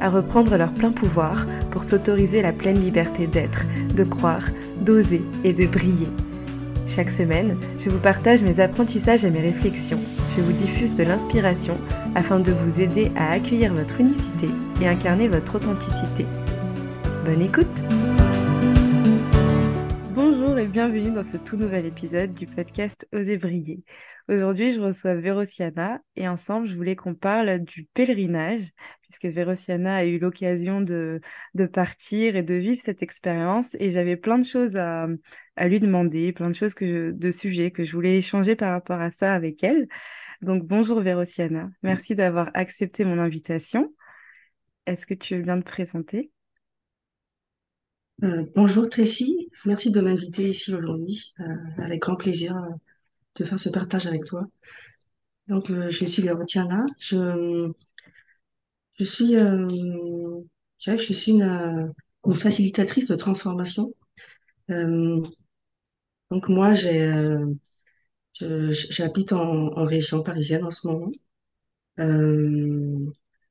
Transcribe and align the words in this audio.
à 0.00 0.10
reprendre 0.10 0.56
leur 0.56 0.72
plein 0.72 0.92
pouvoir 0.92 1.46
pour 1.70 1.84
s'autoriser 1.84 2.42
la 2.42 2.52
pleine 2.52 2.80
liberté 2.80 3.26
d'être, 3.26 3.64
de 3.94 4.04
croire, 4.04 4.44
d'oser 4.80 5.22
et 5.44 5.52
de 5.52 5.66
briller. 5.66 6.08
Chaque 6.88 7.10
semaine, 7.10 7.58
je 7.78 7.90
vous 7.90 7.98
partage 7.98 8.42
mes 8.42 8.60
apprentissages 8.60 9.24
et 9.24 9.30
mes 9.30 9.40
réflexions. 9.40 10.00
Je 10.36 10.42
vous 10.42 10.52
diffuse 10.52 10.94
de 10.94 11.02
l'inspiration 11.02 11.76
afin 12.14 12.38
de 12.38 12.52
vous 12.52 12.80
aider 12.80 13.10
à 13.16 13.32
accueillir 13.32 13.74
votre 13.74 14.00
unicité 14.00 14.48
et 14.80 14.88
incarner 14.88 15.28
votre 15.28 15.56
authenticité. 15.56 16.26
Bonne 17.24 17.42
écoute 17.42 17.66
Bonjour 20.14 20.58
et 20.58 20.66
bienvenue 20.66 21.10
dans 21.10 21.24
ce 21.24 21.36
tout 21.36 21.56
nouvel 21.56 21.86
épisode 21.86 22.32
du 22.32 22.46
podcast 22.46 23.06
Oser 23.12 23.36
briller. 23.36 23.82
Aujourd'hui, 24.28 24.72
je 24.72 24.80
reçois 24.80 25.14
Vérociana 25.14 26.00
et 26.16 26.26
ensemble, 26.26 26.66
je 26.66 26.74
voulais 26.74 26.96
qu'on 26.96 27.14
parle 27.14 27.60
du 27.60 27.84
pèlerinage, 27.94 28.72
puisque 29.02 29.26
Vérociana 29.26 29.94
a 29.96 30.04
eu 30.04 30.18
l'occasion 30.18 30.80
de, 30.80 31.20
de 31.54 31.66
partir 31.66 32.34
et 32.34 32.42
de 32.42 32.54
vivre 32.54 32.80
cette 32.84 33.04
expérience 33.04 33.68
et 33.78 33.90
j'avais 33.90 34.16
plein 34.16 34.38
de 34.38 34.44
choses 34.44 34.76
à, 34.76 35.06
à 35.54 35.68
lui 35.68 35.78
demander, 35.78 36.32
plein 36.32 36.50
de 36.50 36.56
choses 36.56 36.74
que 36.74 37.12
de 37.12 37.30
sujets 37.30 37.70
que 37.70 37.84
je 37.84 37.92
voulais 37.92 38.16
échanger 38.18 38.56
par 38.56 38.72
rapport 38.72 39.00
à 39.00 39.12
ça 39.12 39.32
avec 39.32 39.62
elle. 39.62 39.86
Donc, 40.42 40.66
bonjour 40.66 41.00
Vérociana, 41.00 41.70
merci 41.84 42.16
d'avoir 42.16 42.50
accepté 42.54 43.04
mon 43.04 43.20
invitation. 43.20 43.94
Est-ce 44.86 45.06
que 45.06 45.14
tu 45.14 45.36
veux 45.36 45.42
bien 45.42 45.60
te 45.60 45.64
présenter? 45.64 46.32
Euh, 48.24 48.44
bonjour 48.56 48.88
Tracy, 48.88 49.50
merci 49.66 49.92
de 49.92 50.00
m'inviter 50.00 50.50
ici 50.50 50.74
aujourd'hui. 50.74 51.32
Euh, 51.40 51.44
avec 51.78 52.00
grand 52.00 52.16
plaisir 52.16 52.56
euh, 52.56 52.74
de 53.38 53.44
faire 53.44 53.58
ce 53.58 53.68
partage 53.70 54.06
avec 54.06 54.24
toi. 54.24 54.46
Donc, 55.48 55.70
euh, 55.70 55.90
je 55.90 56.04
suis 56.06 56.22
Vérotiana. 56.22 56.86
Je, 56.98 57.72
je 58.98 59.04
suis, 59.04 59.36
euh, 59.36 59.68
je 60.78 60.90
que 60.96 61.02
je 61.02 61.12
suis 61.12 61.32
une, 61.32 61.42
euh, 61.42 62.34
facilitatrice 62.34 63.06
de 63.08 63.14
transformation. 63.16 63.92
Donc, 66.30 66.48
moi, 66.48 66.74
j'ai, 66.74 67.10
j'habite 68.40 69.32
en, 69.32 69.68
en 69.76 69.84
région 69.84 70.22
parisienne 70.22 70.64
en 70.64 70.70
ce 70.70 70.86
moment. 70.86 71.10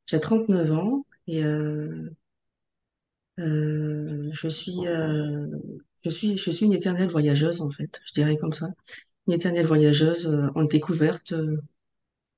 J'ai 0.07 0.19
39 0.19 0.71
ans 0.71 1.05
et 1.27 1.41
je 3.37 4.47
suis, 4.49 4.73
je 6.03 6.09
suis, 6.09 6.37
je 6.37 6.51
suis 6.51 6.65
une 6.65 6.73
éternelle 6.73 7.09
voyageuse 7.09 7.61
en 7.61 7.71
fait, 7.71 8.01
je 8.07 8.13
dirais 8.13 8.37
comme 8.37 8.53
ça. 8.53 8.67
Une 9.27 9.33
éternelle 9.33 9.65
voyageuse 9.67 10.27
euh, 10.27 10.47
en 10.55 10.63
découverte. 10.65 11.31
euh, 11.33 11.57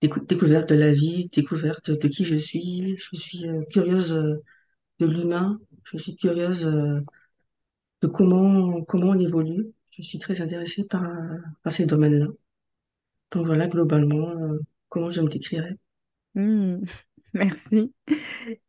décou- 0.02 0.26
découverte 0.28 0.70
de 0.70 0.76
la 0.76 0.94
vie, 0.94 1.30
découverte 1.34 1.92
de 1.92 2.08
qui 2.10 2.26
je 2.26 2.36
suis. 2.36 2.98
Je 2.98 3.16
suis 3.18 3.48
euh, 3.48 3.64
curieuse 3.72 4.14
de 4.14 5.08
l'humain. 5.08 5.60
Je 5.92 5.98
suis 6.00 6.16
curieuse 6.18 6.66
de 8.02 8.08
comment 8.08 8.82
comment 8.86 9.10
on 9.12 9.20
évolue. 9.20 9.72
Je 9.92 10.02
suis 10.02 10.18
très 10.20 10.42
intéressée 10.42 10.88
par, 10.88 11.04
par 11.64 11.72
ces 11.72 11.86
domaines-là. 11.86 12.28
Donc 13.32 13.46
voilà 13.46 13.68
globalement 13.68 14.34
comment 14.90 15.10
je 15.12 15.22
me 15.22 15.30
décrirais. 15.30 15.78
Hmm, 16.36 16.84
Merci. 17.34 17.94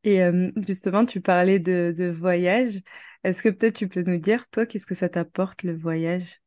Et 0.05 0.21
justement, 0.67 1.07
tu 1.07 1.21
parlais 1.21 1.59
de 1.59 2.11
voyage. 2.11 2.81
Est-ce 3.25 3.43
que 3.43 3.49
peut-être 3.51 3.77
tu 3.77 3.89
peux 3.89 4.03
nous 4.03 4.19
dire, 4.19 4.49
toi, 4.51 4.67
qu'est-ce 4.67 4.87
que 4.87 4.95
ça 4.95 5.09
t'apporte 5.09 5.63
le 5.65 5.77
voyage? 5.77 6.41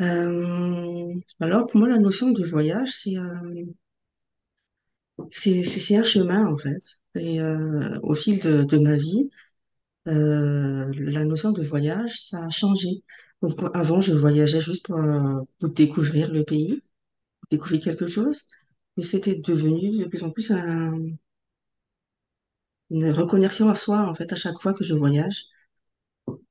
Euh, 0.00 1.14
alors 1.40 1.66
pour 1.66 1.78
moi 1.78 1.88
la 1.88 1.98
notion 1.98 2.30
de 2.32 2.44
voyage 2.44 2.90
c'est 2.92 3.16
euh, 3.18 3.64
c'est 5.30 5.96
un 5.96 6.04
chemin 6.04 6.46
en 6.46 6.56
fait. 6.58 6.80
Et 7.14 7.40
euh, 7.40 7.98
au 8.02 8.14
fil 8.14 8.38
de, 8.40 8.62
de 8.64 8.78
ma 8.78 8.96
vie, 8.96 9.30
euh, 10.08 10.92
la 10.96 11.24
notion 11.24 11.52
de 11.52 11.62
voyage 11.62 12.20
ça 12.20 12.46
a 12.46 12.50
changé. 12.50 13.04
Donc, 13.42 13.58
avant 13.74 14.00
je 14.02 14.14
voyageais 14.14 14.60
juste 14.60 14.86
pour, 14.86 14.98
pour 15.60 15.70
découvrir 15.70 16.32
le 16.32 16.44
pays 16.44 16.82
découvrir 17.50 17.80
quelque 17.82 18.06
chose. 18.08 18.42
Et 18.98 19.02
c'était 19.04 19.36
devenu 19.36 19.98
de 19.98 20.04
plus 20.06 20.22
en 20.24 20.30
plus 20.30 20.50
un- 20.52 20.98
une 22.90 23.10
reconnexion 23.10 23.68
à 23.68 23.74
soi, 23.74 24.06
en 24.08 24.14
fait, 24.14 24.32
à 24.32 24.36
chaque 24.36 24.60
fois 24.60 24.72
que 24.74 24.84
je 24.84 24.94
voyage. 24.94 25.46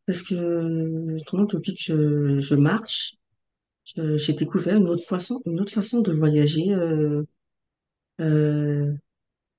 Parce 0.05 0.23
que, 0.23 1.07
justement, 1.17 1.43
depuis 1.45 1.73
que 1.73 1.79
je, 1.81 2.39
je 2.41 2.55
marche, 2.55 3.15
je- 3.95 4.17
j'ai 4.17 4.33
découvert 4.33 4.77
une 4.77 4.89
autre 4.89 5.05
façon, 5.05 5.41
une 5.45 5.59
autre 5.61 5.73
façon 5.73 6.01
de 6.01 6.11
voyager, 6.13 6.73
euh, 6.73 7.23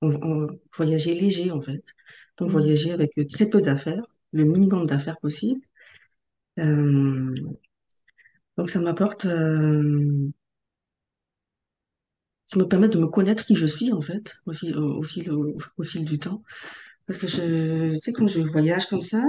euh, 0.03 0.47
voyager 0.77 1.13
léger, 1.15 1.51
en 1.51 1.61
fait. 1.61 1.83
Donc, 2.37 2.49
Hmm. 2.49 2.53
voyager 2.53 2.91
avec 2.91 3.11
très 3.29 3.45
peu 3.49 3.61
d'affaires, 3.61 4.03
le 4.31 4.43
minimum 4.45 4.85
d'affaires 4.85 5.19
possible. 5.19 5.61
Euh, 6.59 7.35
donc, 8.57 8.69
ça 8.69 8.79
m'apporte, 8.79 9.25
euh, 9.25 10.31
ça 12.45 12.59
me 12.59 12.65
permet 12.67 12.89
de 12.89 12.97
me 12.99 13.07
connaître 13.07 13.45
qui 13.45 13.55
je 13.55 13.65
suis, 13.65 13.91
en 13.93 14.01
fait, 14.01 14.35
au 14.45 14.53
fil, 14.53 14.77
au, 14.77 14.99
au 14.99 15.03
fil, 15.03 15.31
au, 15.31 15.57
au 15.77 15.83
fil 15.83 16.05
du 16.05 16.19
temps. 16.19 16.43
Parce 17.07 17.19
que 17.19 17.27
je, 17.27 17.95
tu 17.95 18.01
sais, 18.01 18.13
quand 18.13 18.27
je 18.27 18.41
voyage 18.41 18.87
comme 18.87 19.01
ça, 19.03 19.23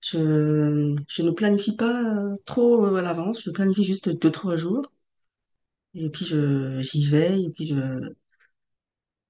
je, 0.00 0.96
je 1.08 1.22
ne 1.22 1.30
planifie 1.30 1.76
pas 1.76 2.02
euh, 2.32 2.36
trop 2.46 2.86
euh, 2.86 2.96
à 2.96 3.02
l'avance. 3.02 3.42
Je 3.44 3.50
planifie 3.50 3.84
juste 3.84 4.08
deux, 4.10 4.30
trois 4.30 4.56
jours. 4.56 4.82
Et 5.94 6.10
puis, 6.10 6.24
je, 6.24 6.80
j'y 6.82 7.06
vais. 7.08 7.42
Et 7.42 7.50
puis, 7.50 7.66
je, 7.66 8.12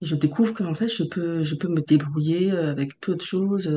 je 0.03 0.15
découvre 0.15 0.53
qu'en 0.55 0.75
fait, 0.75 0.89
je 0.89 1.05
peux, 1.05 1.43
je 1.43 1.55
peux 1.55 1.69
me 1.69 1.81
débrouiller 1.81 2.53
euh, 2.53 2.71
avec 2.71 2.99
peu 3.01 3.15
de 3.17 3.23
choses. 3.23 3.69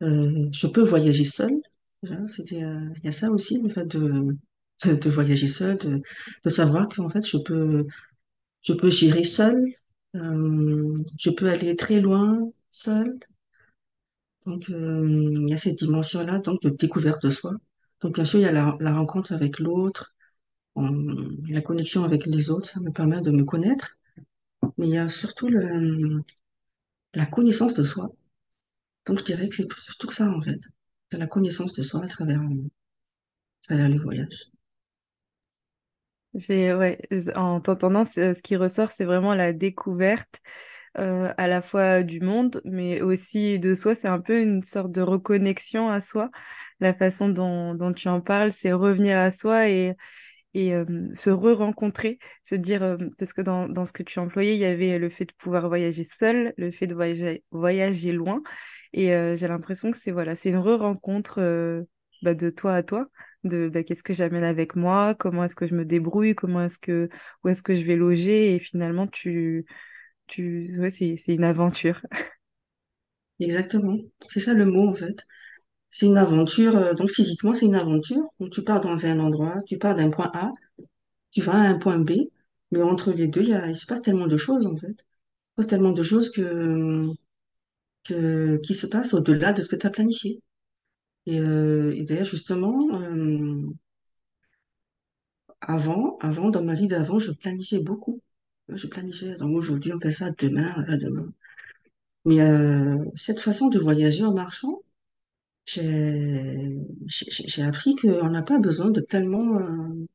je 0.00 0.66
peux 0.66 0.82
voyager 0.82 1.24
seule. 1.24 1.60
Il 2.02 3.00
y 3.04 3.08
a 3.08 3.12
ça 3.12 3.30
aussi, 3.30 3.60
le 3.62 3.68
fait 3.68 3.86
de, 3.86 4.36
de, 4.84 4.94
de 4.94 5.10
voyager 5.10 5.46
seule, 5.46 5.78
de, 5.78 6.02
de 6.44 6.50
savoir 6.50 6.88
qu'en 6.88 7.08
fait, 7.08 7.26
je 7.26 7.38
peux, 7.38 7.86
je 8.62 8.72
peux 8.74 8.90
gérer 8.90 9.24
seule. 9.24 9.66
Euh, 10.16 10.94
je 11.20 11.30
peux 11.30 11.48
aller 11.50 11.76
très 11.76 12.00
loin 12.00 12.50
seule. 12.72 13.18
Donc, 14.46 14.70
euh, 14.70 15.34
il 15.42 15.48
y 15.48 15.54
a 15.54 15.56
cette 15.56 15.78
dimension-là, 15.78 16.38
donc, 16.38 16.62
de 16.62 16.70
découverte 16.70 17.22
de 17.22 17.30
soi. 17.30 17.52
Donc, 18.00 18.14
bien 18.14 18.24
sûr, 18.24 18.40
il 18.40 18.42
y 18.42 18.46
a 18.46 18.52
la, 18.52 18.92
rencontre 18.92 19.32
avec 19.32 19.58
l'autre, 19.58 20.14
la 20.76 21.60
connexion 21.60 22.04
avec 22.04 22.26
les 22.26 22.50
autres, 22.50 22.68
ça 22.68 22.80
me 22.80 22.90
permet 22.90 23.20
de 23.20 23.30
me 23.30 23.44
connaître. 23.44 23.98
Mais 24.78 24.88
il 24.88 24.94
y 24.94 24.98
a 24.98 25.08
surtout 25.08 25.48
la 25.48 27.26
connaissance 27.26 27.74
de 27.74 27.82
soi. 27.82 28.10
Donc, 29.06 29.18
je 29.20 29.24
dirais 29.24 29.48
que 29.48 29.54
c'est 29.56 29.72
surtout 29.74 30.10
ça, 30.10 30.30
en 30.30 30.40
fait. 30.42 30.60
C'est 31.10 31.18
la 31.18 31.26
connaissance 31.26 31.72
de 31.74 31.82
soi 31.82 32.04
à 32.04 32.08
travers, 32.08 32.40
à 32.40 32.46
travers 33.62 33.88
les 33.88 33.98
voyages. 33.98 34.50
Ouais, 36.34 36.98
en 37.36 37.60
t'entendant, 37.60 38.06
ce 38.06 38.40
qui 38.40 38.56
ressort, 38.56 38.90
c'est 38.90 39.04
vraiment 39.04 39.34
la 39.34 39.52
découverte 39.52 40.40
euh, 40.98 41.32
à 41.36 41.48
la 41.48 41.62
fois 41.62 42.02
du 42.02 42.20
monde, 42.20 42.60
mais 42.64 43.00
aussi 43.00 43.58
de 43.58 43.74
soi. 43.74 43.94
C'est 43.94 44.08
un 44.08 44.20
peu 44.20 44.40
une 44.40 44.62
sorte 44.62 44.92
de 44.92 45.00
reconnexion 45.02 45.88
à 45.90 46.00
soi. 46.00 46.30
La 46.80 46.94
façon 46.94 47.28
dont, 47.28 47.74
dont 47.74 47.92
tu 47.92 48.08
en 48.08 48.20
parles, 48.20 48.52
c'est 48.52 48.72
revenir 48.72 49.18
à 49.18 49.30
soi 49.30 49.68
et, 49.68 49.94
et 50.54 50.74
euh, 50.74 50.84
se 51.14 51.30
re-rencontrer. 51.30 52.18
Se 52.44 52.54
dire, 52.54 52.82
euh, 52.82 52.96
parce 53.18 53.32
que 53.32 53.40
dans, 53.42 53.68
dans 53.68 53.86
ce 53.86 53.92
que 53.92 54.02
tu 54.02 54.18
employais, 54.18 54.54
il 54.54 54.60
y 54.60 54.64
avait 54.64 54.98
le 54.98 55.08
fait 55.08 55.24
de 55.26 55.32
pouvoir 55.38 55.68
voyager 55.68 56.04
seul, 56.04 56.52
le 56.56 56.70
fait 56.70 56.86
de 56.86 56.94
voyager, 56.94 57.44
voyager 57.50 58.12
loin. 58.12 58.42
Et 58.92 59.14
euh, 59.14 59.36
j'ai 59.36 59.48
l'impression 59.48 59.90
que 59.90 59.96
c'est 59.96 60.10
voilà, 60.12 60.36
c'est 60.36 60.50
une 60.50 60.58
re-rencontre 60.58 61.40
euh, 61.40 61.82
bah, 62.22 62.34
de 62.34 62.50
toi 62.50 62.74
à 62.74 62.82
toi. 62.82 63.08
De 63.44 63.68
bah, 63.68 63.82
qu'est-ce 63.82 64.02
que 64.04 64.12
j'amène 64.12 64.44
avec 64.44 64.76
moi, 64.76 65.14
comment 65.14 65.44
est-ce 65.44 65.56
que 65.56 65.66
je 65.66 65.74
me 65.74 65.84
débrouille, 65.84 66.34
comment 66.34 66.62
est-ce 66.64 66.78
que 66.78 67.08
où 67.42 67.48
est-ce 67.48 67.62
que 67.62 67.74
je 67.74 67.82
vais 67.84 67.96
loger 67.96 68.54
et 68.54 68.58
finalement 68.60 69.06
tu 69.08 69.66
tu 70.26 70.78
ouais, 70.80 70.90
c'est 70.90 71.16
une 71.28 71.44
aventure. 71.44 72.00
Exactement. 73.40 73.96
C'est 74.30 74.40
ça 74.40 74.54
le 74.54 74.64
mot, 74.66 74.88
en 74.88 74.94
fait. 74.94 75.26
C'est 75.90 76.06
une 76.06 76.16
aventure, 76.18 76.76
euh, 76.76 76.94
donc 76.94 77.10
physiquement, 77.10 77.54
c'est 77.54 77.66
une 77.66 77.74
aventure. 77.76 78.22
Tu 78.52 78.62
pars 78.64 78.80
dans 78.80 79.06
un 79.06 79.18
endroit, 79.20 79.56
tu 79.66 79.78
pars 79.78 79.94
d'un 79.96 80.10
point 80.10 80.30
A, 80.34 80.52
tu 81.32 81.42
vas 81.42 81.54
à 81.54 81.58
un 81.68 81.78
point 81.78 82.00
B, 82.00 82.12
mais 82.72 82.82
entre 82.82 83.12
les 83.12 83.28
deux, 83.28 83.44
il 83.44 83.76
se 83.76 83.86
passe 83.86 84.02
tellement 84.02 84.28
de 84.28 84.38
choses, 84.38 84.66
en 84.66 84.76
fait. 84.76 84.88
Il 84.90 84.94
se 84.94 85.56
passe 85.56 85.68
tellement 85.68 85.92
de 85.92 86.04
choses 86.04 86.32
que, 86.32 87.08
qui 88.62 88.74
se 88.74 88.86
passent 88.86 89.14
au-delà 89.14 89.52
de 89.52 89.62
ce 89.62 89.68
que 89.68 89.76
tu 89.76 89.86
as 89.86 89.90
planifié. 89.90 90.40
Et, 91.26 91.40
euh, 91.40 91.94
d'ailleurs, 92.06 92.26
justement, 92.26 92.88
euh, 93.00 93.62
avant, 95.60 96.18
avant, 96.20 96.50
dans 96.50 96.62
ma 96.62 96.74
vie 96.74 96.86
d'avant, 96.86 97.18
je 97.18 97.32
planifiais 97.32 97.80
beaucoup. 97.80 98.20
Je 98.76 98.86
planifiais, 98.86 99.36
donc 99.36 99.56
aujourd'hui, 99.56 99.92
on 99.92 100.00
fait 100.00 100.10
ça 100.10 100.30
demain, 100.32 100.72
voilà, 100.74 100.96
demain. 100.96 101.32
Mais 102.24 102.40
euh, 102.40 102.98
cette 103.14 103.40
façon 103.40 103.68
de 103.68 103.78
voyager 103.78 104.24
en 104.24 104.34
marchant, 104.34 104.82
j'ai 105.66 107.62
appris 107.62 107.96
qu'on 107.96 108.30
n'a 108.30 108.42
pas 108.42 108.58
besoin 108.58 108.90
de 108.90 109.00
tellement 109.00 109.58
euh, 109.58 110.06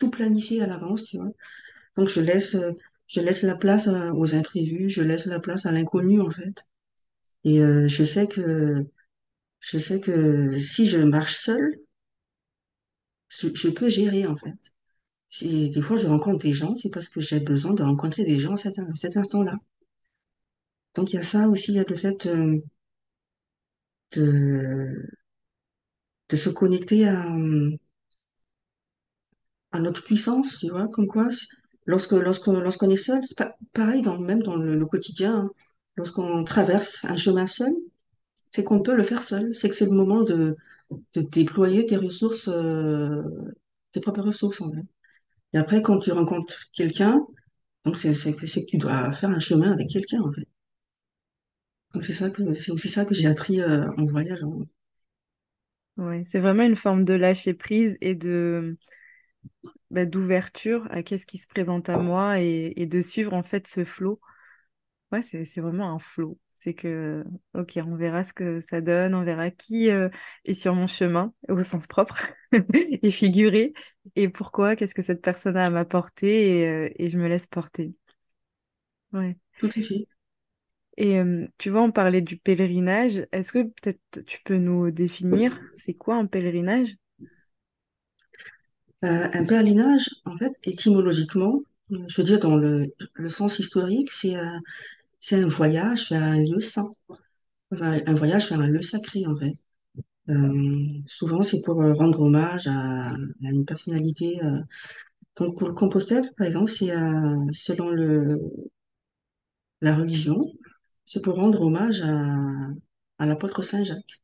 tout 0.00 0.10
planifier 0.10 0.62
à 0.62 0.66
l'avance, 0.66 1.04
tu 1.04 1.18
vois. 1.18 1.30
Donc 1.96 2.08
je 2.08 2.20
laisse 2.20 2.56
je 3.06 3.20
laisse 3.20 3.42
la 3.42 3.56
place 3.56 3.88
euh, 3.88 4.12
aux 4.12 4.34
imprévus, 4.34 4.88
je 4.90 5.02
laisse 5.02 5.26
la 5.26 5.40
place 5.40 5.66
à 5.66 5.72
l'inconnu 5.72 6.20
en 6.20 6.30
fait. 6.30 6.54
Et 7.44 7.60
euh, 7.60 7.88
je 7.88 8.04
sais 8.04 8.26
que 8.28 8.84
je 9.60 9.78
sais 9.78 10.00
que 10.00 10.60
si 10.60 10.86
je 10.88 10.98
marche 11.00 11.36
seule, 11.36 11.78
je 13.28 13.68
peux 13.68 13.90
gérer 13.90 14.26
en 14.26 14.36
fait. 14.36 14.73
Des 15.42 15.80
fois 15.82 15.96
je 15.96 16.06
rencontre 16.06 16.38
des 16.38 16.54
gens, 16.54 16.74
c'est 16.76 16.90
parce 16.90 17.08
que 17.08 17.20
j'ai 17.20 17.40
besoin 17.40 17.74
de 17.74 17.82
rencontrer 17.82 18.24
des 18.24 18.38
gens 18.38 18.52
à 18.54 18.56
cet, 18.56 19.16
instant-là. 19.16 19.56
Donc 20.94 21.12
il 21.12 21.16
y 21.16 21.18
a 21.18 21.22
ça 21.22 21.48
aussi, 21.48 21.72
il 21.72 21.76
y 21.76 21.78
a 21.80 21.84
le 21.88 21.96
fait 21.96 22.26
euh, 22.26 22.58
de, 24.16 26.36
se 26.36 26.48
connecter 26.50 27.06
à, 27.08 27.24
notre 29.80 30.02
puissance, 30.04 30.58
tu 30.58 30.70
vois, 30.70 30.88
comme 30.88 31.06
quoi, 31.06 31.28
lorsque, 31.86 32.12
lorsqu'on 32.12 32.90
est 32.90 32.96
seul, 32.96 33.22
pareil, 33.72 34.02
dans, 34.02 34.18
même 34.18 34.42
dans 34.42 34.56
le, 34.56 34.86
quotidien, 34.86 35.36
hein, 35.36 35.50
lorsqu'on 35.96 36.44
traverse 36.44 37.04
un 37.04 37.16
chemin 37.16 37.46
seul, 37.46 37.72
c'est 38.50 38.64
qu'on 38.64 38.82
peut 38.82 38.94
le 38.96 39.02
faire 39.02 39.22
seul, 39.22 39.54
c'est 39.54 39.68
que 39.68 39.74
c'est 39.76 39.86
le 39.86 39.92
moment 39.92 40.22
de, 40.22 40.56
de 41.14 41.22
déployer 41.22 41.86
tes 41.86 41.96
ressources, 41.96 42.48
euh, 42.48 43.22
tes 43.92 44.00
propres 44.00 44.22
ressources, 44.22 44.60
en 44.60 44.72
fait. 44.72 44.84
Et 45.54 45.58
après, 45.58 45.82
quand 45.82 46.00
tu 46.00 46.12
rencontres 46.12 46.66
quelqu'un, 46.72 47.26
c'est, 47.94 48.12
que, 48.36 48.46
c'est 48.46 48.64
que 48.64 48.70
tu 48.70 48.76
dois 48.76 49.12
faire 49.12 49.30
un 49.30 49.38
chemin 49.40 49.72
avec 49.72 49.88
quelqu'un, 49.88 50.20
en 50.20 50.32
fait. 50.32 50.46
Donc 51.94 52.04
c'est 52.04 52.12
ça 52.12 52.28
que, 52.28 52.54
c'est 52.54 52.72
aussi 52.72 52.88
ça 52.88 53.04
que 53.04 53.14
j'ai 53.14 53.26
appris, 53.28 53.60
euh, 53.60 53.86
en 53.96 54.04
voyage. 54.04 54.42
hein. 54.42 54.66
Ouais, 55.96 56.24
c'est 56.26 56.40
vraiment 56.40 56.64
une 56.64 56.74
forme 56.74 57.04
de 57.04 57.14
lâcher 57.14 57.54
prise 57.54 57.96
et 58.00 58.16
de 58.16 58.76
bah, 59.92 60.04
d'ouverture 60.04 60.88
à 60.90 61.04
qu'est-ce 61.04 61.24
qui 61.24 61.38
se 61.38 61.46
présente 61.46 61.88
à 61.88 61.98
moi 61.98 62.40
et, 62.40 62.86
de 62.86 63.00
suivre 63.00 63.32
en 63.32 63.44
fait 63.44 63.68
ce 63.68 63.84
flot. 63.84 64.20
Ouais, 65.12 65.22
c'est 65.22 65.60
vraiment 65.60 65.94
un 65.94 66.00
flow. 66.00 66.36
C'est 66.64 66.72
que, 66.72 67.24
ok, 67.52 67.78
on 67.86 67.94
verra 67.94 68.24
ce 68.24 68.32
que 68.32 68.62
ça 68.62 68.80
donne, 68.80 69.14
on 69.14 69.22
verra 69.22 69.50
qui 69.50 69.90
euh, 69.90 70.08
est 70.46 70.54
sur 70.54 70.74
mon 70.74 70.86
chemin, 70.86 71.34
au 71.50 71.62
sens 71.62 71.86
propre 71.86 72.22
et 73.02 73.10
figuré, 73.10 73.74
et 74.16 74.30
pourquoi, 74.30 74.74
qu'est-ce 74.74 74.94
que 74.94 75.02
cette 75.02 75.20
personne 75.20 75.58
a 75.58 75.66
à 75.66 75.70
m'apporter, 75.70 76.60
et, 76.60 76.68
euh, 76.68 76.88
et 76.96 77.08
je 77.10 77.18
me 77.18 77.28
laisse 77.28 77.46
porter. 77.46 77.92
Ouais. 79.12 79.36
Tout 79.58 79.70
à 79.76 79.82
fait. 79.82 80.06
Et 80.96 81.18
euh, 81.20 81.46
tu 81.58 81.70
vois, 81.70 81.82
on 81.82 81.92
parlait 81.92 82.20
du 82.20 82.36
pèlerinage. 82.38 83.26
Est-ce 83.32 83.52
que 83.52 83.62
peut-être 83.64 84.20
tu 84.26 84.40
peux 84.44 84.56
nous 84.58 84.90
définir 84.90 85.60
c'est 85.74 85.94
quoi 85.94 86.16
un 86.16 86.26
pèlerinage? 86.26 86.96
Euh, 89.04 89.28
un 89.32 89.44
pèlerinage, 89.44 90.08
en 90.24 90.36
fait, 90.38 90.52
étymologiquement, 90.64 91.62
je 91.90 92.16
veux 92.20 92.24
dire, 92.26 92.40
dans 92.40 92.56
le, 92.56 92.86
le 93.14 93.28
sens 93.28 93.58
historique, 93.58 94.10
c'est 94.12 94.34
c'est 95.24 95.42
un 95.42 95.48
voyage 95.48 96.10
vers 96.10 96.22
un 96.22 96.38
lieu 96.38 96.60
saint. 96.60 96.90
Un 97.80 98.14
voyage 98.14 98.48
vers 98.50 98.60
un 98.60 98.66
lieu 98.66 98.82
sacré, 98.82 99.26
en 99.26 99.36
fait. 99.36 99.54
Euh, 100.28 100.84
souvent, 101.06 101.42
c'est 101.42 101.62
pour 101.62 101.82
euh, 101.82 101.94
rendre 101.94 102.20
hommage 102.20 102.66
à, 102.68 103.14
une 103.40 103.64
personnalité. 103.64 104.38
Donc, 105.36 105.58
pour 105.58 105.68
le 105.68 105.74
Compostelle, 105.74 106.30
par 106.36 106.46
exemple, 106.46 106.70
c'est 106.70 106.92
euh, 106.92 107.36
selon 107.54 107.88
le, 107.90 108.38
la 109.80 109.94
religion, 109.96 110.40
c'est 111.06 111.22
pour 111.22 111.36
rendre 111.36 111.62
hommage 111.62 112.02
à, 112.02 112.38
à 113.18 113.26
l'apôtre 113.26 113.62
Saint 113.62 113.84
Jacques, 113.84 114.22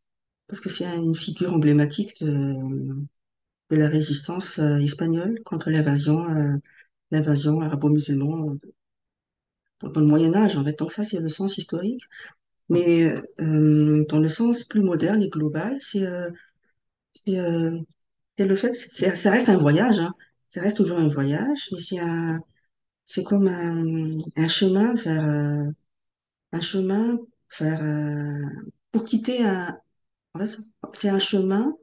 parce 0.48 0.60
que 0.60 0.68
c'est 0.68 0.84
une 0.96 1.14
figure 1.14 1.54
emblématique 1.54 2.22
de, 2.22 2.54
de 3.70 3.76
la 3.76 3.88
résistance 3.88 4.58
espagnole 4.58 5.40
contre 5.44 5.70
l'invasion 5.70 6.60
l'invasion 7.10 7.60
arabo-musulmane 7.60 8.58
dans 9.82 10.00
le 10.00 10.06
Moyen 10.06 10.34
Âge, 10.34 10.56
en 10.56 10.64
fait. 10.64 10.78
Donc 10.78 10.92
ça, 10.92 11.04
c'est 11.04 11.20
le 11.20 11.28
sens 11.28 11.58
historique. 11.58 12.02
Mais 12.68 13.14
euh, 13.40 14.04
dans 14.08 14.18
le 14.20 14.28
sens 14.28 14.64
plus 14.64 14.82
moderne 14.82 15.22
et 15.22 15.28
global, 15.30 15.78
c'est 15.80 16.06
euh, 16.06 16.30
euh, 17.28 17.80
le 18.38 18.56
fait, 18.56 18.74
ça 18.74 19.30
reste 19.30 19.48
un 19.48 19.56
voyage, 19.58 19.98
hein. 20.00 20.14
Ça 20.48 20.62
reste 20.62 20.78
toujours 20.78 20.98
un 20.98 21.08
voyage, 21.08 21.68
mais 21.72 21.78
c'est 21.78 21.98
c'est 23.04 23.24
comme 23.24 23.48
un, 23.48 24.16
un 24.36 24.48
chemin 24.48 24.94
vers, 24.94 25.24
euh, 25.24 25.64
un 26.52 26.60
chemin 26.60 27.18
vers, 27.60 27.82
euh, 27.82 28.42
pour 28.92 29.04
quitter 29.04 29.44
un, 29.46 29.78
en 30.34 30.40
fait, 30.40 30.58
c'est 30.94 31.10
un 31.10 31.18
chemin 31.20 31.76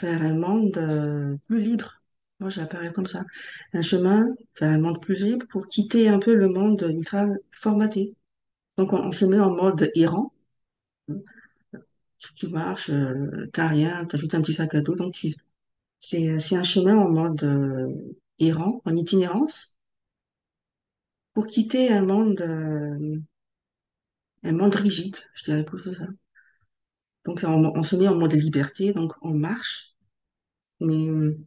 vers 0.00 0.20
un 0.22 0.34
monde 0.34 0.78
euh, 0.78 1.36
plus 1.46 1.60
libre. 1.62 1.99
Moi, 2.40 2.50
j'appelle 2.50 2.92
comme 2.92 3.06
ça. 3.06 3.24
Un 3.74 3.82
chemin 3.82 4.28
vers 4.60 4.70
un 4.70 4.78
monde 4.78 5.00
plus 5.00 5.22
libre 5.22 5.46
pour 5.50 5.66
quitter 5.68 6.08
un 6.08 6.18
peu 6.18 6.34
le 6.34 6.48
monde 6.48 6.86
ultra 6.90 7.26
formaté. 7.52 8.14
Donc, 8.78 8.92
on, 8.92 9.10
se 9.12 9.26
met 9.26 9.40
en 9.40 9.54
mode 9.54 9.90
errant. 9.94 10.32
Tu, 12.36 12.48
marches, 12.48 12.90
euh, 12.90 13.48
t'as 13.52 13.68
rien, 13.68 14.04
t'as 14.04 14.18
juste 14.18 14.34
un 14.34 14.42
petit 14.42 14.52
sac 14.52 14.74
à 14.74 14.80
dos, 14.82 14.94
donc 14.94 15.14
tu, 15.14 15.34
c'est, 15.98 16.38
c'est 16.40 16.56
un 16.56 16.64
chemin 16.64 16.96
en 16.96 17.10
mode 17.10 17.42
euh, 17.44 17.88
errant, 18.38 18.82
en 18.84 18.96
itinérance, 18.96 19.78
pour 21.34 21.46
quitter 21.46 21.90
un 21.90 22.02
monde, 22.02 22.40
euh, 22.42 23.16
un 24.42 24.52
monde 24.52 24.74
rigide, 24.74 25.16
je 25.34 25.44
dirais 25.44 25.64
que 25.64 25.78
ça. 25.78 26.06
Donc, 27.24 27.40
on, 27.44 27.72
on 27.74 27.82
se 27.82 27.96
met 27.96 28.08
en 28.08 28.16
mode 28.16 28.32
liberté, 28.34 28.92
donc 28.92 29.12
on 29.22 29.34
marche, 29.34 29.94
mais 30.80 31.08
euh, 31.08 31.38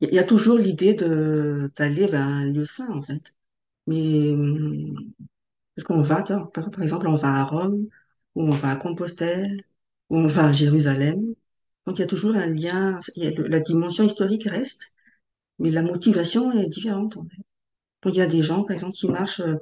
il 0.00 0.14
y, 0.14 0.18
a 0.18 0.24
toujours 0.24 0.58
l'idée 0.58 0.94
de 0.94 1.70
d'aller 1.76 2.06
vers 2.06 2.26
un 2.26 2.44
lieu 2.44 2.64
saint, 2.64 2.90
en 2.90 3.02
fait. 3.02 3.34
Mais 3.86 4.34
parce 5.74 5.86
qu'on 5.86 6.02
va, 6.02 6.22
par, 6.22 6.82
exemple, 6.82 7.08
on 7.08 7.16
va 7.16 7.34
à 7.36 7.44
Rome, 7.44 7.88
ou 8.34 8.42
on 8.44 8.54
va 8.54 8.72
à 8.72 8.76
Compostelle, 8.76 9.62
ou 10.10 10.18
on 10.18 10.26
va 10.28 10.46
à 10.48 10.52
Jérusalem. 10.52 11.34
Donc, 11.86 11.98
il 11.98 12.00
y 12.02 12.04
a 12.04 12.06
toujours 12.08 12.34
un 12.36 12.46
lien, 12.46 13.00
la 13.16 13.60
dimension 13.60 14.04
historique 14.04 14.44
reste, 14.44 14.92
mais 15.58 15.70
la 15.70 15.82
motivation 15.82 16.52
est 16.52 16.68
différente. 16.68 17.16
Donc, 17.16 18.14
il 18.14 18.16
y 18.16 18.20
a 18.22 18.26
des 18.26 18.42
gens, 18.42 18.64
par 18.64 18.74
exemple, 18.74 18.94
qui 18.94 19.08
marchent 19.08 19.40
euh, 19.40 19.56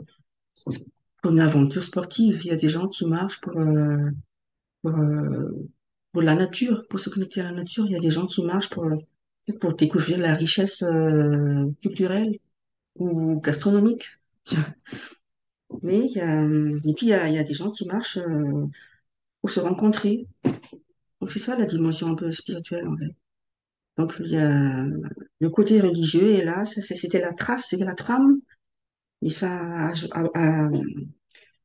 pour 1.22 1.32
une 1.32 1.40
aventure 1.40 1.84
sportive. 1.84 2.40
Il 2.44 2.48
y 2.48 2.52
a 2.52 2.56
des 2.56 2.68
gens 2.68 2.88
qui 2.88 3.06
marchent 3.06 3.40
pour, 3.40 3.58
euh, 3.58 4.10
pour, 4.82 4.92
euh, 4.98 5.68
pour 6.12 6.22
la 6.22 6.34
nature, 6.34 6.86
pour 6.88 7.00
se 7.00 7.10
connecter 7.10 7.40
à 7.42 7.44
la 7.44 7.52
nature. 7.52 7.86
Il 7.86 7.92
y 7.92 7.96
a 7.96 8.00
des 8.00 8.10
gens 8.10 8.26
qui 8.26 8.42
marchent 8.44 8.70
pour, 8.70 8.86
pour 9.60 9.74
découvrir 9.74 10.18
la 10.18 10.34
richesse 10.34 10.82
euh, 10.82 11.70
culturelle 11.82 12.38
ou 12.96 13.40
gastronomique. 13.40 14.04
Mais 15.82 16.00
il 16.06 16.12
y 16.12 16.20
a, 16.20 16.42
et 16.42 16.94
puis 16.94 17.06
il 17.06 17.08
y 17.10 17.12
a, 17.14 17.28
il 17.28 17.34
y 17.34 17.38
a 17.38 17.44
des 17.44 17.54
gens 17.54 17.70
qui 17.70 17.86
marchent 17.86 18.18
euh, 18.18 18.66
pour 19.40 19.50
se 19.50 19.60
rencontrer. 19.60 20.26
Donc 21.20 21.30
c'est 21.30 21.38
ça 21.38 21.58
la 21.58 21.66
dimension 21.66 22.08
un 22.08 22.14
peu 22.14 22.30
spirituelle 22.32 22.86
en 22.88 22.96
fait. 22.96 23.14
Donc 23.98 24.16
il 24.20 24.32
y 24.32 24.38
a 24.38 24.84
le 25.40 25.50
côté 25.50 25.80
religieux 25.80 26.34
est 26.34 26.44
là, 26.44 26.64
c'était 26.66 27.20
la 27.20 27.32
trace, 27.32 27.68
c'était 27.70 27.84
la 27.84 27.94
trame, 27.94 28.40
mais 29.22 29.30
ça 29.30 29.92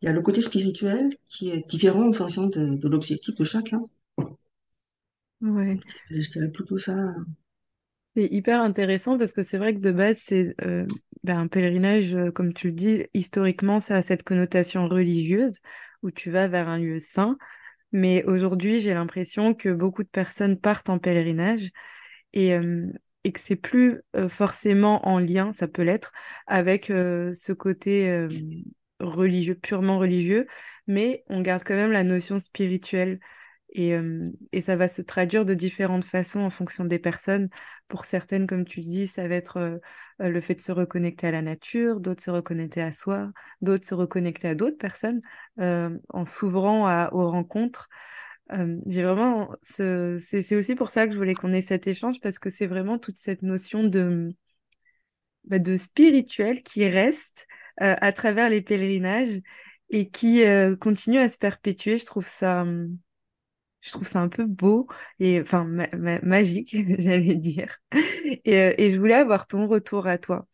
il 0.01 0.05
y 0.05 0.07
a 0.07 0.13
le 0.13 0.21
côté 0.21 0.41
spirituel 0.41 1.09
qui 1.29 1.49
est 1.51 1.67
différent 1.69 2.07
en 2.07 2.13
fonction 2.13 2.47
de, 2.47 2.75
de 2.75 2.87
l'objectif 2.87 3.35
de 3.35 3.43
chacun. 3.43 3.81
Ouais. 5.41 5.79
Je 6.09 6.29
dirais 6.31 6.49
plutôt 6.51 6.77
ça. 6.77 7.13
C'est 8.15 8.27
hyper 8.27 8.59
intéressant 8.61 9.17
parce 9.17 9.31
que 9.31 9.43
c'est 9.43 9.57
vrai 9.57 9.73
que 9.73 9.79
de 9.79 9.91
base, 9.91 10.17
c'est 10.21 10.53
euh, 10.65 10.85
ben, 11.23 11.39
un 11.39 11.47
pèlerinage, 11.47 12.13
euh, 12.13 12.29
comme 12.31 12.53
tu 12.53 12.67
le 12.67 12.73
dis, 12.73 13.05
historiquement, 13.13 13.79
ça 13.79 13.95
a 13.95 14.01
cette 14.01 14.23
connotation 14.23 14.87
religieuse 14.87 15.59
où 16.03 16.11
tu 16.11 16.29
vas 16.29 16.47
vers 16.49 16.67
un 16.67 16.77
lieu 16.77 16.99
saint. 16.99 17.37
Mais 17.93 18.23
aujourd'hui, 18.25 18.79
j'ai 18.79 18.93
l'impression 18.93 19.53
que 19.53 19.69
beaucoup 19.69 20.03
de 20.03 20.09
personnes 20.09 20.59
partent 20.59 20.89
en 20.89 20.99
pèlerinage 20.99 21.71
et, 22.33 22.51
et 23.25 23.31
que 23.33 23.39
c'est 23.41 23.57
plus 23.57 23.99
forcément 24.29 25.05
en 25.05 25.19
lien, 25.19 25.51
ça 25.51 25.67
peut 25.67 25.81
l'être, 25.81 26.13
avec 26.47 26.85
ce 26.85 27.51
côté 27.51 28.27
religieux, 29.01 29.55
purement 29.55 29.99
religieux, 29.99 30.47
mais 30.87 31.25
on 31.27 31.41
garde 31.41 31.63
quand 31.65 31.75
même 31.75 31.91
la 31.91 32.05
notion 32.05 32.39
spirituelle. 32.39 33.19
Et, 33.73 33.95
ça 34.61 34.75
va 34.75 34.87
se 34.87 35.01
traduire 35.01 35.45
de 35.45 35.53
différentes 35.53 36.03
façons 36.03 36.41
en 36.41 36.49
fonction 36.49 36.85
des 36.85 36.99
personnes. 36.99 37.49
Pour 37.87 38.05
certaines, 38.05 38.47
comme 38.47 38.65
tu 38.65 38.81
dis, 38.81 39.07
ça 39.07 39.27
va 39.27 39.35
être 39.35 39.79
le 40.19 40.41
fait 40.41 40.55
de 40.55 40.61
se 40.61 40.71
reconnecter 40.71 41.27
à 41.27 41.31
la 41.31 41.41
nature, 41.41 41.99
d'autres 41.99 42.21
se 42.21 42.31
reconnecter 42.31 42.81
à 42.81 42.91
soi, 42.91 43.31
d'autres 43.61 43.87
se 43.87 43.93
reconnecter 43.93 44.49
à 44.49 44.55
d'autres 44.55 44.77
personnes 44.77 45.21
en 45.57 46.25
s'ouvrant 46.25 47.09
aux 47.11 47.29
rencontres. 47.29 47.87
J'ai 48.87 49.03
vraiment 49.03 49.49
ce, 49.61 50.17
c'est 50.19 50.55
aussi 50.55 50.75
pour 50.75 50.89
ça 50.89 51.07
que 51.07 51.13
je 51.13 51.17
voulais 51.17 51.35
qu'on 51.35 51.53
ait 51.53 51.61
cet 51.61 51.87
échange 51.87 52.19
parce 52.19 52.39
que 52.39 52.49
c'est 52.49 52.67
vraiment 52.67 52.97
toute 52.99 53.17
cette 53.17 53.41
notion 53.41 53.83
de, 53.85 54.35
bah, 55.45 55.57
spirituel 55.77 56.61
qui 56.61 56.87
reste 56.87 57.47
à 57.77 58.11
travers 58.11 58.49
les 58.49 58.61
pèlerinages 58.61 59.39
et 59.89 60.09
qui 60.09 60.43
continue 60.79 61.19
à 61.19 61.29
se 61.29 61.37
perpétuer. 61.37 61.97
Je 61.97 62.05
trouve 62.05 62.27
ça, 62.27 62.65
je 63.81 63.91
trouve 63.91 64.07
ça 64.07 64.21
un 64.21 64.29
peu 64.29 64.45
beau 64.45 64.87
et 65.19 65.41
enfin 65.41 65.63
ma- 65.65 65.89
ma- 65.95 66.21
magique, 66.21 66.75
j'allais 66.99 67.35
dire. 67.35 67.77
Et, 68.45 68.57
euh, 68.57 68.73
et 68.77 68.91
je 68.91 68.99
voulais 68.99 69.15
avoir 69.15 69.47
ton 69.47 69.67
retour 69.67 70.07
à 70.07 70.17
toi. 70.17 70.47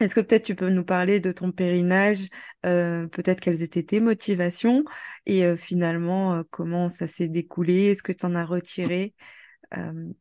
Est-ce 0.00 0.14
que 0.14 0.20
peut-être 0.20 0.44
tu 0.44 0.54
peux 0.56 0.70
nous 0.70 0.84
parler 0.84 1.20
de 1.20 1.32
ton 1.32 1.52
pèlerinage, 1.52 2.28
euh, 2.66 3.08
peut-être 3.08 3.40
quelles 3.40 3.62
étaient 3.62 3.82
tes 3.84 4.00
motivations 4.00 4.84
et 5.26 5.44
euh, 5.44 5.56
finalement 5.56 6.34
euh, 6.36 6.42
comment 6.50 6.88
ça 6.90 7.08
s'est 7.08 7.28
découlé? 7.28 7.86
Est-ce 7.86 8.02
que 8.04 8.12
tu 8.12 8.26
en 8.26 8.34
as 8.36 8.44
retiré 8.46 9.14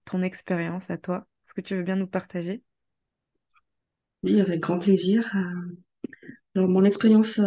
ton 0.06 0.22
expérience 0.22 0.89
à 0.89 0.98
toi? 0.98 1.27
Est-ce 1.46 1.53
que 1.53 1.62
tu 1.62 1.75
veux 1.75 1.84
bien 1.84 1.96
nous 1.96 2.08
partager? 2.08 2.63
Oui, 4.22 4.39
avec 4.41 4.60
grand 4.60 4.77
plaisir. 4.77 5.25
Alors, 6.56 6.67
mon 6.70 6.84
expérience 6.84 7.39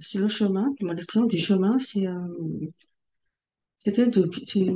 sur 0.00 0.20
le 0.20 0.28
chemin, 0.28 0.74
mon 0.80 0.94
expérience 0.94 1.30
du 1.30 1.38
chemin, 1.38 1.78
c'est, 1.78 2.06
c'était 3.84 4.08
depuis, 4.08 4.44
c'est 4.46 4.66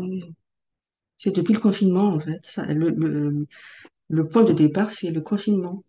c'est 1.16 1.34
depuis 1.34 1.54
le 1.54 1.60
confinement, 1.60 2.08
en 2.14 2.20
fait. 2.20 2.40
Ça, 2.44 2.72
le, 2.72 2.90
le, 2.90 3.46
le 4.08 4.28
point 4.28 4.44
de 4.44 4.52
départ, 4.52 4.90
c'est 4.90 5.10
le 5.10 5.20
confinement. 5.22 5.84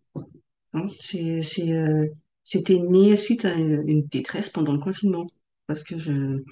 hein. 0.74 0.88
C'est, 1.02 1.44
c'est, 1.44 1.74
euh, 1.74 2.08
c'était 2.44 2.80
né 2.80 3.16
suite 3.16 3.46
à 3.46 3.56
une, 3.56 3.84
une 3.88 4.04
détresse 4.08 4.50
pendant 4.50 4.74
le 4.74 4.80
confinement. 4.82 5.28
Parce 5.68 5.84
que 5.84 6.00
je, 6.00 6.44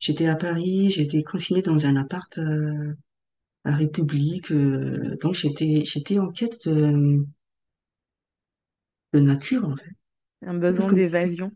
j'étais 0.00 0.26
à 0.28 0.36
Paris, 0.36 0.90
j'étais 0.90 1.22
confinée 1.24 1.62
dans 1.62 1.86
un 1.86 1.96
appart 1.96 2.38
euh, 2.38 2.94
à 3.64 3.76
République. 3.76 4.52
euh, 4.52 5.16
donc, 5.22 5.34
j'étais, 5.34 5.84
j'étais 5.86 6.18
en 6.20 6.30
quête 6.32 6.68
de, 6.68 7.24
de 9.14 9.20
nature, 9.20 9.64
en 9.66 9.76
fait. 9.76 9.92
Un 10.42 10.54
Parce 10.74 10.86
besoin 10.86 10.88
que, 10.88 10.96
d'évasion? 10.96 11.50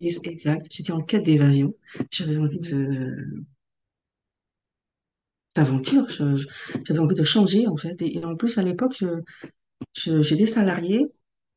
exact, 0.00 0.66
j'étais 0.70 0.92
en 0.92 1.00
quête 1.02 1.24
d'évasion. 1.24 1.74
J'avais 2.10 2.36
envie 2.36 2.60
de, 2.60 3.44
je- 6.08 6.46
J'avais 6.86 6.98
envie 7.00 7.14
de 7.14 7.24
changer, 7.24 7.66
en 7.66 7.76
fait. 7.76 8.00
Et, 8.02 8.24
en 8.24 8.36
plus, 8.36 8.58
à 8.58 8.62
l'époque, 8.62 8.94
j'étais 9.94 10.46
salariée. 10.46 11.06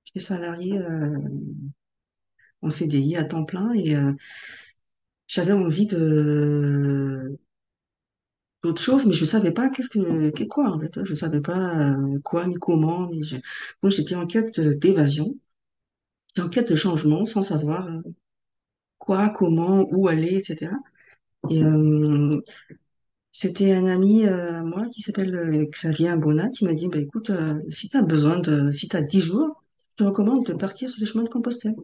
J'étais 0.05 0.19
salariée 0.25 0.77
euh, 0.79 1.17
en 2.61 2.71
CDI 2.71 3.15
à 3.17 3.23
temps 3.25 3.45
plein 3.45 3.71
et 3.73 3.95
euh, 3.95 4.13
j'avais 5.27 5.51
envie 5.53 5.85
de 5.87 7.37
d'autre 8.63 8.81
chose, 8.81 9.05
mais 9.05 9.13
je 9.13 9.25
savais 9.25 9.51
pas 9.51 9.69
qu'est-ce 9.69 9.89
que, 9.89 10.29
qu'est- 10.31 10.47
quoi, 10.47 10.69
en 10.71 10.79
fait. 10.79 11.03
Je 11.03 11.13
savais 11.15 11.41
pas 11.41 11.75
euh, 11.91 12.19
quoi 12.23 12.47
ni 12.47 12.55
comment. 12.55 13.09
mais 13.09 13.23
je- 13.23 13.37
Donc, 13.83 13.91
j'étais 13.91 14.15
en 14.15 14.25
quête 14.27 14.59
d'évasion. 14.59 15.35
J'étais 16.29 16.47
en 16.47 16.49
quête 16.49 16.69
de 16.71 16.75
changement 16.75 17.25
sans 17.25 17.43
savoir 17.43 17.87
euh, 17.87 18.01
quoi, 18.97 19.29
comment, 19.29 19.85
où 19.91 20.07
aller, 20.07 20.35
etc. 20.37 20.75
Et 21.49 21.63
euh, 21.63 22.41
C'était 23.39 23.71
un 23.73 23.85
ami, 23.87 24.25
euh, 24.25 24.63
moi, 24.63 24.87
qui 24.93 25.01
s'appelle 25.01 25.33
euh, 25.35 25.65
Xavier 25.65 26.11
Ambona, 26.11 26.49
qui 26.49 26.65
m'a 26.65 26.73
dit, 26.73 26.87
bah, 26.89 26.99
écoute, 26.99 27.29
euh, 27.29 27.61
si 27.69 27.87
tu 27.89 27.97
as 27.97 28.01
besoin 28.01 28.39
de, 28.39 28.71
si 28.71 28.87
tu 28.89 28.95
as 28.97 29.01
10 29.03 29.21
jours, 29.21 29.63
je 29.91 30.03
te 30.03 30.09
recommande 30.09 30.45
de 30.45 30.53
partir 30.53 30.89
sur 30.89 30.99
le 31.01 31.05
chemin 31.05 31.23
de 31.23 31.29
Compostelle. 31.29 31.75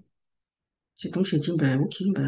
Donc 1.12 1.26
j'ai 1.26 1.40
dit, 1.40 1.52
bah, 1.58 1.76
ok, 1.78 1.96
bah, 2.16 2.22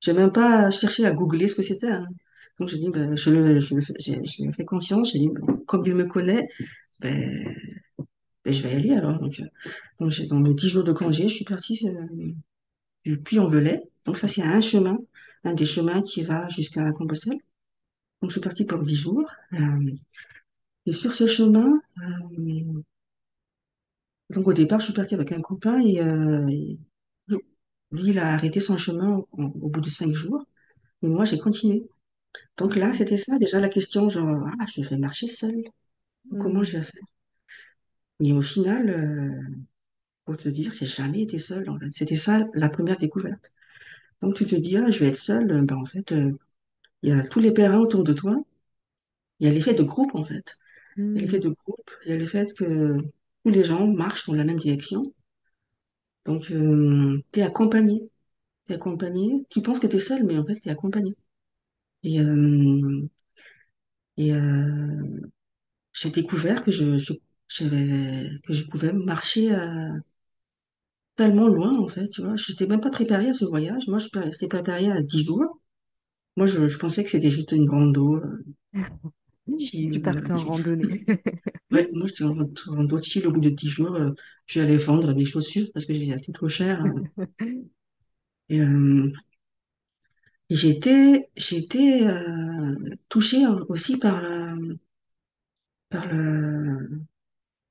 j'ai 0.00 0.12
même 0.14 0.32
pas 0.32 0.70
cherché 0.70 1.06
à 1.06 1.12
googler 1.12 1.48
ce 1.48 1.54
que 1.56 1.62
c'était. 1.62 1.90
hein. 1.90 2.06
Donc 2.60 2.68
j'ai 2.68 2.78
dit, 2.78 2.90
bah, 2.90 3.14
je 3.16 3.30
le, 3.30 3.60
je 3.60 3.74
le 3.76 3.80
fais, 3.82 3.94
j'ai, 3.98 4.20
je 4.26 4.42
lui 4.44 4.66
confiance, 4.66 5.12
j'ai 5.12 5.20
dit, 5.20 5.30
bah, 5.30 5.54
comme 5.66 5.84
il 5.86 5.94
me 5.94 6.06
connaît, 6.06 6.48
ben, 7.00 7.54
ben, 8.44 8.52
je 8.54 8.62
vais 8.62 8.72
y 8.74 8.76
aller 8.76 8.92
alors. 8.94 9.18
Donc, 9.20 9.40
euh, 9.40 9.44
donc 10.00 10.10
j'ai- 10.10 10.26
dans 10.26 10.40
mes 10.40 10.54
10 10.54 10.68
jours 10.70 10.84
de 10.84 10.92
congé, 10.92 11.24
je 11.28 11.34
suis 11.34 11.44
partie 11.44 11.88
euh, 11.88 12.06
du 13.04 13.20
Puy-en-Velay. 13.20 13.82
Donc 14.06 14.16
ça, 14.18 14.26
c'est 14.28 14.42
un 14.42 14.60
chemin, 14.62 14.98
un 15.44 15.54
des 15.54 15.66
chemins 15.66 16.02
qui 16.02 16.22
va 16.22 16.48
jusqu'à 16.48 16.90
Compostelle. 16.92 17.38
Donc 18.20 18.30
je 18.30 18.34
suis 18.34 18.40
partie 18.40 18.64
pour 18.64 18.80
10 18.82 18.96
jours. 18.96 19.30
Euh, 19.54 19.90
Et 20.86 20.92
sur 20.92 21.12
ce 21.12 21.26
chemin, 21.26 21.80
euh, 22.02 22.82
donc 24.30 24.46
au 24.48 24.52
départ, 24.52 24.80
je 24.80 24.86
suis 24.86 24.94
partie 24.94 25.14
avec 25.14 25.32
un 25.32 25.40
copain 25.40 25.80
et, 25.80 26.00
euh, 26.00 26.46
lui, 27.92 28.10
il 28.10 28.18
a 28.18 28.32
arrêté 28.34 28.60
son 28.60 28.78
chemin 28.78 29.22
au, 29.32 29.48
bout 29.48 29.80
de 29.80 29.88
cinq 29.88 30.12
jours. 30.14 30.44
Et 31.02 31.08
moi, 31.08 31.24
j'ai 31.24 31.38
continué. 31.38 31.88
Donc 32.58 32.76
là, 32.76 32.92
c'était 32.94 33.18
ça, 33.18 33.38
déjà 33.38 33.60
la 33.60 33.68
question, 33.70 34.10
genre, 34.10 34.46
ah, 34.60 34.66
je 34.74 34.82
vais 34.82 34.98
marcher 34.98 35.28
seule. 35.28 35.64
Comment 36.40 36.64
je 36.64 36.78
vais 36.78 36.84
faire? 36.84 37.04
Et 38.20 38.32
au 38.32 38.42
final, 38.42 38.88
euh, 38.90 39.42
pour 40.24 40.36
te 40.38 40.48
dire, 40.48 40.72
j'ai 40.72 40.86
jamais 40.86 41.22
été 41.22 41.38
seule, 41.38 41.70
en 41.70 41.78
fait. 41.78 41.90
C'était 41.92 42.16
ça, 42.16 42.46
la 42.54 42.68
première 42.70 42.98
découverte. 42.98 43.52
Donc 44.22 44.36
tu 44.36 44.46
te 44.46 44.56
dis, 44.56 44.76
ah, 44.78 44.90
je 44.90 45.00
vais 45.00 45.08
être 45.08 45.18
seule. 45.18 45.64
Ben, 45.66 45.76
en 45.76 45.84
fait, 45.86 46.12
euh, 46.12 46.32
il 47.02 47.10
y 47.10 47.12
a 47.12 47.22
tous 47.26 47.40
les 47.40 47.52
pèlerins 47.52 47.78
autour 47.80 48.04
de 48.04 48.12
toi. 48.14 48.36
Il 49.40 49.48
y 49.48 49.50
a 49.50 49.52
l'effet 49.52 49.74
de 49.74 49.82
groupe, 49.82 50.14
en 50.14 50.24
fait. 50.24 50.56
Il 51.14 51.22
y 51.22 51.24
a 51.24 51.26
l'effet 51.26 51.38
Hmm. 51.38 51.40
de 51.40 51.50
groupe. 51.50 51.90
Il 52.06 52.10
y 52.10 52.14
a 52.14 52.18
le 52.18 52.26
fait 52.26 52.54
que 52.54 52.96
tous 53.44 53.50
les 53.50 53.64
gens 53.64 53.86
marchent 53.88 54.26
dans 54.28 54.34
la 54.36 54.44
même 54.44 54.58
direction. 54.58 55.04
Donc, 56.24 56.46
tu 56.46 57.40
es 57.40 57.42
accompagné. 57.42 58.10
T'es 58.66 58.74
accompagné. 58.74 59.44
Tu 59.50 59.62
penses 59.62 59.80
que 59.80 59.86
t'es 59.88 60.00
seul, 60.00 60.24
mais 60.24 60.38
en 60.38 60.46
fait, 60.46 60.56
t'es 60.60 60.70
accompagné. 60.70 61.14
Et, 62.04 62.20
euh, 62.20 63.08
et 64.16 64.32
euh, 64.34 65.20
j'ai 65.92 66.10
découvert 66.10 66.64
que 66.64 66.72
je, 66.72 66.98
je, 66.98 67.14
que 68.44 68.52
je 68.52 68.64
pouvais 68.66 68.92
marcher 68.92 69.52
euh, 69.54 69.90
tellement 71.14 71.46
loin, 71.48 71.78
en 71.78 71.86
fait, 71.88 72.08
tu 72.08 72.20
vois. 72.22 72.34
Je 72.36 72.50
n'étais 72.52 72.66
même 72.66 72.80
pas 72.80 72.90
préparée 72.90 73.28
à 73.28 73.32
ce 73.32 73.44
voyage. 73.44 73.86
Moi, 73.88 73.98
je 73.98 74.08
j'étais 74.32 74.48
préparée 74.48 74.90
à 74.90 75.02
10 75.02 75.22
jours. 75.24 75.60
Moi, 76.40 76.48
je, 76.48 76.68
je 76.68 76.78
pensais 76.78 77.04
que 77.04 77.10
c'était 77.10 77.30
juste 77.30 77.52
une 77.52 77.70
rando. 77.70 78.16
euh, 78.16 78.44
Tu 79.90 80.00
euh, 80.00 80.00
partais 80.00 80.32
en 80.32 80.44
randonnée. 80.44 81.04
ouais, 81.72 81.88
moi, 81.92 82.06
j'étais 82.06 82.24
en 82.24 82.34
rando 82.68 83.02
chill. 83.02 83.26
Au 83.26 83.32
bout 83.32 83.40
de 83.40 83.50
10 83.50 83.68
jours, 83.68 83.94
euh, 83.96 84.10
je 84.46 84.52
suis 84.52 84.60
allée 84.60 84.76
vendre 84.78 85.12
mes 85.14 85.24
chaussures 85.26 85.68
parce 85.74 85.86
que 85.86 85.94
j'ai 85.94 86.12
acheté 86.12 86.32
trop 86.32 86.48
cher. 86.48 86.84
euh. 86.84 87.00
Et, 88.48 88.60
euh, 88.60 89.12
j'étais, 90.50 91.30
j'étais 91.36 92.02
euh, 92.06 92.74
touchée 93.08 93.44
hein, 93.44 93.60
aussi 93.68 93.96
par, 93.98 94.20
la- 94.22 94.54
par 95.88 96.06
le, 96.12 97.02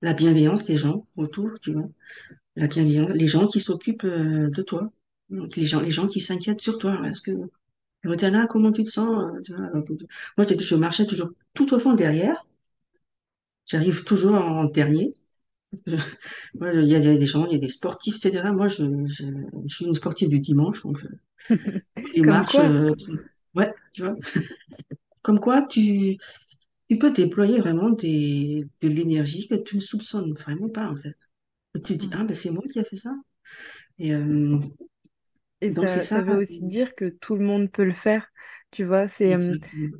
la 0.01 0.13
bienveillance 0.13 0.65
des 0.65 0.77
gens 0.77 1.07
autour, 1.17 1.51
tu 1.61 1.73
vois. 1.73 1.89
La 2.55 2.67
bienveillance, 2.67 3.11
les 3.11 3.27
gens 3.27 3.47
qui 3.47 3.59
s'occupent 3.61 4.05
euh, 4.05 4.49
de 4.51 4.61
toi. 4.63 4.91
Donc, 5.29 5.55
les 5.57 5.65
gens, 5.65 5.81
les 5.81 5.91
gens 5.91 6.07
qui 6.07 6.21
s'inquiètent 6.21 6.61
sur 6.61 6.77
toi. 6.79 6.99
Est-ce 7.07 7.21
que, 7.21 7.31
Rotana, 8.03 8.45
comment 8.47 8.71
tu 8.73 8.83
te 8.83 8.89
sens? 8.89 9.31
euh, 9.51 9.81
moi, 10.37 10.45
je 10.47 10.75
marchais 10.75 11.05
toujours 11.05 11.29
tout 11.53 11.73
au 11.73 11.79
fond 11.79 11.93
derrière. 11.93 12.45
J'arrive 13.65 14.03
toujours 14.03 14.35
en 14.35 14.65
dernier. 14.65 15.13
Je- 15.87 15.95
moi, 16.59 16.73
il 16.73 16.87
y 16.89 16.95
a, 16.95 16.99
des 17.01 17.25
gens, 17.27 17.45
il 17.47 17.53
y 17.53 17.55
a 17.55 17.59
des 17.59 17.67
sportifs, 17.69 18.17
etc. 18.17 18.51
Moi, 18.53 18.69
je, 18.69 18.83
je, 19.07 19.25
je 19.67 19.75
suis 19.75 19.85
une 19.85 19.95
sportive 19.95 20.29
du 20.29 20.39
dimanche, 20.39 20.81
donc 20.83 21.03
euh, 21.05 21.09
Comme 22.21 22.43
marches, 22.43 22.45
quoi? 22.45 22.61
euh, 22.61 22.93
ouais, 23.55 23.73
tu 23.93 24.01
vois. 24.03 24.15
Comme 25.21 25.39
quoi, 25.39 25.63
tu, 25.67 26.17
tu 26.89 26.99
peux 26.99 27.11
déployer 27.11 27.59
vraiment 27.59 27.91
des, 27.91 28.67
de 28.81 28.87
l'énergie 28.89 29.47
que 29.47 29.55
tu 29.55 29.77
ne 29.77 29.81
soupçonnes 29.81 30.33
vraiment 30.33 30.69
pas, 30.69 30.89
en 30.91 30.95
fait. 30.97 31.15
Tu 31.75 31.81
te 31.83 31.93
dis, 31.93 32.09
Ouais. 32.09 32.13
ah, 32.13 32.25
ben 32.25 32.35
c'est 32.35 32.51
moi 32.51 32.63
qui 32.71 32.79
a 32.79 32.83
fait 32.83 32.97
ça. 32.97 33.13
Et 33.99 34.13
euh, 34.15 34.59
Et 35.61 35.71
donc, 35.71 35.89
ça, 35.89 36.01
ça. 36.01 36.01
ça 36.01 36.21
veut 36.21 36.37
aussi 36.37 36.63
dire 36.63 36.95
que 36.95 37.05
tout 37.09 37.35
le 37.35 37.45
monde 37.45 37.71
peut 37.71 37.83
le 37.83 37.91
faire. 37.91 38.27
Tu 38.71 38.85
vois, 38.85 39.07
c'est 39.07 39.37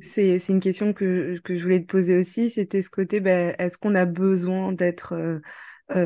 c'est, 0.00 0.38
c'est 0.38 0.52
une 0.52 0.60
question 0.60 0.92
que, 0.92 1.38
que 1.44 1.56
je 1.56 1.62
voulais 1.62 1.80
te 1.80 1.86
poser 1.86 2.18
aussi. 2.18 2.50
C'était 2.50 2.82
ce 2.82 2.90
côté, 2.90 3.20
ben, 3.20 3.54
est-ce 3.58 3.76
qu'on 3.78 3.94
a 3.94 4.06
besoin 4.06 4.72
d'être, 4.72 5.14
euh, 5.14 5.40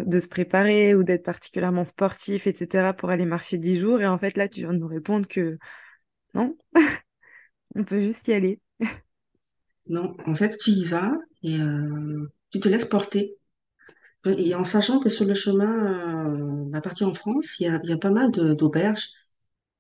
de 0.05 0.21
se 0.21 0.29
préparer 0.29 0.95
ou 0.95 1.05
d'être 1.05 1.25
particulièrement 1.25 1.85
sportif, 1.85 2.47
etc., 2.47 2.95
pour 2.95 3.11
aller 3.11 3.27
marcher 3.27 3.59
10 3.59 3.79
jours? 3.79 4.01
Et 4.01 4.07
en 4.07 4.19
fait, 4.19 4.37
là, 4.37 4.49
tu 4.49 4.61
viens 4.61 4.73
de 4.73 4.79
nous 4.79 4.89
répondre 4.89 5.29
que 5.29 5.59
non, 6.35 6.57
on 7.77 7.85
peut 7.85 8.01
juste 8.01 8.29
y 8.29 8.33
aller. 8.35 8.61
Non, 9.89 10.17
en 10.27 10.35
fait, 10.35 10.57
tu 10.59 10.71
y 10.71 10.85
vas 10.85 11.13
et 11.43 11.59
euh, 11.59 12.31
tu 12.51 12.61
te 12.61 12.69
laisses 12.69 12.87
porter. 12.87 13.37
Et 14.27 14.55
en 14.55 14.65
sachant 14.65 15.01
que 15.01 15.11
sur 15.11 15.27
le 15.27 15.35
chemin, 15.35 16.67
euh, 16.67 16.71
la 16.73 16.81
partie 16.81 17.05
en 17.05 17.15
France, 17.15 17.57
il 17.61 17.65
y 17.65 17.69
a, 17.69 17.81
il 17.85 17.91
y 17.91 17.93
a 17.93 17.99
pas 17.99 18.11
mal 18.11 18.31
d'auberges 18.33 19.11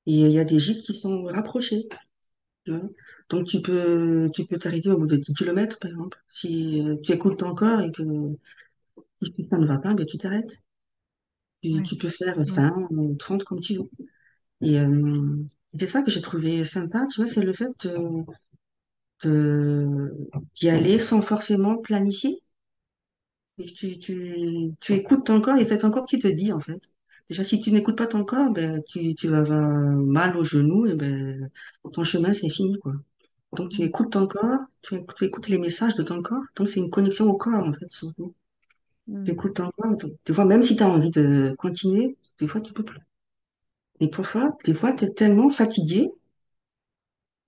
et 0.06 0.12
il 0.12 0.30
y 0.32 0.38
a 0.38 0.44
des 0.44 0.58
gîtes 0.58 0.82
qui 0.84 0.94
sont 0.94 1.25
rapprochés. 1.25 1.88
tu 2.66 2.73
vois. 2.73 2.88
Donc, 3.30 3.46
tu 3.49 3.62
peux, 3.62 4.30
tu 4.34 4.46
peux 4.46 4.58
t'arrêter 4.58 4.90
au 4.90 4.99
bout 4.99 5.06
de 5.08 5.16
10 5.16 5.34
kilomètres, 5.34 5.78
par 5.80 5.90
exemple. 5.92 6.18
Si 6.30 6.80
euh, 6.82 6.96
tu 7.02 7.12
écoutes 7.12 7.38
ton 7.40 7.54
corps 7.54 7.80
et 7.82 7.92
que 7.92 8.02
ça 9.50 9.58
ne 9.58 9.66
va 9.66 9.78
pas, 9.78 9.92
ben, 9.94 10.06
tu 10.06 10.18
t'arrêtes. 10.18 10.58
Tu, 11.62 11.70
Ouais. 11.73 11.82
tu 11.82 11.96
peux 11.96 12.08
faire 12.08 12.37
Ouais. 12.37 12.44
20 12.44 12.87
ou 12.90 13.14
30 13.16 13.44
comme 13.44 13.61
tu 13.61 13.75
veux. 13.76 13.90
Et, 14.62 14.80
euh, 14.80 15.44
C'est 15.75 15.87
ça 15.88 16.02
que 16.02 16.11
j'ai 16.12 16.23
trouvé 16.23 16.64
sympa, 16.64 17.06
tu 17.12 17.20
vois, 17.23 17.28
c'est 17.28 17.44
le 17.44 17.52
fait 17.54 17.70
de, 17.84 17.99
de- 19.25 20.14
d'y 20.54 20.68
aller 20.70 20.99
sans 21.00 21.20
forcément 21.23 21.76
planifier. 21.78 22.40
Et 23.58 23.64
tu, 23.64 23.99
tu, 23.99 24.73
tu 24.80 24.92
écoutes 24.94 25.26
ton 25.26 25.40
corps 25.40 25.56
et 25.56 25.64
c'est 25.64 25.78
ton 25.78 25.90
corps 25.90 26.06
qui 26.06 26.18
te 26.20 26.28
dit, 26.28 26.52
en 26.52 26.61
fait. 26.61 26.80
Déjà, 27.28 27.45
si 27.45 27.61
tu 27.61 27.71
n'écoutes 27.73 27.97
pas 27.99 28.07
ton 28.07 28.25
corps, 28.25 28.50
ben, 28.50 28.83
tu, 28.88 29.14
tu 29.14 29.28
vas 29.28 29.38
avoir 29.38 29.69
mal 29.97 30.37
au 30.37 30.45
genou 30.45 30.87
et 30.87 30.95
ben, 30.95 31.50
ton 31.93 32.04
chemin, 32.04 32.33
c'est 32.35 32.50
fini, 32.50 32.78
quoi. 32.78 32.95
Donc, 33.57 33.71
tu 33.73 33.83
écoutes 33.83 34.12
ton 34.12 34.26
corps, 34.28 34.61
tu 34.83 34.97
écoutes, 34.97 35.16
tu 35.16 35.25
écoutes 35.26 35.49
les 35.49 35.59
messages 35.59 35.97
de 35.97 36.02
ton 36.04 36.23
corps. 36.23 36.43
Donc, 36.57 36.69
c'est 36.69 36.81
une 36.81 36.90
connexion 36.90 37.26
au 37.26 37.37
corps, 37.37 37.64
en 37.69 37.73
fait, 37.75 37.90
surtout. 37.93 38.35
Tu 39.25 39.33
Mm. 39.33 39.35
écoutes 39.35 39.57
ton 39.57 39.71
corps. 39.73 39.97
donc, 39.99 40.12
des 40.26 40.35
fois, 40.35 40.45
même 40.47 40.62
si 40.62 40.76
tu 40.76 40.83
as 40.83 40.88
envie 40.88 41.11
de 41.11 41.54
continuer, 41.59 42.16
des 42.38 42.49
fois, 42.49 42.61
tu 42.62 42.73
peux 42.75 42.85
plus. 42.85 43.00
Et 43.99 44.09
parfois, 44.09 44.57
des 44.64 44.73
fois, 44.73 44.93
tu 44.93 45.04
es 45.07 45.11
tellement 45.12 45.50
fatigué, 45.50 46.12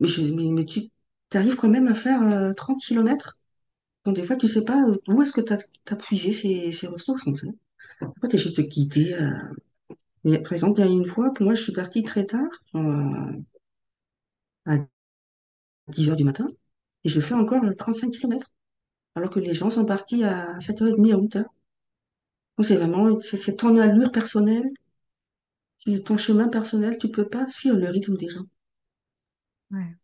mais, 0.01 0.09
je, 0.09 0.23
mais, 0.23 0.51
mais 0.51 0.65
tu 0.65 0.81
arrives 1.35 1.57
quand 1.57 1.69
même 1.69 1.89
à 1.89 1.95
faire 1.95 2.23
euh, 2.23 2.53
30 2.55 2.81
km. 2.81 3.39
Donc, 4.05 4.17
des 4.17 4.25
fois, 4.25 4.37
tu 4.37 4.47
sais 4.47 4.65
pas 4.65 4.85
où 5.09 5.23
est-ce 5.23 5.33
que 5.33 5.41
tu 5.41 5.53
as, 5.53 5.97
puisé 5.97 6.33
ces, 6.33 6.73
ces 6.73 6.87
ressources, 6.89 7.27
en 7.27 7.35
fait. 7.37 7.49
Après, 8.01 8.29
tu 8.29 8.37
es 8.37 8.39
juste 8.39 8.69
quitté. 8.69 9.15
euh. 9.15 9.31
Mais, 10.27 10.39
par 10.43 10.53
exemple, 10.53 10.81
il 10.81 10.85
y 10.87 10.89
a 10.89 10.93
une 10.93 11.07
fois, 11.07 11.33
pour 11.33 11.47
moi, 11.47 11.55
je 11.55 11.63
suis 11.63 11.73
partie 11.73 12.03
très 12.03 12.27
tard, 12.27 12.51
euh, 12.75 13.33
à 14.67 14.77
10 15.89 16.11
heures 16.11 16.17
du 16.17 16.25
matin, 16.25 16.47
et 17.05 17.09
je 17.09 17.21
fais 17.21 17.35
encore 17.35 17.65
euh, 17.65 17.75
35 17.75 18.11
km, 18.13 18.53
alors 19.17 19.31
que 19.31 19.41
les 19.41 19.55
gens 19.55 19.71
sont 19.71 19.87
partis 19.87 20.25
à 20.25 20.59
7h30, 20.61 21.13
à 21.13 21.17
8h. 21.19 21.45
Donc, 22.59 22.67
c'est 22.67 22.77
vraiment, 22.77 23.19
c'est 23.19 23.37
c'est 23.39 23.57
ton 23.57 23.77
allure 23.79 24.13
personnelle, 24.13 24.69
c'est 25.79 26.05
ton 26.05 26.19
chemin 26.19 26.49
personnel, 26.49 26.99
tu 26.99 27.11
peux 27.11 27.27
pas 27.31 27.47
suivre 27.49 27.79
le 27.79 27.89
rythme 27.89 28.19
des 28.19 28.29
gens. 28.29 28.45
Ouais. 29.71 29.97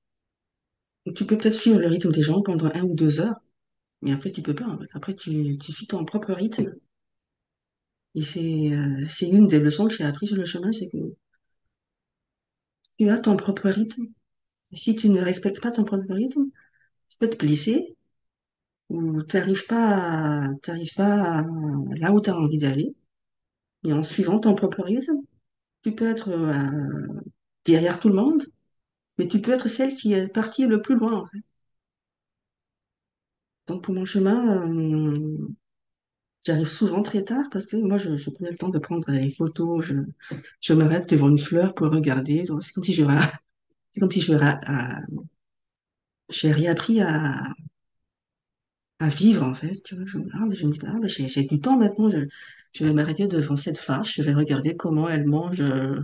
Donc, 1.07 1.17
tu 1.17 1.26
peux 1.26 1.38
peut-être 1.38 1.55
suivre 1.55 1.79
le 1.79 1.87
rythme 1.88 2.11
des 2.12 2.23
gens 2.23 2.43
pendant 2.43 2.67
un 2.75 2.83
ou 2.83 2.95
deux 2.95 3.21
heures, 3.21 3.37
mais 4.02 4.12
après, 4.12 4.33
tu 4.33 4.43
peux 4.43 4.55
pas. 4.55 4.67
en 4.67 4.79
fait. 4.79 4.88
Après, 4.95 5.14
tu, 5.17 5.59
tu 5.59 5.73
suis 5.73 5.87
ton 5.87 6.05
propre 6.05 6.33
rythme. 6.33 6.75
Et 8.14 8.23
c'est 8.23 8.71
euh, 8.73 9.07
une 9.21 9.49
des 9.49 9.61
leçons 9.61 9.87
que 9.87 9.95
j'ai 9.95 10.04
appris 10.04 10.26
sur 10.26 10.37
le 10.37 10.47
chemin, 10.47 10.73
c'est 10.73 10.88
que 10.88 10.97
tu 12.99 13.09
as 13.11 13.19
ton 13.19 13.37
propre 13.37 13.69
rythme. 13.71 14.07
Si 14.73 14.97
tu 14.97 15.09
ne 15.11 15.23
respectes 15.23 15.62
pas 15.62 15.73
ton 15.73 15.85
propre 15.85 16.12
rythme, 16.14 16.47
tu 17.09 17.19
peux 17.19 17.31
te 17.31 17.37
blesser 17.37 17.97
ou 18.90 19.23
tu 19.25 19.37
n'arrives 19.37 19.66
pas, 19.66 20.47
à- 20.49 20.54
t'arrives 20.62 20.95
pas 20.95 21.40
à- 21.40 21.45
là 21.97 22.12
où 22.12 22.21
tu 22.21 22.31
as 22.31 22.37
envie 22.38 22.59
d'aller. 22.59 22.95
Et 23.85 23.92
en 23.92 24.02
suivant 24.02 24.40
ton 24.40 24.54
propre 24.57 24.83
rythme, 24.85 25.19
tu 25.83 25.95
peux 25.95 26.11
être 26.11 26.31
euh, 26.31 27.21
derrière 27.66 28.00
tout 28.00 28.09
le 28.11 28.16
monde, 28.16 28.47
mais 29.19 29.28
tu 29.28 29.40
peux 29.42 29.52
être 29.52 29.69
celle 29.69 29.95
qui 29.95 30.14
est 30.14 30.28
partie 30.33 30.66
le 30.66 30.83
plus 30.83 30.97
loin, 30.97 31.14
en 31.14 31.26
fait. 31.26 31.40
Donc, 33.66 33.83
pour 33.85 33.95
mon 33.95 34.04
chemin, 34.04 34.69
euh, 34.69 35.49
j'arrive 36.45 36.67
souvent 36.69 37.03
très 37.03 37.25
tard 37.25 37.45
parce 37.53 37.67
que 37.67 37.77
moi, 37.77 37.99
je, 37.99 38.17
je 38.17 38.31
prenais 38.31 38.51
le 38.51 38.57
temps 38.57 38.69
de 38.71 38.79
prendre 38.79 39.11
des 39.13 39.31
photos. 39.31 39.85
Je, 39.87 39.95
je 40.61 40.73
m'arrête 40.75 41.09
devant 41.11 41.29
une 41.31 41.39
fleur 41.39 41.75
pour 41.75 41.89
regarder. 41.91 42.45
C'est 42.61 42.73
comme 42.73 42.85
si 42.85 42.93
je, 42.95 43.05
c'est 43.93 44.01
comme 44.01 44.11
si 44.13 44.21
je, 44.21 44.35
à- 44.35 45.01
j'ai 46.31 46.51
réappris 46.53 47.01
à, 47.01 47.53
à 49.01 49.09
vivre, 49.09 49.43
en 49.45 49.53
fait. 49.55 49.83
Tu 49.85 49.95
vois, 49.97 50.05
je, 50.07 50.19
ah, 50.35 50.47
mais 50.49 50.55
je 50.55 50.67
me 50.67 50.73
dis, 50.73 50.79
ah, 50.87 50.95
mais 51.01 51.09
j'ai, 51.09 51.29
j'ai 51.29 51.45
du 51.45 51.61
temps 51.61 51.77
maintenant. 51.79 52.11
Je, 52.11 52.27
je 52.73 52.85
vais 52.85 52.93
m'arrêter 52.95 53.27
devant 53.27 53.57
cette 53.57 53.85
vache. 53.87 54.15
Je 54.17 54.23
vais 54.23 54.33
regarder 54.35 54.77
comment 54.77 55.09
elle 55.09 55.27
mange 55.27 55.61
euh, 55.61 56.01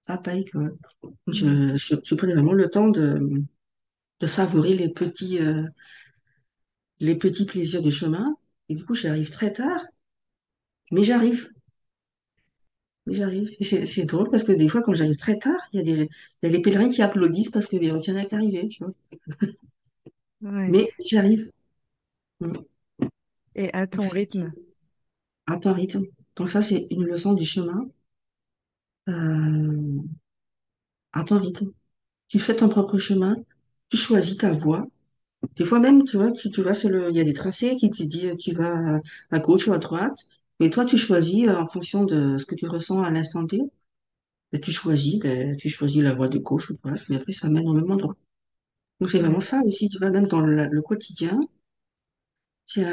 sa 0.00 0.18
paille, 0.18 0.44
quoi. 0.46 0.62
Mm. 0.62 1.32
Je, 1.32 1.76
je, 1.76 1.94
je 2.04 2.14
prenais 2.14 2.34
vraiment 2.34 2.52
le 2.54 2.68
temps 2.70 2.88
de, 2.88 3.18
de 4.20 4.26
savourer 4.26 4.74
les 4.74 4.88
petits, 4.90 5.38
euh, 5.40 5.64
les 7.00 7.16
petits 7.16 7.44
plaisirs 7.44 7.82
du 7.82 7.92
chemin. 7.92 8.34
Et 8.72 8.74
du 8.74 8.86
coup, 8.86 8.94
j'arrive 8.94 9.28
très 9.28 9.52
tard, 9.52 9.82
mais 10.92 11.04
j'arrive. 11.04 11.50
Mais 13.04 13.12
j'arrive. 13.12 13.54
Et 13.60 13.64
c'est 13.64 13.84
c'est 13.84 14.06
drôle 14.06 14.30
parce 14.30 14.44
que 14.44 14.52
des 14.52 14.66
fois, 14.66 14.80
quand 14.82 14.94
j'arrive 14.94 15.16
très 15.16 15.38
tard, 15.38 15.60
il 15.74 15.76
y 15.76 15.80
a 15.80 15.84
des, 15.84 16.08
il 16.42 16.50
y 16.50 16.56
a 16.56 16.60
pèlerins 16.60 16.88
qui 16.88 17.02
applaudissent 17.02 17.50
parce 17.50 17.66
que 17.66 17.76
arrivée, 18.32 18.68
tu 18.68 18.82
vois. 18.82 18.94
Ouais. 20.40 20.68
Mais 20.70 20.90
j'arrive. 21.04 21.50
Mm. 22.40 22.54
Et 23.56 23.70
à 23.74 23.86
ton 23.86 24.08
rythme? 24.08 24.50
À 25.46 25.58
ton 25.58 25.74
rythme. 25.74 26.04
Donc 26.36 26.48
ça, 26.48 26.62
c'est 26.62 26.86
une 26.90 27.04
leçon 27.04 27.34
du 27.34 27.44
chemin. 27.44 27.90
Euh, 29.10 30.00
à 31.12 31.24
ton 31.24 31.38
rythme. 31.38 31.72
Tu 32.28 32.38
fais 32.38 32.56
ton 32.56 32.70
propre 32.70 32.96
chemin. 32.96 33.36
Tu 33.90 33.98
choisis 33.98 34.38
ta 34.38 34.50
voie. 34.50 34.86
Des 35.56 35.64
fois 35.64 35.80
même, 35.80 36.04
tu 36.04 36.16
vois, 36.16 36.30
tu, 36.32 36.50
tu 36.50 36.62
vas 36.62 36.74
sur 36.74 36.88
le, 36.90 37.10
il 37.10 37.16
y 37.16 37.20
a 37.20 37.24
des 37.24 37.34
tracés 37.34 37.76
qui 37.76 37.90
te 37.90 38.02
disent 38.02 38.36
tu 38.38 38.54
vas 38.54 39.00
à 39.30 39.38
gauche 39.40 39.68
ou 39.68 39.72
à 39.72 39.78
droite. 39.78 40.26
Mais 40.60 40.70
toi, 40.70 40.84
tu 40.84 40.96
choisis 40.96 41.48
euh, 41.48 41.56
en 41.56 41.66
fonction 41.68 42.04
de 42.04 42.38
ce 42.38 42.46
que 42.46 42.54
tu 42.54 42.66
ressens 42.66 43.02
à 43.02 43.10
l'instant 43.10 43.46
T. 43.46 43.60
Tu 44.62 44.70
choisis, 44.70 45.18
ben, 45.18 45.56
tu 45.56 45.68
choisis 45.68 46.00
la 46.02 46.14
voie 46.14 46.28
de 46.28 46.38
gauche 46.38 46.70
ou 46.70 46.74
de 46.74 46.78
droite. 46.78 47.02
Mais 47.08 47.16
après, 47.16 47.32
ça 47.32 47.48
mène 47.50 47.66
au 47.68 47.72
même 47.72 47.90
endroit. 47.90 48.14
Donc 49.00 49.10
c'est 49.10 49.20
vraiment 49.20 49.40
ça 49.40 49.60
aussi, 49.66 49.88
tu 49.90 49.98
vois, 49.98 50.10
même 50.10 50.26
dans 50.28 50.40
le, 50.40 50.82
quotidien, 50.82 51.40
c'est 52.64 52.84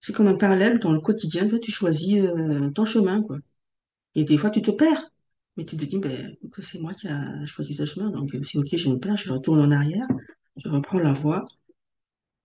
c'est 0.00 0.14
comme 0.14 0.28
un 0.28 0.36
parallèle 0.36 0.78
dans 0.80 0.92
le 0.92 1.00
quotidien, 1.00 1.44
tu 1.44 1.50
vois, 1.50 1.58
tu 1.60 1.70
choisis 1.72 2.20
euh, 2.22 2.70
ton 2.70 2.84
chemin, 2.86 3.22
quoi. 3.22 3.38
Et 4.16 4.24
des 4.24 4.38
fois, 4.38 4.50
tu 4.50 4.62
te 4.62 4.70
perds, 4.72 5.10
mais 5.56 5.66
tu 5.66 5.76
te 5.76 5.84
dis, 5.86 5.98
ben, 5.98 6.36
c'est 6.60 6.80
moi 6.80 6.94
qui 6.94 7.08
a 7.08 7.46
choisi 7.46 7.74
ce 7.74 7.86
chemin, 7.86 8.10
donc 8.10 8.34
euh, 8.34 8.42
c'est 8.44 8.58
ok, 8.58 8.76
je 8.76 8.88
me 8.90 8.98
perds, 8.98 9.16
je 9.18 9.32
retourne 9.32 9.60
en 9.60 9.70
arrière, 9.72 10.06
je 10.58 10.68
reprends 10.68 10.98
la 11.00 11.12
voie, 11.14 11.46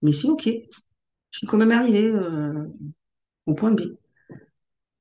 mais 0.01 0.13
c'est 0.13 0.27
ok, 0.27 0.43
je 0.45 1.37
suis 1.39 1.47
quand 1.47 1.57
même 1.57 1.71
arrivé 1.71 2.07
euh, 2.07 2.67
au 3.47 3.53
point 3.55 3.71
B. 3.73 3.81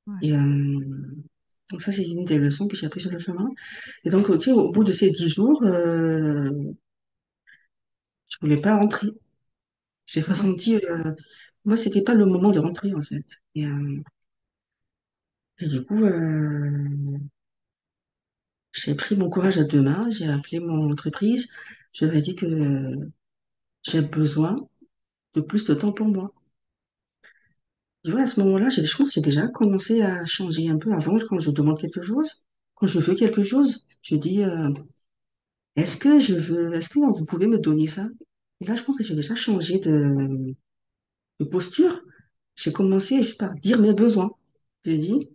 Ouais. 0.06 0.22
Et 0.22 0.32
euh, 0.32 0.80
donc 1.70 1.82
ça, 1.82 1.92
c'est 1.92 2.04
une 2.04 2.24
des 2.24 2.38
leçons 2.38 2.68
que 2.68 2.76
j'ai 2.76 2.86
appris 2.86 3.00
sur 3.00 3.10
le 3.10 3.18
chemin. 3.18 3.48
Et 4.04 4.10
donc, 4.10 4.30
tu 4.38 4.42
sais, 4.42 4.52
au 4.52 4.70
bout 4.72 4.84
de 4.84 4.92
ces 4.92 5.10
dix 5.10 5.28
jours, 5.28 5.62
euh, 5.64 6.50
je 8.28 8.36
voulais 8.40 8.60
pas 8.60 8.76
rentrer. 8.76 9.08
J'ai 10.06 10.20
Ouais. 10.36 10.52
ressenti, 10.52 10.76
euh, 10.88 11.12
moi, 11.64 11.76
c'était 11.76 12.02
pas 12.02 12.14
le 12.14 12.26
moment 12.26 12.52
de 12.52 12.60
rentrer, 12.60 12.94
en 12.94 13.02
fait. 13.02 13.24
Et, 13.54 13.66
euh, 13.66 14.02
Et 15.60 15.66
du 15.68 15.82
coup, 15.86 16.04
j'ai 18.72 18.94
pris 18.94 19.16
mon 19.16 19.30
courage 19.30 19.58
à 19.58 19.64
deux 19.64 19.80
mains, 19.82 20.10
j'ai 20.10 20.26
appelé 20.28 20.60
mon 20.60 20.90
entreprise, 20.90 21.48
je 21.92 22.04
leur 22.06 22.14
ai 22.16 22.22
dit 22.22 22.34
que 22.36 22.46
j'ai 23.84 24.02
besoin 24.02 24.56
de 25.34 25.40
plus 25.42 25.66
de 25.66 25.74
temps 25.74 25.92
pour 25.92 26.08
moi. 26.08 26.34
Tu 28.04 28.10
vois, 28.12 28.22
à 28.22 28.26
ce 28.26 28.40
moment-là, 28.40 28.68
je 28.70 28.80
pense 28.96 29.08
que 29.08 29.14
j'ai 29.14 29.20
déjà 29.20 29.46
commencé 29.48 30.02
à 30.02 30.24
changer 30.26 30.68
un 30.68 30.78
peu 30.78 30.92
avant, 30.92 31.18
quand 31.28 31.38
je 31.40 31.50
demande 31.50 31.80
quelque 31.80 32.02
chose, 32.02 32.28
quand 32.74 32.86
je 32.86 32.98
veux 32.98 33.14
quelque 33.14 33.44
chose, 33.44 33.86
je 34.02 34.16
dis, 34.16 34.42
euh, 34.42 34.70
est-ce 35.76 35.96
que 35.98 36.18
je 36.20 36.34
veux, 36.34 36.74
est-ce 36.74 36.88
que 36.90 36.98
vous 36.98 37.24
pouvez 37.26 37.46
me 37.46 37.58
donner 37.58 37.86
ça? 37.88 38.06
Et 38.60 38.66
là, 38.66 38.74
je 38.74 38.82
pense 38.82 38.96
que 38.96 39.04
j'ai 39.04 39.14
déjà 39.14 39.34
changé 39.34 39.78
de, 39.80 40.54
de 41.40 41.44
posture. 41.44 42.00
J'ai 42.56 42.72
commencé 42.72 43.22
par 43.38 43.54
dire 43.56 43.78
mes 43.80 43.92
besoins. 43.94 44.30
J'ai 44.84 44.98
dit, 44.98 45.30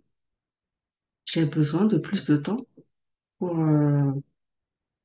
j'ai 1.26 1.44
besoin 1.46 1.84
de 1.86 1.96
plus 1.98 2.24
de 2.24 2.36
temps 2.36 2.66
pour, 3.38 3.58
euh, 3.60 4.12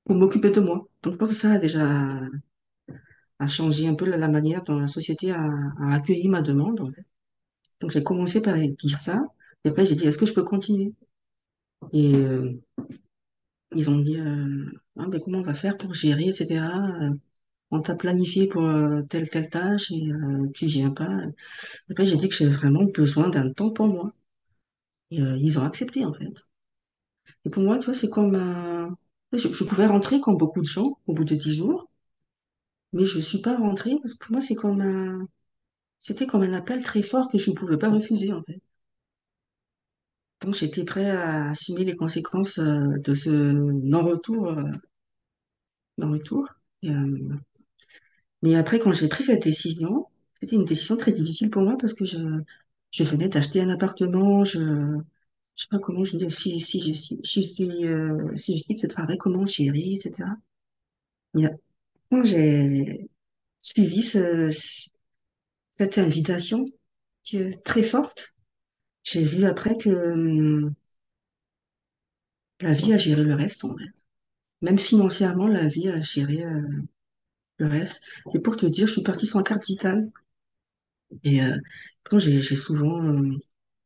pour 0.06 0.16
m'occuper 0.16 0.52
de 0.52 0.60
moi. 0.62 0.88
Donc, 1.04 1.14
je 1.14 1.18
pense 1.20 1.30
que 1.30 1.36
ça 1.36 1.52
a 1.54 1.58
déjà 1.60 2.22
a 3.40 3.48
changé 3.48 3.88
un 3.88 3.96
peu 3.96 4.06
la, 4.06 4.28
manière 4.28 4.64
dont 4.64 4.80
la 4.80 4.88
société 4.88 5.32
a, 5.32 5.44
a 5.80 5.94
accueilli 5.96 6.28
ma 6.30 6.42
demande. 6.42 6.80
en 6.82 6.92
fait. 6.92 7.06
Donc 7.82 7.92
j'ai 7.92 8.04
commencé 8.04 8.42
par 8.42 8.56
dire 8.58 9.02
ça, 9.02 9.26
et 9.66 9.70
après 9.70 9.86
j'ai 9.86 9.96
dit 9.96 10.06
est-ce 10.08 10.18
que 10.18 10.26
je 10.26 10.34
peux 10.34 10.44
continuer? 10.44 10.94
Et 11.94 12.16
euh, 12.16 12.54
ils 13.76 13.90
ont 13.90 14.00
dit 14.00 14.20
euh, 14.20 14.66
ah, 14.98 15.06
ben, 15.08 15.20
comment 15.22 15.40
on 15.40 15.44
va 15.44 15.54
faire 15.56 15.78
pour 15.78 15.94
gérer, 15.94 16.26
etc. 16.30 16.66
Euh, 17.02 17.10
On 17.72 17.82
t'a 17.82 17.96
planifié 17.96 18.48
pour 18.48 18.66
euh, 18.66 19.04
telle 19.04 19.30
telle 19.30 19.50
tâche 19.52 19.92
et 19.92 20.12
euh, 20.12 20.50
tu 20.56 20.68
viens 20.68 20.92
pas. 20.92 21.10
Après 21.92 22.06
j'ai 22.06 22.18
dit 22.18 22.30
que 22.30 22.36
j'avais 22.36 22.56
vraiment 22.56 22.86
besoin 22.86 23.30
d'un 23.30 23.52
temps 23.54 23.72
pour 23.72 23.88
moi. 23.88 24.14
Et 25.12 25.22
euh, 25.22 25.38
ils 25.40 25.58
ont 25.60 25.64
accepté 25.64 26.04
en 26.06 26.14
fait. 26.14 26.34
Et 27.46 27.50
pour 27.50 27.64
moi, 27.64 27.78
tu 27.80 27.86
vois, 27.86 27.94
c'est 27.94 28.10
comme 28.10 28.36
un... 28.36 28.98
je, 29.38 29.64
pouvais 29.66 29.88
rentrer 29.88 30.20
comme 30.22 30.38
beaucoup 30.38 30.62
de 30.62 30.66
gens 30.68 30.98
au 31.08 31.14
bout 31.14 31.26
de 31.26 31.36
dix 31.36 31.56
jours, 31.56 31.90
mais 32.94 33.06
je 33.06 33.20
suis 33.20 33.42
pas 33.42 33.58
rentrée 33.58 33.98
parce 34.02 34.14
que 34.14 34.20
pour 34.26 34.32
moi 34.34 34.42
c'est 34.42 34.56
comme 34.56 34.82
un 34.82 35.28
C'était 36.00 36.28
comme 36.28 36.44
un 36.44 36.54
appel 36.54 36.84
très 36.84 37.04
fort 37.04 37.30
que 37.30 37.38
je 37.40 37.52
ne 37.52 37.56
pouvais 37.56 37.78
pas 37.80 37.90
refuser, 37.92 38.34
en 38.34 38.44
fait. 38.44 38.62
Donc, 40.42 40.54
j'étais 40.56 40.84
prêt 40.86 41.10
à 41.10 41.50
assumer 41.52 41.86
les 41.86 41.96
conséquences 41.96 42.60
euh, 42.60 43.00
de 43.00 43.14
ce 43.16 43.30
non-retour, 43.32 44.50
euh, 44.50 44.64
non-retour. 45.98 46.48
Et, 46.84 46.92
euh, 46.92 47.38
mais 48.42 48.56
après, 48.56 48.80
quand 48.80 48.94
j'ai 48.94 49.08
pris 49.08 49.24
cette 49.24 49.44
décision, 49.44 50.08
c'était 50.40 50.56
une 50.56 50.66
décision 50.66 50.98
très 50.98 51.12
difficile 51.12 51.50
pour 51.50 51.62
moi 51.64 51.78
parce 51.80 51.94
que 51.94 52.06
je, 52.06 52.18
je 52.92 53.04
venais 53.04 53.30
d'acheter 53.30 53.62
un 53.62 53.70
appartement, 53.70 54.44
je, 54.44 54.60
je 55.56 55.64
sais 55.64 55.68
pas 55.72 55.80
comment 55.80 56.04
je 56.04 56.30
si, 56.30 56.60
si, 56.60 56.94
si, 56.96 57.20
si, 57.24 57.44
si, 57.44 57.86
euh, 57.86 58.36
si 58.38 58.58
je 58.60 58.64
quitte 58.66 58.82
ce 58.82 58.88
travail, 58.88 59.18
comment 59.18 59.46
gérer, 59.46 59.94
etc. 59.94 60.38
Quand 62.10 62.24
j'ai 62.24 63.10
suivi 63.60 64.02
ce, 64.04 64.52
ce- 64.52 64.90
cette 65.72 65.98
invitation 66.00 66.66
qui 67.24 67.38
est 67.38 67.64
très 67.64 67.84
forte, 67.84 68.34
j'ai 69.04 69.24
vu 69.24 69.46
après 69.46 69.78
que 69.78 69.90
hum, 69.92 70.76
la 72.62 72.74
vie 72.74 72.94
a 72.94 72.98
géré 72.98 73.24
le 73.24 73.36
reste, 73.36 73.64
en 73.64 73.78
fait. 73.78 73.92
Même 74.62 74.80
financièrement, 74.80 75.48
la 75.48 75.68
vie 75.68 75.90
a 75.90 76.02
géré 76.02 76.44
euh, 76.46 76.62
le 77.58 77.68
reste. 77.68 78.04
Et 78.36 78.40
pour 78.40 78.58
te 78.58 78.66
dire, 78.68 78.88
je 78.88 78.94
suis 78.94 79.04
partie 79.04 79.28
sans 79.28 79.44
carte 79.44 79.66
vitale. 79.66 80.12
Et 81.24 81.42
euh, 81.42 81.58
j'ai 82.20 82.42
j'ai 82.42 82.56
souvent, 82.56 83.02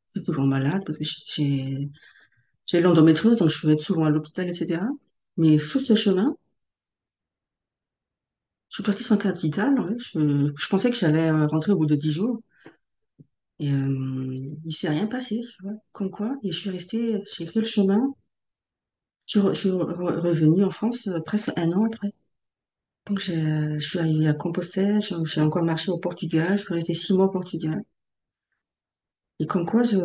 suis 0.10 0.24
souvent 0.26 0.46
malade 0.46 0.84
parce 0.86 0.98
que 0.98 1.04
j'ai 1.06 1.90
j'ai 2.68 2.82
l'endométriose, 2.82 3.38
donc 3.38 3.50
je 3.50 3.62
peux 3.62 3.72
être 3.72 3.82
souvent 3.82 4.06
à 4.06 4.10
l'hôpital, 4.12 4.48
etc. 4.50 4.82
Mais 5.38 5.58
sur 5.60 5.82
ce 5.82 5.96
chemin, 5.96 6.36
je 8.70 8.76
suis 8.76 8.84
partie 8.84 9.04
sans 9.04 9.18
carte 9.18 9.42
vitale. 9.42 9.76
Je, 10.00 10.52
je 10.56 10.68
pensais 10.70 10.90
que 10.92 10.98
j'allais 10.98 11.30
euh, 11.30 11.48
rentrer 11.48 11.72
au 11.72 11.78
bout 11.78 11.86
de 11.86 11.96
dix 11.96 12.12
jours. 12.12 12.42
Et 13.60 13.72
euh, 13.72 14.48
il 14.66 14.74
s'est 14.74 14.90
rien 14.90 15.08
passé. 15.08 15.42
Comme 15.92 16.12
quoi, 16.12 16.36
et 16.44 16.52
je 16.52 16.58
suis 16.60 16.70
restée, 16.70 17.24
j'ai 17.36 17.46
fait 17.46 17.60
le 17.60 17.66
chemin. 17.66 18.14
Je 19.28 19.54
suis, 19.54 19.70
revenue 19.70 20.64
en 20.64 20.72
France 20.72 21.08
euh, 21.08 21.20
presque 21.22 21.52
un 21.58 21.72
an 21.74 21.86
après. 21.86 22.14
Donc, 23.08 23.20
je 23.22 23.80
suis 23.80 24.00
arrivée 24.00 24.28
à 24.28 24.34
Compostelle, 24.34 25.02
j'ai 25.02 25.42
encore 25.42 25.64
marché 25.64 25.92
au 25.92 25.98
Portugal, 25.98 26.58
je 26.58 26.64
suis 26.64 26.74
restée 26.74 26.94
six 26.94 27.14
mois 27.14 27.26
au 27.28 27.30
Portugal. 27.32 27.84
Et 29.40 29.48
comme 29.48 29.66
quoi, 29.66 29.84
je, 29.84 29.98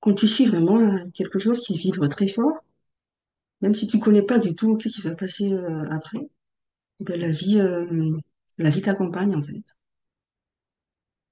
quand 0.00 0.12
tu 0.12 0.28
suis 0.28 0.44
vraiment 0.44 0.78
euh, 0.78 0.98
quelque 1.14 1.38
chose 1.38 1.60
qui 1.60 1.78
vibre 1.78 2.06
très 2.06 2.28
fort, 2.28 2.62
même 3.62 3.74
si 3.74 3.88
tu 3.88 3.98
connais 3.98 4.20
pas 4.22 4.38
du 4.38 4.54
tout 4.54 4.78
ce 4.78 4.88
qui 4.88 5.00
va 5.02 5.14
passer 5.14 5.52
euh, 5.54 5.84
après, 5.90 6.18
ben, 7.00 7.20
la 7.20 7.30
vie, 7.32 7.60
euh, 7.60 8.18
la 8.58 8.70
vie 8.70 8.82
t'accompagne 8.82 9.36
en 9.36 9.42
fait. 9.42 9.62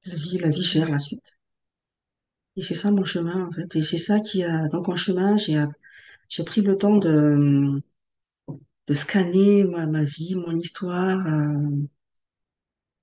La 0.05 0.15
vie, 0.15 0.37
la 0.37 0.51
vie 0.51 0.63
gère 0.63 0.91
la 0.91 0.99
suite. 0.99 1.33
Et 2.57 2.63
c'est 2.63 2.77
ça 2.77 2.93
mon 2.93 3.05
chemin 3.05 3.47
en 3.47 3.51
fait. 3.51 3.75
Et 3.77 3.83
c'est 3.83 3.99
ça 3.99 4.21
qui 4.21 4.45
a, 4.45 4.69
donc 4.69 4.89
en 4.89 4.95
chemin, 4.97 5.37
j'ai, 5.37 5.65
j'ai 6.29 6.45
pris 6.45 6.63
le 6.63 6.79
temps 6.79 6.99
de, 6.99 7.83
de 8.89 8.95
scanner 8.95 9.65
ma, 9.65 9.87
ma 9.87 10.05
vie, 10.05 10.35
mon 10.35 10.59
histoire. 10.59 11.27
euh, 11.27 11.87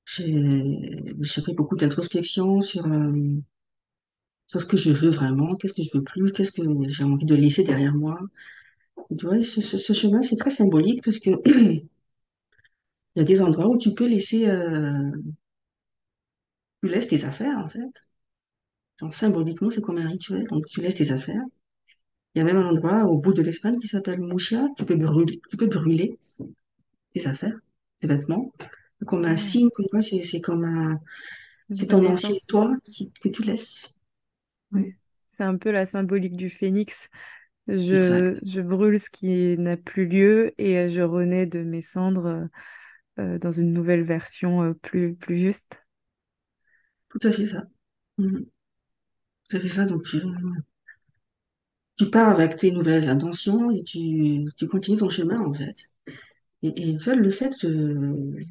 j'ai, 0.08 1.42
fait 1.42 1.54
beaucoup 1.54 1.76
d'introspection 1.76 2.62
sur, 2.62 2.86
euh, 2.88 3.42
sur 4.46 4.62
ce 4.62 4.66
que 4.66 4.78
je 4.78 4.92
veux 4.92 5.10
vraiment, 5.10 5.56
qu'est-ce 5.56 5.74
que 5.74 5.84
je 5.84 5.90
veux 5.94 6.04
plus, 6.04 6.32
qu'est-ce 6.32 6.52
que 6.52 6.64
j'ai 6.90 7.04
envie 7.04 7.26
de 7.26 7.36
laisser 7.36 7.64
derrière 7.64 7.94
moi. 7.94 8.20
Tu 9.18 9.26
vois, 9.26 9.44
ce, 9.44 9.62
ce, 9.62 9.78
ce 9.78 9.94
chemin, 9.94 10.22
c'est 10.24 10.38
très 10.38 10.50
symbolique 10.50 11.04
parce 11.04 11.20
que 11.20 11.32
il 11.46 11.84
y 13.18 13.20
a 13.22 13.24
des 13.24 13.42
endroits 13.42 13.68
où 13.68 13.78
tu 13.78 13.94
peux 13.94 14.08
laisser, 14.08 14.48
euh, 14.50 15.12
tu 16.82 16.90
laisses 16.90 17.08
tes 17.08 17.24
affaires 17.26 17.58
en 17.60 17.70
fait. 17.70 18.02
Donc, 19.02 19.14
symboliquement, 19.14 19.70
c'est 19.72 19.82
comme 19.82 19.98
un 19.98 20.08
rituel. 20.08 20.44
Donc, 20.46 20.66
tu 20.68 20.82
laisses 20.82 20.96
tes 20.96 21.12
affaires. 21.12 21.42
Il 22.36 22.40
y 22.40 22.42
a 22.42 22.46
même 22.46 22.58
un 22.58 22.70
endroit 22.70 23.06
au 23.06 23.18
bout 23.20 23.34
de 23.34 23.42
l'Espagne 23.42 23.80
qui 23.80 23.88
s'appelle 23.88 24.20
Mouchia. 24.22 24.68
Tu 24.78 24.86
peux 24.86 24.96
brûler, 24.98 25.42
tu 25.50 25.58
peux 25.58 25.68
brûler 25.68 26.18
tes 27.14 27.28
affaires, 27.28 27.58
tes 28.00 28.08
vêtements. 28.08 28.54
Comme 29.06 29.26
un 29.26 29.38
signe, 29.38 29.70
comme 29.76 29.86
quoi 29.88 30.02
c'est 30.02 30.42
comme 30.42 30.66
un, 30.66 31.00
c'est 31.72 31.88
ton 31.88 32.06
ancien 32.06 32.32
toi 32.48 32.76
qui, 32.84 33.12
que 33.22 33.30
tu 33.30 33.44
laisses. 33.44 34.00
Ouais. 34.72 34.98
C'est 35.30 35.44
un 35.44 35.58
peu 35.58 35.72
la 35.72 35.86
symbolique 35.86 36.36
du 36.36 36.50
phénix. 36.50 37.10
Je, 37.68 38.38
je 38.44 38.62
brûle 38.62 39.00
ce 39.00 39.10
qui 39.10 39.58
n'a 39.58 39.78
plus 39.78 40.08
lieu 40.08 40.54
et 40.58 40.78
euh, 40.78 40.90
je 40.90 41.02
renais 41.02 41.46
de 41.46 41.64
mes 41.64 41.82
cendres 41.82 42.26
euh, 42.26 42.46
euh, 43.20 43.38
dans 43.40 43.52
une 43.52 43.74
nouvelle 43.74 44.04
version 44.04 44.64
euh, 44.64 44.74
plus, 44.74 45.16
plus 45.16 45.38
juste. 45.40 45.84
Tout 47.10 47.28
à 47.28 47.32
fait 47.32 47.46
ça. 47.46 47.66
Mm. 48.18 48.40
Tout 49.50 49.58
à 49.58 49.60
fait 49.60 49.70
ça. 49.70 49.86
Donc, 49.86 50.04
tu, 50.04 50.18
tu 51.98 52.10
pars 52.10 52.30
avec 52.30 52.56
tes 52.56 52.72
nouvelles 52.72 53.10
intentions 53.10 53.70
et 53.72 53.84
tu, 53.84 54.46
tu 54.56 54.68
continues 54.68 54.98
ton 54.98 55.10
chemin, 55.10 55.40
en 55.42 55.54
fait. 55.54 55.76
Et, 56.64 56.90
et 56.90 56.98
le 57.16 57.32
fait 57.32 57.66
de, 57.66 58.46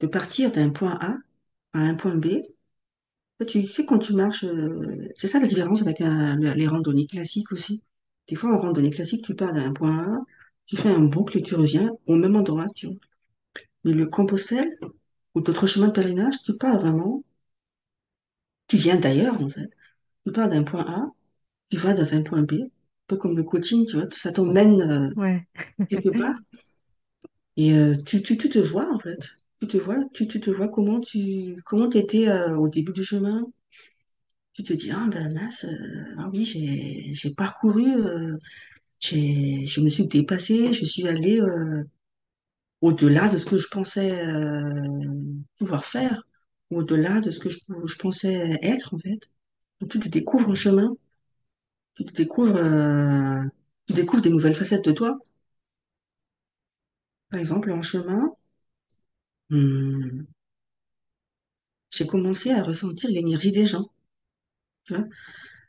de 0.00 0.06
partir 0.06 0.52
d'un 0.52 0.70
point 0.70 0.98
A 1.00 1.16
à 1.74 1.80
un 1.80 1.94
point 1.96 2.16
B, 2.16 2.28
Tu 3.48 3.66
sais, 3.66 3.84
quand 3.86 3.98
tu 3.98 4.14
marches, 4.14 4.44
euh, 4.44 5.08
c'est 5.16 5.26
ça 5.26 5.40
la 5.40 5.46
différence 5.46 5.82
avec 5.82 6.00
un- 6.00 6.36
le- 6.36 6.52
les 6.54 6.66
randonnées 6.68 7.06
classiques 7.06 7.52
aussi? 7.52 7.82
Des 8.28 8.34
fois, 8.36 8.52
en 8.54 8.58
randonnée 8.60 8.90
classique, 8.90 9.24
tu 9.24 9.34
pars 9.34 9.52
d'un 9.52 9.72
point 9.72 9.98
A, 10.04 10.18
tu 10.66 10.76
fais 10.76 10.88
un 10.90 11.00
boucle 11.04 11.38
et 11.38 11.42
tu 11.42 11.54
reviens 11.54 11.90
au 12.06 12.16
même 12.16 12.34
endroit, 12.36 12.66
tu 12.74 12.86
vois. 12.86 12.96
Mais 13.84 13.92
le 13.94 14.06
Compostelle 14.06 14.78
ou 15.34 15.40
d'autres 15.42 15.66
chemins 15.68 15.88
de 15.88 15.92
pèlerinage, 15.92 16.36
tu 16.44 16.56
pars 16.56 16.80
vraiment, 16.80 17.24
tu 18.68 18.76
viens 18.76 18.96
d'ailleurs, 18.98 19.42
en 19.42 19.48
fait. 19.50 19.70
Tu 20.26 20.32
pars 20.32 20.48
d'un 20.50 20.64
point 20.64 20.84
A, 20.86 21.06
tu 21.70 21.76
vas 21.78 21.94
dans 21.94 22.14
un 22.14 22.22
point 22.22 22.42
B, 22.42 22.54
un 22.64 22.68
peu 23.08 23.16
comme 23.16 23.36
le 23.36 23.44
coaching, 23.44 23.86
tu 23.86 23.96
vois, 23.98 24.08
ça 24.12 24.32
t'emmène 24.32 24.82
euh, 24.82 25.10
Ouais, 25.16 25.46
quelque 25.90 26.10
part 26.10 26.36
et 27.56 27.72
euh, 27.74 27.94
tu, 28.06 28.22
tu, 28.22 28.36
tu 28.38 28.48
te 28.50 28.58
vois, 28.58 28.90
en 28.92 28.98
fait. 28.98 29.18
Tu 29.58 29.66
te 29.68 29.76
vois, 29.76 30.02
tu, 30.14 30.26
tu 30.26 30.40
te 30.40 30.48
vois 30.50 30.68
comment 30.68 30.98
tu 31.00 31.62
comment 31.66 31.90
t'étais 31.90 32.26
euh, 32.28 32.56
au 32.56 32.68
début 32.68 32.92
du 32.92 33.04
chemin? 33.04 33.44
Tu 34.54 34.62
te 34.64 34.72
dis, 34.72 34.90
ah 34.90 35.06
ben 35.10 35.32
mince, 35.34 35.64
euh, 35.64 36.14
ah 36.18 36.28
oui, 36.32 36.44
j'ai 36.44 37.12
j'ai 37.12 37.34
parcouru 37.34 37.84
euh, 38.04 38.36
J'ai, 39.00 39.66
je 39.66 39.80
me 39.82 39.88
suis 39.90 40.08
dépassée, 40.08 40.72
je 40.74 40.84
suis 40.86 41.08
allée 41.08 41.40
au-delà 42.80 43.28
de 43.28 43.36
ce 43.36 43.44
que 43.46 43.58
je 43.58 43.68
pensais 43.68 44.12
pouvoir 45.58 45.84
faire, 45.84 46.22
au-delà 46.70 47.20
de 47.20 47.30
ce 47.30 47.40
que 47.40 47.50
je, 47.50 47.58
je 47.86 47.96
pensais 47.96 48.58
être 48.62 48.94
en 48.94 48.98
fait. 48.98 49.20
Tu 49.90 50.00
te 50.00 50.08
découvres 50.08 50.50
un 50.50 50.54
chemin, 50.56 50.96
tu 51.96 52.04
te 52.04 52.12
découvres, 52.14 52.58
tu 53.86 53.92
découvres 53.94 54.22
des 54.22 54.30
nouvelles 54.30 54.54
facettes 54.54 54.84
de 54.84 54.92
toi. 54.92 55.18
Par 57.30 57.38
exemple, 57.38 57.70
en 57.70 57.82
chemin, 57.82 58.32
hum, 59.50 60.26
j'ai 61.90 62.06
commencé 62.06 62.50
à 62.52 62.62
ressentir 62.62 63.10
l'énergie 63.10 63.50
des 63.52 63.66
gens. 63.66 63.90
Tu 64.84 64.94
vois 64.94 65.04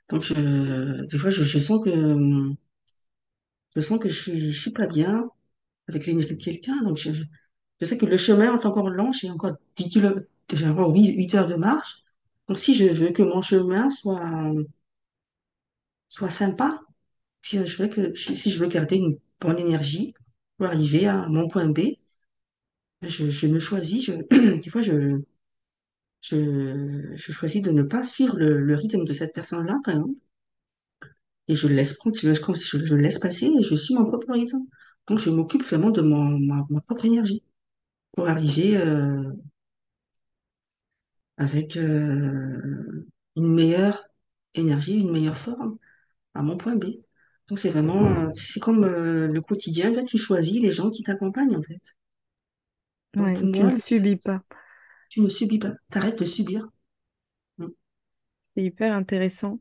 Donc, 0.10 0.32
euh, 0.38 1.06
des 1.08 1.18
fois, 1.20 1.30
je, 1.32 1.44
je 1.44 1.60
sens 1.60 1.82
que 1.84 1.92
je 3.76 3.82
sens 3.82 4.00
que 4.00 4.10
je 4.10 4.20
suis, 4.22 4.52
je 4.52 4.70
pas 4.72 4.88
bien 4.88 5.30
avec 5.90 6.06
l'énergie 6.08 6.30
de 6.36 6.44
quelqu'un. 6.44 6.82
Donc, 6.84 6.98
je, 6.98 7.12
Je 7.82 7.86
sais 7.88 7.98
que 8.00 8.06
le 8.08 8.18
chemin 8.18 8.46
est 8.60 8.66
encore 8.68 8.90
long, 8.92 9.12
j'ai 9.14 9.32
encore 9.32 9.54
10 9.78 9.90
kilomètres, 9.90 10.28
j'ai 10.54 10.68
encore 10.68 10.94
8 10.96 11.08
8 11.18 11.36
heures 11.36 11.48
de 11.50 11.56
marche. 11.56 12.04
Donc, 12.50 12.60
si 12.60 12.76
je 12.76 12.86
veux 12.88 13.12
que 13.12 13.24
mon 13.24 13.42
chemin 13.44 13.92
soit, 13.92 14.22
soit 16.08 16.30
sympa, 16.30 16.82
si 17.42 17.66
je 17.66 17.78
veux 17.84 17.90
que, 17.90 18.16
si 18.16 18.50
je 18.52 18.60
veux 18.60 18.68
garder 18.70 18.98
une 18.98 19.20
bonne 19.42 19.60
énergie 19.60 20.14
pour 20.58 20.68
arriver 20.68 21.08
à 21.08 21.28
mon 21.30 21.48
point 21.50 21.68
B, 21.70 21.80
je, 23.02 23.30
je 23.32 23.48
me 23.48 23.60
choisis, 23.60 24.06
je, 24.06 24.14
des 24.62 24.70
fois, 24.70 24.82
je, 24.82 25.22
je, 26.22 27.16
je 27.16 27.32
choisis 27.32 27.62
de 27.64 27.72
ne 27.72 27.82
pas 27.84 28.04
suivre 28.06 28.38
le, 28.38 28.60
le 28.62 28.76
rythme 28.76 29.04
de 29.06 29.14
cette 29.14 29.34
personne-là, 29.34 29.80
par 29.84 29.96
exemple, 29.96 30.20
et 31.48 31.56
je 31.56 31.68
le 31.68 31.76
laisse 31.76 31.94
prendre, 31.94 32.16
je, 32.18 32.34
je, 32.34 32.86
je 32.86 32.96
le 32.96 33.02
laisse 33.02 33.20
passer 33.20 33.46
et 33.48 33.64
je 33.64 33.76
suis 33.76 33.94
mon 33.96 34.06
propre 34.06 34.32
rythme. 34.34 34.60
Donc, 35.08 35.20
je 35.20 35.30
m'occupe 35.30 35.64
vraiment 35.64 35.92
de 35.92 36.02
mon, 36.02 36.38
ma, 36.40 36.66
ma 36.70 36.82
propre 36.82 37.06
énergie 37.06 37.44
pour 38.16 38.30
arriver, 38.30 38.78
euh, 38.78 39.24
avec 41.38 41.78
euh, 41.78 43.08
une 43.36 43.54
meilleure 43.54 44.04
énergie, 44.56 45.00
une 45.00 45.12
meilleure 45.12 45.38
forme 45.38 45.78
à 46.36 46.42
mon 46.44 46.58
point 46.58 46.76
B. 46.78 46.86
Donc 47.50 47.60
c'est 47.60 47.70
vraiment, 47.72 48.32
c'est 48.36 48.60
comme 48.62 48.84
euh, 48.86 49.28
le 49.28 49.42
quotidien, 49.42 49.94
là, 49.94 50.04
tu 50.04 50.18
choisis 50.18 50.62
les 50.62 50.72
gens 50.72 50.90
qui 50.92 51.04
t'accompagnent 51.04 51.56
en 51.58 51.64
fait. 51.64 51.82
Donc 53.16 53.34
ouais, 53.34 53.34
pour 53.34 53.50
tu 53.52 53.64
ne 53.66 53.68
moi, 53.68 53.72
le 53.72 53.80
fait, 53.80 53.82
subis 53.82 54.16
pas. 54.18 54.42
tu 55.10 55.20
ne 55.22 55.28
subis 55.28 55.60
pas, 55.60 55.74
t'arrêtes 55.90 56.20
de 56.20 56.24
subir. 56.26 56.70
Mm. 57.58 57.68
C'est 58.54 58.64
hyper 58.64 58.94
intéressant. 58.94 59.60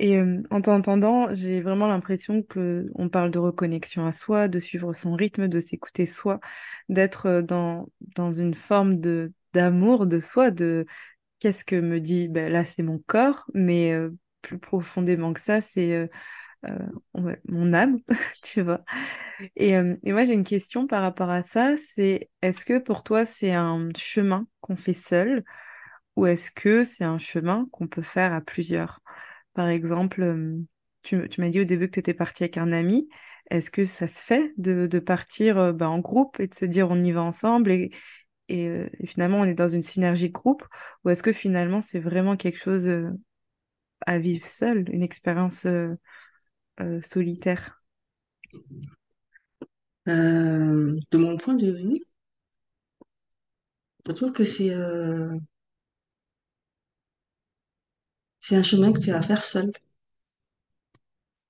Et 0.00 0.18
euh, 0.18 0.42
en 0.50 0.62
t'entendant, 0.62 1.34
j'ai 1.34 1.62
vraiment 1.62 1.88
l'impression 1.88 2.42
que 2.42 2.90
on 2.96 3.08
parle 3.08 3.30
de 3.32 3.38
reconnexion 3.38 4.06
à 4.06 4.12
soi, 4.12 4.48
de 4.48 4.60
suivre 4.60 4.92
son 4.94 5.14
rythme, 5.14 5.48
de 5.48 5.60
s'écouter 5.60 6.06
soi, 6.06 6.40
d'être 6.88 7.26
euh, 7.26 7.42
dans, 7.42 7.88
dans 8.16 8.32
une 8.32 8.54
forme 8.54 9.00
de 9.00 9.32
d'amour 9.54 10.06
de 10.06 10.20
soi, 10.20 10.50
de 10.50 10.86
qu'est-ce 11.40 11.64
que 11.64 11.76
me 11.76 12.00
dit, 12.00 12.28
ben 12.28 12.52
là 12.52 12.64
c'est 12.66 12.82
mon 12.82 12.98
corps, 13.06 13.46
mais 13.54 13.92
euh, 13.92 14.10
plus 14.42 14.58
profondément 14.58 15.32
que 15.34 15.40
ça, 15.40 15.60
c'est 15.62 15.94
euh, 15.94 16.08
euh, 16.68 17.36
mon 17.48 17.72
âme, 17.72 18.00
tu 18.42 18.62
vois. 18.62 18.84
Et, 19.56 19.76
euh, 19.76 19.96
et 20.02 20.12
moi 20.12 20.24
j'ai 20.24 20.34
une 20.34 20.44
question 20.44 20.86
par 20.86 21.02
rapport 21.02 21.30
à 21.30 21.42
ça, 21.42 21.76
c'est 21.76 22.30
est-ce 22.42 22.64
que 22.64 22.78
pour 22.78 23.02
toi 23.02 23.24
c'est 23.24 23.52
un 23.52 23.88
chemin 23.96 24.46
qu'on 24.60 24.76
fait 24.76 24.94
seul 24.94 25.44
ou 26.16 26.26
est-ce 26.26 26.50
que 26.50 26.84
c'est 26.84 27.04
un 27.04 27.18
chemin 27.18 27.66
qu'on 27.72 27.88
peut 27.88 28.02
faire 28.02 28.32
à 28.34 28.40
plusieurs? 28.40 29.00
par 29.54 29.68
exemple, 29.68 30.22
euh, 30.22 30.58
tu, 31.02 31.16
m'as 31.38 31.48
dit 31.48 31.60
au 31.60 31.64
début 31.64 31.86
que 31.88 31.94
tu 31.94 32.00
étais 32.00 32.14
partie 32.14 32.44
avec 32.44 32.56
un 32.56 32.72
ami. 32.72 33.08
Est-ce 33.50 33.70
que 33.70 33.84
ça 33.84 34.06
se 34.08 34.22
fait 34.22 34.52
de, 34.58 34.86
partir 35.00 35.74
bah, 35.74 35.90
en 35.90 35.98
groupe 35.98 36.38
et 36.40 36.46
de 36.46 36.54
se 36.54 36.64
dire 36.64 36.90
on 36.90 37.00
y 37.00 37.10
va 37.12 37.22
ensemble 37.22 37.72
et, 37.72 37.90
et, 38.48 38.86
finalement 39.06 39.40
on 39.40 39.44
est 39.44 39.54
dans 39.54 39.68
une 39.68 39.82
synergie 39.82 40.30
groupe? 40.30 40.64
Ou 41.04 41.10
est-ce 41.10 41.22
que 41.22 41.32
finalement 41.32 41.80
c'est 41.80 41.98
vraiment 41.98 42.36
quelque 42.36 42.58
chose 42.58 42.88
à 44.06 44.18
vivre 44.18 44.46
seul, 44.46 44.88
une 44.92 45.02
expérience 45.02 45.66
euh, 46.80 47.00
solitaire? 47.02 47.82
Euh, 50.08 50.98
de 51.10 51.18
mon 51.18 51.36
point 51.36 51.54
de 51.54 51.70
vue, 51.72 52.02
je 54.06 54.12
trouve 54.12 54.32
que 54.32 54.44
c'est 54.44 54.74
euh, 54.74 55.36
un 58.50 58.62
chemin 58.62 58.92
que 58.92 58.98
tu 59.00 59.10
as 59.12 59.18
à 59.18 59.22
faire 59.22 59.44
seul. 59.44 59.70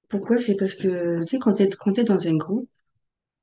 Pourquoi? 0.09 0.39
C'est 0.39 0.57
parce 0.57 0.75
que, 0.75 1.21
tu 1.23 1.29
sais, 1.29 1.39
quand 1.39 1.55
tu 1.55 1.63
es, 1.63 2.05
dans 2.05 2.27
un 2.29 2.37
groupe, 2.37 2.69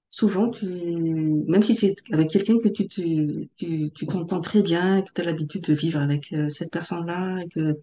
souvent, 0.09 0.49
tu, 0.49 0.65
même 0.67 1.63
si 1.63 1.75
c'est 1.75 1.95
avec 2.13 2.29
quelqu'un 2.29 2.59
que 2.59 2.69
tu 2.69 2.87
tu 2.87 3.91
tu 3.91 4.07
t'entends 4.07 4.41
très 4.41 4.63
bien, 4.63 5.01
que 5.03 5.11
tu 5.13 5.21
as 5.21 5.25
l'habitude 5.25 5.63
de 5.63 5.73
vivre 5.73 5.99
avec 6.01 6.33
cette 6.49 6.71
personne-là, 6.71 7.45
que 7.53 7.79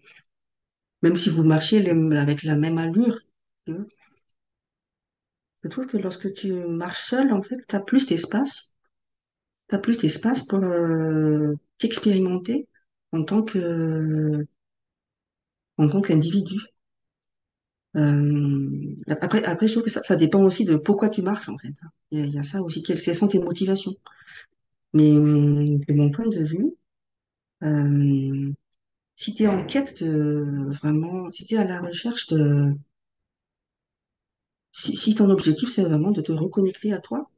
même 1.01 1.15
si 1.15 1.29
vous 1.29 1.43
marchez 1.43 1.89
avec 1.89 2.43
la 2.43 2.55
même 2.55 2.77
allure, 2.77 3.19
vois, 3.73 3.85
je 5.63 5.69
trouve 5.69 5.87
que 5.87 5.97
lorsque 5.97 6.31
tu 6.33 6.53
marches 6.53 7.01
seul, 7.01 7.33
en 7.33 7.41
fait, 7.41 7.57
tu 7.67 7.75
as 7.75 7.79
plus 7.79 8.05
d'espace, 8.07 8.75
tu 9.69 9.79
plus 9.81 9.97
d'espace 9.97 10.43
pour 10.45 10.59
euh, 10.63 11.55
t'expérimenter 11.79 12.67
en 13.11 13.23
tant 13.23 13.41
que, 13.43 14.45
en 15.77 15.89
tant 15.89 16.01
qu'individu. 16.01 16.59
Euh, 17.95 18.95
après, 19.07 19.43
après, 19.45 19.67
je 19.67 19.71
trouve 19.73 19.83
que 19.83 19.89
ça, 19.89 20.15
dépend 20.15 20.43
aussi 20.43 20.65
de 20.65 20.75
pourquoi 20.75 21.09
tu 21.09 21.21
marches, 21.21 21.49
en 21.49 21.57
fait. 21.57 21.73
Il 22.11 22.33
y 22.33 22.37
a, 22.39 22.43
ça 22.43 22.61
aussi, 22.61 22.83
quelles 22.83 22.99
sont 22.99 23.27
tes 23.27 23.39
motivations. 23.39 23.93
Mais 24.93 25.11
de 25.11 25.93
mon 25.93 26.11
point 26.11 26.27
de 26.27 26.43
vue, 26.43 26.73
euh, 27.63 28.51
si 29.15 29.35
tu 29.35 29.43
es 29.43 29.47
en 29.47 29.65
quête 29.65 30.03
de 30.03 30.67
vraiment, 30.69 31.31
si 31.31 31.45
tu 31.45 31.55
es 31.55 31.57
à 31.57 31.65
la 31.65 31.81
recherche 31.81 32.27
de, 32.27 32.73
si, 34.79 34.95
si 34.95 35.15
ton 35.15 35.29
objectif 35.31 35.69
c'est 35.69 35.83
vraiment 35.83 36.11
de 36.11 36.21
te 36.21 36.31
reconnecter 36.31 36.93
à 36.93 36.99
toi, 36.99 37.31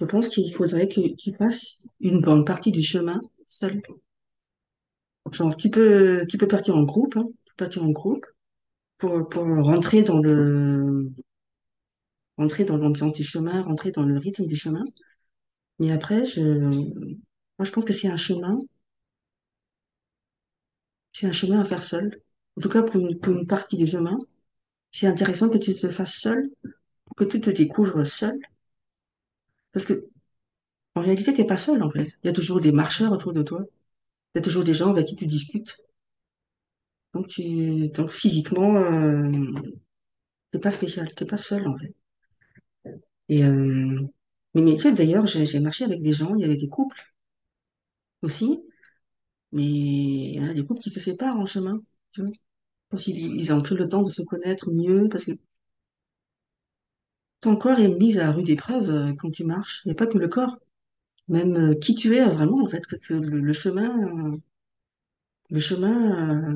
je 0.00 0.04
pense 0.04 0.28
qu'il 0.28 0.52
faudrait 0.52 0.88
que 0.88 1.14
tu 1.14 1.30
passes 1.30 1.86
une 2.00 2.22
bonne 2.22 2.44
partie 2.44 2.72
du 2.72 2.82
chemin 2.82 3.22
seul. 3.46 3.80
Genre, 5.32 5.56
tu 5.56 5.70
peux, 5.70 6.26
tu 6.28 6.36
peux 6.38 6.48
partir 6.48 6.76
en 6.76 6.82
groupe, 6.82 7.16
hein, 7.16 7.26
tu 7.44 7.52
peux 7.56 7.64
partir 7.64 7.84
en 7.84 7.90
groupe 7.90 8.26
pour, 8.98 9.28
pour 9.28 9.44
rentrer 9.44 10.02
dans 10.04 10.20
le, 10.20 11.10
rentrer 12.38 12.64
dans 12.64 12.76
l'ambiance 12.76 13.12
du 13.12 13.22
chemin, 13.22 13.62
rentrer 13.62 13.92
dans 13.92 14.02
le 14.02 14.18
rythme 14.18 14.46
du 14.46 14.56
chemin. 14.56 14.84
Mais 15.80 15.92
après, 15.92 16.26
je, 16.26 16.40
moi, 16.42 17.64
je 17.64 17.70
pense 17.70 17.84
que 17.84 17.92
c'est 17.92 18.08
un 18.08 18.16
chemin, 18.16 18.58
c'est 21.12 21.26
un 21.26 21.32
chemin 21.32 21.60
à 21.60 21.64
faire 21.64 21.82
seul. 21.82 22.20
En 22.56 22.60
tout 22.60 22.68
cas, 22.68 22.82
pour 22.82 23.00
une, 23.00 23.18
pour 23.20 23.32
une 23.32 23.46
partie 23.46 23.76
du 23.76 23.86
chemin, 23.86 24.18
c'est 24.92 25.06
intéressant 25.08 25.48
que 25.50 25.58
tu 25.58 25.74
te 25.74 25.90
fasses 25.90 26.14
seul, 26.20 26.50
que 27.16 27.24
tu 27.24 27.40
te 27.40 27.50
découvres 27.50 28.06
seul, 28.06 28.38
parce 29.72 29.84
que 29.86 30.08
en 30.96 31.02
réalité, 31.02 31.34
t'es 31.34 31.44
pas 31.46 31.56
seul 31.58 31.82
en 31.82 31.90
fait. 31.90 32.08
Il 32.24 32.28
y 32.28 32.30
a 32.30 32.32
toujours 32.34 32.60
des 32.60 32.72
marcheurs 32.72 33.12
autour 33.12 33.32
de 33.34 33.42
toi. 33.42 33.64
Il 34.34 34.38
y 34.38 34.40
a 34.40 34.42
toujours 34.42 34.64
des 34.64 34.74
gens 34.74 34.90
avec 34.90 35.06
qui 35.08 35.16
tu 35.16 35.26
discutes. 35.26 35.78
Donc 37.14 37.28
tu, 37.28 37.88
donc 37.90 38.10
physiquement, 38.10 38.74
euh, 38.76 39.30
t'es 40.52 40.60
pas 40.60 40.70
spécial, 40.70 41.12
t'es 41.16 41.24
pas 41.24 41.38
seul 41.38 41.66
en 41.66 41.76
fait. 41.76 41.92
Et 43.28 43.44
euh, 43.44 43.98
mais, 44.54 44.74
tu 44.74 44.80
sais, 44.80 44.92
d'ailleurs, 44.94 45.24
j'ai 45.26 45.46
j'ai 45.46 45.60
marché 45.60 45.84
avec 45.84 46.02
des 46.02 46.12
gens, 46.12 46.34
il 46.34 46.40
y 46.42 46.44
avait 46.44 46.56
des 46.56 46.68
couples 46.68 47.00
aussi, 48.22 48.62
mais 49.52 49.64
il 49.64 50.34
y 50.34 50.38
a 50.50 50.54
des 50.54 50.66
couples 50.66 50.80
qui 50.82 50.90
se 50.90 51.00
séparent 51.00 51.36
en 51.38 51.46
chemin. 51.46 51.82
Tu 52.12 52.22
vois, 52.22 52.32
parce 52.90 53.04
qu'ils 53.04 53.18
ils 53.18 53.52
ont 53.52 53.60
pris 53.62 53.74
le 53.76 53.88
temps 53.88 54.02
de 54.02 54.10
se 54.10 54.22
connaître 54.22 54.70
mieux, 54.70 55.08
parce 55.10 55.24
que 55.24 55.32
ton 57.42 57.56
corps 57.56 57.78
est 57.78 57.88
mis 57.88 58.18
à 58.18 58.32
rude 58.32 58.48
épreuve 58.50 58.88
euh, 58.90 59.12
quand 59.18 59.30
tu 59.30 59.44
marches. 59.44 59.86
A 59.88 59.94
pas 59.94 60.06
que 60.06 60.18
le 60.18 60.28
corps, 60.28 60.58
même 61.28 61.56
euh, 61.56 61.74
qui 61.76 61.94
tu 61.94 62.16
es 62.16 62.24
vraiment 62.24 62.62
en 62.64 62.68
fait, 62.70 62.86
que 62.86 63.14
le, 63.14 63.52
chemin, 63.52 64.32
euh, 64.34 64.38
le 65.50 65.60
chemin, 65.60 66.50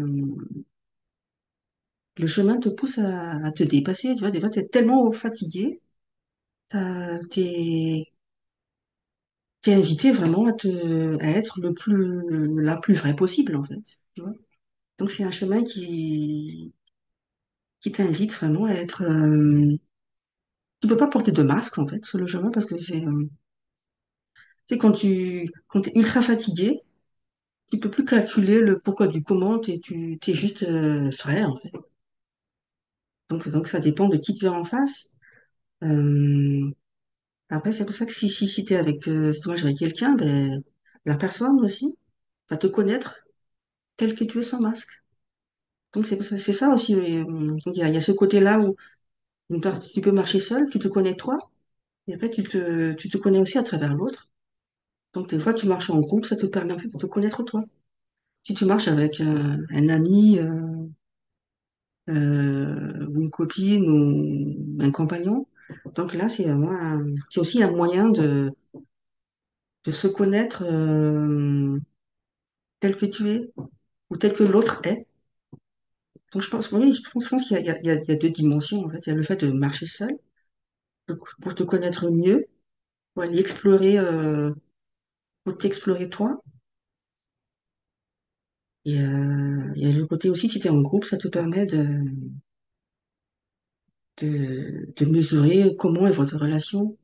le 2.17 2.27
chemin 2.27 2.59
te 2.59 2.69
pousse 2.69 2.99
à, 2.99 3.53
te 3.53 3.63
dépasser. 3.65 4.15
Tu 4.15 4.21
vois, 4.21 4.31
des 4.33 4.41
fois, 4.41 4.51
t'es 4.51 4.67
tellement 4.67 5.13
fatigué, 5.13 5.81
t'es 6.69 8.07
t'es 9.63 9.75
invité 9.75 10.13
vraiment 10.13 10.47
à 10.47 10.53
te, 10.53 11.21
être 11.23 11.61
le 11.61 11.75
plus, 11.75 12.61
la 12.63 12.77
plus 12.77 12.95
vraie 12.95 13.17
possible 13.17 13.57
en 13.57 13.65
fait. 13.65 13.99
Donc 14.99 15.11
c'est 15.13 15.23
un 15.25 15.31
chemin 15.31 15.63
qui, 15.65 16.73
qui 17.81 17.93
t'invite 17.93 18.33
vraiment 18.33 18.65
à 18.65 18.73
être. 18.73 19.03
Euh, 19.05 19.77
tu 20.81 20.87
peux 20.87 20.97
pas 20.97 21.09
porter 21.09 21.33
de 21.33 21.43
masque 21.43 21.79
en 21.79 21.87
fait 21.89 22.05
sur 22.05 22.17
le 22.19 22.27
chemin 22.29 22.51
parce 22.53 22.67
que 22.67 22.79
c'est, 22.79 23.05
euh, 23.05 23.29
tu 24.67 24.75
sais, 24.75 24.79
quand 24.79 24.93
tu, 24.93 25.51
quand 25.69 25.83
t'es 25.83 25.93
ultra 25.95 26.23
fatigué. 26.23 26.81
tu 27.71 27.79
peux 27.81 27.91
plus 27.91 28.05
calculer 28.05 28.61
le 28.61 28.79
pourquoi 28.81 29.09
du 29.09 29.23
comment, 29.23 29.59
t'es, 29.59 29.79
tu, 29.81 30.19
t'es 30.21 30.35
juste 30.35 30.63
euh, 30.65 31.11
frais, 31.13 31.45
en 31.45 31.57
fait. 31.59 31.73
Donc, 33.29 33.49
donc, 33.49 33.69
ça 33.69 33.81
dépend 33.81 34.09
de 34.09 34.17
qui 34.17 34.35
tu 34.35 34.47
as 34.47 34.53
en 34.53 34.65
face. 34.65 35.13
Euh, 35.85 36.71
après, 37.51 37.73
c'est 37.73 37.87
pour 37.87 37.95
ça 37.95 38.07
que 38.07 38.13
si, 38.15 38.31
si, 38.31 38.49
si 38.49 38.65
t'es 38.67 38.77
avec, 38.77 39.09
euh, 39.09 39.33
si 39.33 39.41
tu 39.41 39.51
avec 39.51 39.79
quelqu'un, 39.79 40.15
ben, 40.17 40.63
la 41.07 41.17
personne 41.17 41.61
aussi 41.61 41.99
va 42.51 42.57
te 42.59 42.69
connaître 42.69 43.24
tel 43.97 44.15
que 44.15 44.25
tu 44.25 44.39
es 44.41 44.43
sans 44.43 44.61
masque. 44.61 45.03
Donc, 45.95 46.07
c'est 46.07 46.23
ça- 46.53 46.75
aussi. 46.75 46.95
euh, 46.95 47.25
donc, 47.25 47.61
il 47.67 47.77
y 47.79 47.83
a, 47.83 48.01
ce 48.01 48.13
côté-là 48.13 48.61
où 48.61 48.77
tu 49.93 50.01
peux 50.01 50.13
marcher 50.13 50.41
seul, 50.41 50.69
tu 50.71 50.79
te 50.79 50.89
connais 50.89 51.15
toi, 51.17 51.39
et 52.09 52.15
après, 52.15 52.31
tu 52.31 52.43
te, 52.45 52.95
tu 52.95 53.09
te 53.11 53.19
connais 53.19 53.39
aussi 53.41 53.59
à 53.59 53.65
travers 53.65 53.95
l'autre. 53.95 54.29
Donc, 55.15 55.31
des 55.31 55.41
fois, 55.41 55.55
tu 55.55 55.67
marches 55.69 55.91
en 55.91 56.01
groupe, 56.01 56.27
ça 56.27 56.37
te 56.37 56.47
permet 56.47 56.75
en 56.75 56.79
fait 56.81 56.89
de 56.89 56.99
te 56.99 57.07
connaître 57.07 57.43
toi. 57.45 57.65
Si 58.45 58.55
tu 58.55 58.67
marches 58.67 58.89
avec 58.89 59.21
un, 59.21 59.59
un 59.71 59.91
ami, 59.91 60.39
euh, 60.41 60.87
euh, 62.11 63.07
une 63.15 63.31
copine 63.31 63.85
ou 63.91 64.83
un 64.83 64.91
compagnon. 64.91 65.47
Donc 65.95 66.15
là, 66.15 66.29
c'est 66.29 66.47
c'est 67.31 67.41
aussi 67.41 67.63
un 67.63 67.71
moyen 67.73 68.09
de, 68.11 68.53
de 69.85 69.93
se 69.93 70.09
connaître 70.09 70.65
euh, 70.67 71.79
tel 72.81 72.97
que 72.97 73.07
tu 73.07 73.29
es 73.31 73.53
ou 74.11 74.17
tel 74.17 74.35
que 74.35 74.45
l'autre 74.45 74.81
est. 74.85 75.07
Donc 76.33 76.43
je 76.43 76.51
pense, 76.51 76.73
oui, 76.73 76.93
je 76.93 77.11
pense, 77.11 77.29
pense 77.29 77.47
qu'il 77.47 77.65
y 77.65 77.71
a, 77.71 78.17
deux 78.17 78.31
dimensions 78.31 78.85
en 78.85 78.91
fait. 78.91 79.07
Il 79.07 79.11
y 79.11 79.13
a 79.13 79.17
le 79.17 79.23
fait 79.23 79.37
de 79.45 79.51
marcher 79.51 79.87
seul 79.87 80.17
pour 81.43 81.55
te 81.55 81.63
connaître 81.63 82.11
mieux, 82.11 82.47
pour 83.15 83.23
aller 83.25 83.39
explorer, 83.41 83.99
euh, 83.99 84.53
pour 85.45 85.59
t'explorer 85.59 86.11
toi. 86.11 86.43
Et 88.85 89.01
euh, 89.01 89.73
il 89.77 89.87
y 89.87 89.91
a 89.91 89.97
le 89.97 90.07
côté 90.07 90.29
aussi, 90.29 90.49
si 90.49 90.61
tu 90.61 90.67
es 90.67 90.71
en 90.71 90.81
groupe, 90.83 91.05
ça 91.05 91.17
te 91.19 91.29
permet 91.29 91.67
de, 91.67 92.05
de, 94.21 95.05
mesurer 95.07 95.75
comment 95.79 96.07
est 96.07 96.13
votre 96.13 96.37
relation 96.37 96.97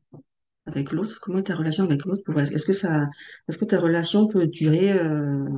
avec 0.67 0.93
l'autre? 0.93 1.19
Comment 1.21 1.39
est 1.39 1.45
ta 1.45 1.57
relation 1.57 1.85
avec 1.85 2.05
l'autre? 2.05 2.23
Est-ce 2.39 2.67
que 2.67 2.73
est-ce 2.73 3.59
que 3.59 3.65
ta 3.65 3.81
relation 3.81 4.27
peut 4.29 4.47
durer 4.47 4.93
euh, 4.93 5.49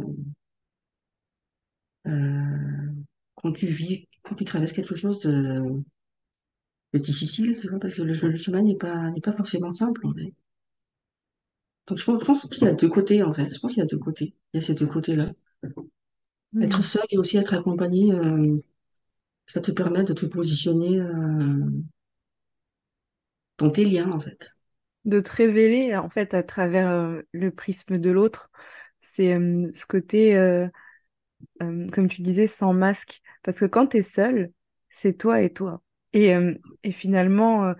euh, 2.06 2.92
quand 3.36 3.52
tu 3.52 3.66
vis, 3.66 4.08
quand 4.22 4.34
tu 4.36 4.44
traverses 4.44 4.72
quelque 4.72 4.96
chose 4.96 5.20
de, 5.20 5.82
de 6.94 6.98
difficile, 6.98 7.58
tu 7.60 7.68
vois, 7.68 7.78
parce 7.78 7.94
que 7.96 8.00
le, 8.02 8.14
le 8.14 8.34
chemin 8.36 8.62
n'est 8.62 8.76
pas, 8.78 9.10
n'est 9.10 9.20
pas 9.20 9.32
forcément 9.34 9.74
simple, 9.74 10.06
en 10.06 10.14
fait. 10.14 10.32
Donc 11.86 11.98
je 11.98 12.04
pense, 12.04 12.48
qu'il 12.48 12.64
y 12.64 12.66
a 12.66 12.72
deux 12.74 12.88
côtés, 12.88 13.22
en 13.22 13.32
fait. 13.34 13.48
Je 13.54 13.58
pense 13.60 13.72
qu'il 13.72 13.80
y 13.80 13.84
a 13.84 13.86
deux 13.86 13.98
côtés. 13.98 14.34
Il 14.52 14.60
y 14.60 14.62
a 14.62 14.66
ces 14.66 14.74
deux 14.74 14.86
côtés-là. 14.86 15.26
Être 16.62 16.80
Hmm. 16.80 16.82
seul 16.82 17.02
et 17.10 17.18
aussi 17.18 17.36
être 17.36 17.52
accompagné, 17.52 18.10
euh, 18.12 18.56
ça 19.46 19.60
te 19.60 19.70
permet 19.72 20.04
de 20.04 20.14
te 20.14 20.26
positionner 20.26 21.00
euh, 21.00 21.70
dans 23.56 23.70
tes 23.70 23.86
liens, 23.86 24.10
en 24.12 24.20
fait. 24.20 24.52
De 25.04 25.20
te 25.20 25.32
révéler 25.32 25.96
en 25.96 26.08
fait 26.10 26.32
à 26.34 26.42
travers 26.44 26.88
euh, 26.90 27.22
le 27.32 27.50
prisme 27.50 27.98
de 27.98 28.10
l'autre, 28.10 28.50
c'est 29.00 29.34
ce 29.72 29.84
côté, 29.86 30.36
euh, 31.62 31.88
comme 31.90 32.08
tu 32.08 32.22
disais, 32.22 32.46
sans 32.46 32.72
masque. 32.72 33.20
Parce 33.42 33.60
que 33.60 33.66
quand 33.66 33.88
tu 33.88 33.98
es 33.98 34.02
seul, 34.02 34.52
c'est 34.90 35.16
toi 35.18 35.40
et 35.42 35.52
toi. 35.52 35.82
Et, 36.12 36.34
euh, 36.34 36.54
et 36.84 36.92
finalement, 36.92 37.66
euh, 37.66 37.74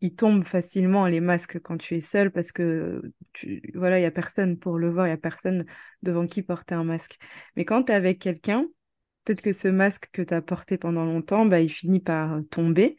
ils 0.00 0.14
tombent 0.14 0.44
facilement 0.44 1.06
les 1.06 1.20
masques 1.20 1.60
quand 1.60 1.78
tu 1.78 1.94
es 1.96 2.00
seul 2.00 2.30
parce 2.30 2.52
que 2.52 3.02
tu, 3.32 3.62
voilà, 3.74 3.98
il 3.98 4.02
y 4.02 4.06
a 4.06 4.10
personne 4.10 4.58
pour 4.58 4.78
le 4.78 4.90
voir, 4.90 5.06
il 5.06 5.10
y 5.10 5.12
a 5.12 5.16
personne 5.16 5.64
devant 6.02 6.26
qui 6.26 6.42
porter 6.42 6.74
un 6.74 6.84
masque. 6.84 7.18
Mais 7.56 7.64
quand 7.64 7.84
tu 7.84 7.92
es 7.92 7.94
avec 7.94 8.18
quelqu'un, 8.20 8.66
peut-être 9.24 9.42
que 9.42 9.52
ce 9.52 9.68
masque 9.68 10.10
que 10.12 10.22
tu 10.22 10.34
as 10.34 10.42
porté 10.42 10.78
pendant 10.78 11.04
longtemps, 11.04 11.46
bah, 11.46 11.60
il 11.60 11.70
finit 11.70 12.00
par 12.00 12.40
tomber. 12.50 12.96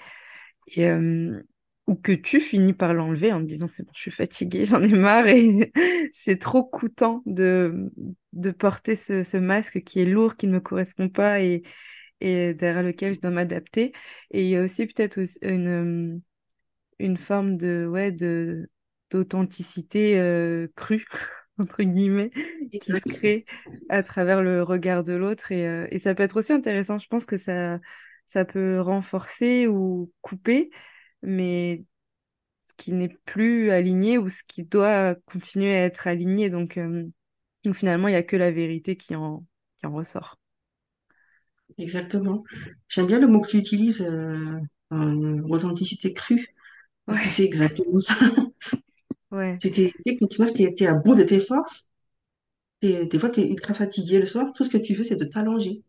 Et, 0.69 0.87
euh, 0.87 1.41
ou 1.87 1.95
que 1.95 2.11
tu 2.13 2.39
finis 2.39 2.73
par 2.73 2.93
l'enlever 2.93 3.31
en 3.31 3.39
te 3.41 3.45
disant 3.45 3.67
c'est 3.67 3.83
bon, 3.85 3.91
je 3.93 4.01
suis 4.01 4.11
fatiguée, 4.11 4.65
j'en 4.65 4.81
ai 4.83 4.93
marre 4.93 5.27
et 5.27 5.71
c'est 6.13 6.39
trop 6.39 6.63
coûtant 6.63 7.21
de, 7.25 7.91
de 8.33 8.51
porter 8.51 8.95
ce, 8.95 9.23
ce 9.23 9.37
masque 9.37 9.83
qui 9.83 9.99
est 10.01 10.05
lourd, 10.05 10.35
qui 10.35 10.47
ne 10.47 10.53
me 10.53 10.59
correspond 10.61 11.09
pas 11.09 11.41
et, 11.41 11.63
et 12.21 12.53
derrière 12.55 12.83
lequel 12.83 13.15
je 13.15 13.19
dois 13.21 13.31
m'adapter. 13.31 13.93
Et 14.31 14.43
il 14.45 14.49
y 14.49 14.57
a 14.57 14.63
aussi 14.63 14.85
peut-être 14.87 15.19
une, 15.43 16.21
une 16.99 17.17
forme 17.17 17.57
de, 17.57 17.85
ouais, 17.87 18.11
de, 18.11 18.69
d'authenticité 19.11 20.19
euh, 20.19 20.67
crue, 20.75 21.05
entre 21.59 21.83
guillemets, 21.83 22.31
qui 22.79 22.93
se 22.95 23.05
crée 23.07 23.45
à 23.89 24.03
travers 24.03 24.41
le 24.43 24.63
regard 24.63 25.03
de 25.03 25.13
l'autre. 25.13 25.51
Et, 25.51 25.67
euh, 25.67 25.87
et 25.91 25.99
ça 25.99 26.15
peut 26.15 26.23
être 26.23 26.37
aussi 26.37 26.53
intéressant. 26.53 26.97
Je 26.99 27.07
pense 27.07 27.25
que 27.25 27.37
ça, 27.37 27.79
ça 28.27 28.45
peut 28.45 28.79
renforcer 28.81 29.67
ou 29.67 30.11
couper, 30.21 30.69
mais 31.21 31.83
ce 32.65 32.73
qui 32.77 32.93
n'est 32.93 33.09
plus 33.25 33.71
aligné 33.71 34.17
ou 34.19 34.29
ce 34.29 34.43
qui 34.47 34.63
doit 34.63 35.15
continuer 35.27 35.75
à 35.75 35.85
être 35.85 36.07
aligné. 36.07 36.49
Donc, 36.49 36.77
euh, 36.77 37.05
donc 37.65 37.75
finalement, 37.75 38.07
il 38.09 38.11
n'y 38.13 38.17
a 38.17 38.23
que 38.23 38.37
la 38.37 38.51
vérité 38.51 38.97
qui 38.97 39.15
en, 39.15 39.45
qui 39.77 39.87
en 39.87 39.93
ressort. 39.93 40.37
Exactement. 41.77 42.43
J'aime 42.89 43.07
bien 43.07 43.19
le 43.19 43.27
mot 43.27 43.41
que 43.41 43.49
tu 43.49 43.57
utilises, 43.57 44.01
euh, 44.01 44.59
euh, 44.93 45.41
authenticité 45.49 46.13
crue, 46.13 46.47
parce 47.05 47.19
que 47.19 47.27
c'est 47.29 47.43
exactement 47.45 47.99
ça. 47.99 48.15
ouais, 49.31 49.61
C'était, 49.61 49.91
tu 50.05 50.17
quand 50.17 50.27
tu 50.27 50.37
vois, 50.37 50.45
t'es, 50.47 50.73
t'es 50.75 50.87
à 50.87 50.93
bout 50.93 51.13
de 51.15 51.23
tes 51.23 51.39
forces, 51.41 51.89
t'es- 52.81 53.05
des 53.07 53.19
fois, 53.19 53.29
tu 53.31 53.41
es 53.41 53.49
ultra 53.49 53.73
fatigué 53.75 54.19
le 54.19 54.25
soir, 54.27 54.53
tout 54.55 54.63
ce 54.65 54.69
que 54.69 54.77
tu 54.77 54.93
veux, 54.95 55.03
c'est 55.03 55.17
de 55.17 55.25
t'allonger. 55.25 55.83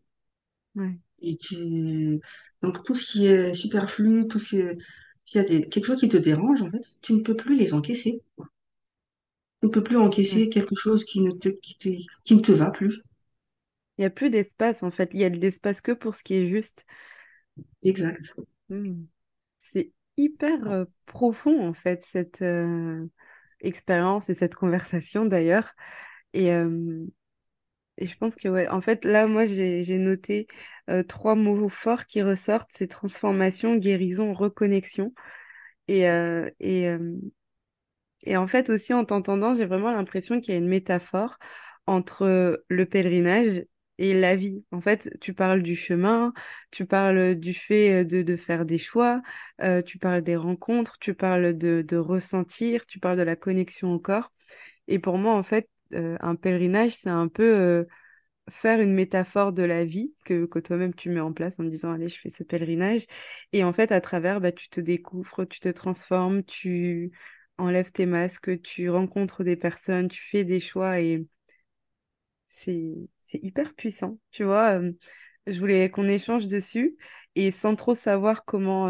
ouais, 0.75 0.99
Et 1.21 1.37
tu... 1.37 2.19
Donc, 2.61 2.83
tout 2.83 2.93
ce 2.93 3.05
qui 3.11 3.25
est 3.27 3.53
superflu, 3.53 4.27
tout 4.27 4.39
ce 4.39 4.49
qui 4.49 4.57
est... 4.59 4.77
S'il 5.27 5.41
y 5.41 5.43
a 5.43 5.47
des... 5.47 5.67
quelque 5.67 5.85
chose 5.85 5.99
qui 5.99 6.07
te 6.07 6.17
dérange, 6.17 6.61
en 6.61 6.71
fait, 6.71 6.81
tu 7.01 7.13
ne 7.13 7.21
peux 7.21 7.35
plus 7.35 7.55
les 7.55 7.73
encaisser. 7.73 8.23
Tu 8.37 9.65
ne 9.65 9.69
peux 9.69 9.83
plus 9.83 9.97
ouais. 9.97 10.05
encaisser 10.05 10.49
quelque 10.49 10.75
chose 10.75 11.03
qui 11.03 11.19
ne 11.19 11.31
te, 11.31 11.49
qui 11.49 11.77
te, 11.77 11.89
qui 12.23 12.35
ne 12.35 12.41
te 12.41 12.53
va 12.53 12.71
plus. 12.71 13.01
Il 13.97 14.01
n'y 14.01 14.05
a 14.05 14.09
plus 14.09 14.29
d'espace, 14.29 14.83
en 14.83 14.89
fait. 14.89 15.09
Il 15.13 15.19
y 15.19 15.25
a 15.25 15.29
de 15.29 15.37
l'espace 15.37 15.81
que 15.81 15.91
pour 15.91 16.15
ce 16.15 16.23
qui 16.23 16.35
est 16.35 16.47
juste. 16.47 16.85
Exact. 17.83 18.35
Hmm. 18.69 19.03
C'est 19.59 19.91
hyper 20.15 20.71
euh, 20.71 20.85
profond, 21.07 21.67
en 21.67 21.73
fait, 21.73 22.05
cette 22.05 22.41
euh, 22.41 23.05
expérience 23.59 24.29
et 24.29 24.33
cette 24.33 24.55
conversation, 24.55 25.25
d'ailleurs. 25.25 25.73
Et, 26.33 26.53
euh, 26.53 27.05
et 27.97 28.05
je 28.05 28.17
pense 28.17 28.35
que, 28.35 28.47
ouais, 28.47 28.67
en 28.69 28.81
fait, 28.81 29.05
là, 29.05 29.27
moi, 29.27 29.45
j'ai, 29.45 29.97
noté 29.97 30.47
trois 31.07 31.35
mots 31.35 31.69
forts 31.69 32.05
qui 32.05 32.21
ressortent, 32.21 32.69
c'est 32.73 32.87
transformation, 32.87 33.75
guérison, 33.75 34.33
reconnexion. 34.33 35.13
Et, 35.87 36.03
et, 36.59 36.89
Et 38.23 38.37
en 38.37 38.47
fait, 38.47 38.69
aussi 38.69 38.93
en 38.93 39.05
t'entendant, 39.05 39.53
j'ai 39.53 39.65
vraiment 39.65 39.91
l'impression 39.91 40.39
qu'il 40.41 40.53
y 40.53 40.57
a 40.57 40.59
une 40.59 40.67
métaphore 40.67 41.37
entre 41.85 42.63
le 42.67 42.85
pèlerinage 42.85 43.63
et 43.99 44.13
la 44.13 44.35
vie. 44.35 44.63
En 44.71 44.81
fait, 44.81 45.09
tu 45.21 45.33
parles 45.33 45.63
du 45.63 45.75
chemin, 45.75 46.33
tu 46.71 46.85
parles 46.85 47.35
du 47.35 47.53
fait 47.53 48.05
de, 48.05 48.21
de 48.21 48.35
faire 48.35 48.65
des 48.65 48.77
choix, 48.77 49.21
tu 49.85 49.97
parles 49.99 50.21
des 50.23 50.35
rencontres, 50.35 50.97
tu 50.99 51.13
parles 51.13 51.57
de, 51.57 51.81
de 51.87 51.97
ressentir, 51.97 52.85
tu 52.85 52.99
parles 52.99 53.17
de 53.17 53.23
la 53.23 53.35
connexion 53.35 53.93
au 53.93 53.99
corps. 53.99 54.31
Et 54.87 54.99
pour 54.99 55.17
moi, 55.17 55.33
en 55.35 55.43
fait, 55.43 55.69
euh, 55.93 56.17
un 56.21 56.35
pèlerinage, 56.35 56.91
c'est 56.91 57.09
un 57.09 57.27
peu 57.27 57.43
euh, 57.43 57.83
faire 58.49 58.81
une 58.81 58.93
métaphore 58.93 59.53
de 59.53 59.63
la 59.63 59.85
vie 59.85 60.13
que, 60.25 60.45
toi-même 60.59 60.93
tu 60.93 61.09
mets 61.09 61.19
en 61.19 61.33
place 61.33 61.59
en 61.59 61.63
disant, 61.63 61.91
allez, 61.93 62.09
je 62.09 62.19
fais 62.19 62.29
ce 62.29 62.43
pèlerinage. 62.43 63.05
Et 63.53 63.63
en 63.63 63.73
fait, 63.73 63.91
à 63.91 64.01
travers, 64.01 64.41
bah, 64.41 64.51
tu 64.51 64.69
te 64.69 64.81
découvres, 64.81 65.47
tu 65.47 65.59
te 65.59 65.69
transformes, 65.69 66.43
tu 66.43 67.11
enlèves 67.57 67.91
tes 67.91 68.05
masques, 68.05 68.61
tu 68.61 68.89
rencontres 68.89 69.43
des 69.43 69.55
personnes, 69.55 70.07
tu 70.09 70.21
fais 70.21 70.43
des 70.43 70.59
choix 70.59 70.99
et 71.01 71.25
c'est, 72.45 73.09
hyper 73.33 73.73
puissant. 73.73 74.19
Tu 74.31 74.43
vois, 74.43 74.79
je 75.47 75.59
voulais 75.59 75.89
qu'on 75.89 76.07
échange 76.07 76.47
dessus 76.47 76.97
et 77.35 77.51
sans 77.51 77.75
trop 77.75 77.95
savoir 77.95 78.45
comment, 78.45 78.89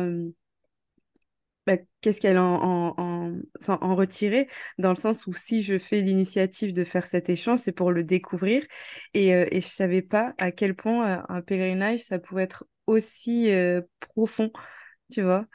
bah, 1.67 1.77
qu'est-ce 2.01 2.21
qu'elle 2.21 2.39
en, 2.39 2.55
en, 2.63 2.95
en, 2.97 3.33
s'en- 3.61 3.79
en 3.83 3.95
retirer, 3.95 4.49
dans 4.79 4.89
le 4.91 4.95
sens 4.97 5.27
où 5.27 5.33
si 5.33 5.63
je 5.63 5.77
fais 5.79 6.01
l'initiative 6.01 6.73
de 6.73 6.85
faire 6.85 7.07
cet 7.07 7.29
échange, 7.29 7.59
c'est 7.59 7.73
pour 7.73 7.91
le 7.93 8.03
découvrir. 8.05 8.65
Et, 9.13 9.35
euh, 9.35 9.45
et 9.51 9.61
je 9.61 9.67
savais 9.67 10.01
pas 10.01 10.33
à 10.39 10.51
quel 10.53 10.75
point 10.75 11.19
euh, 11.19 11.23
un 11.29 11.41
pèlerinage, 11.43 11.99
ça 12.01 12.19
pouvait 12.19 12.43
être 12.43 12.65
aussi 12.87 13.51
euh, 13.51 13.81
profond, 14.15 14.51
tu 15.11 15.21
vois, 15.21 15.45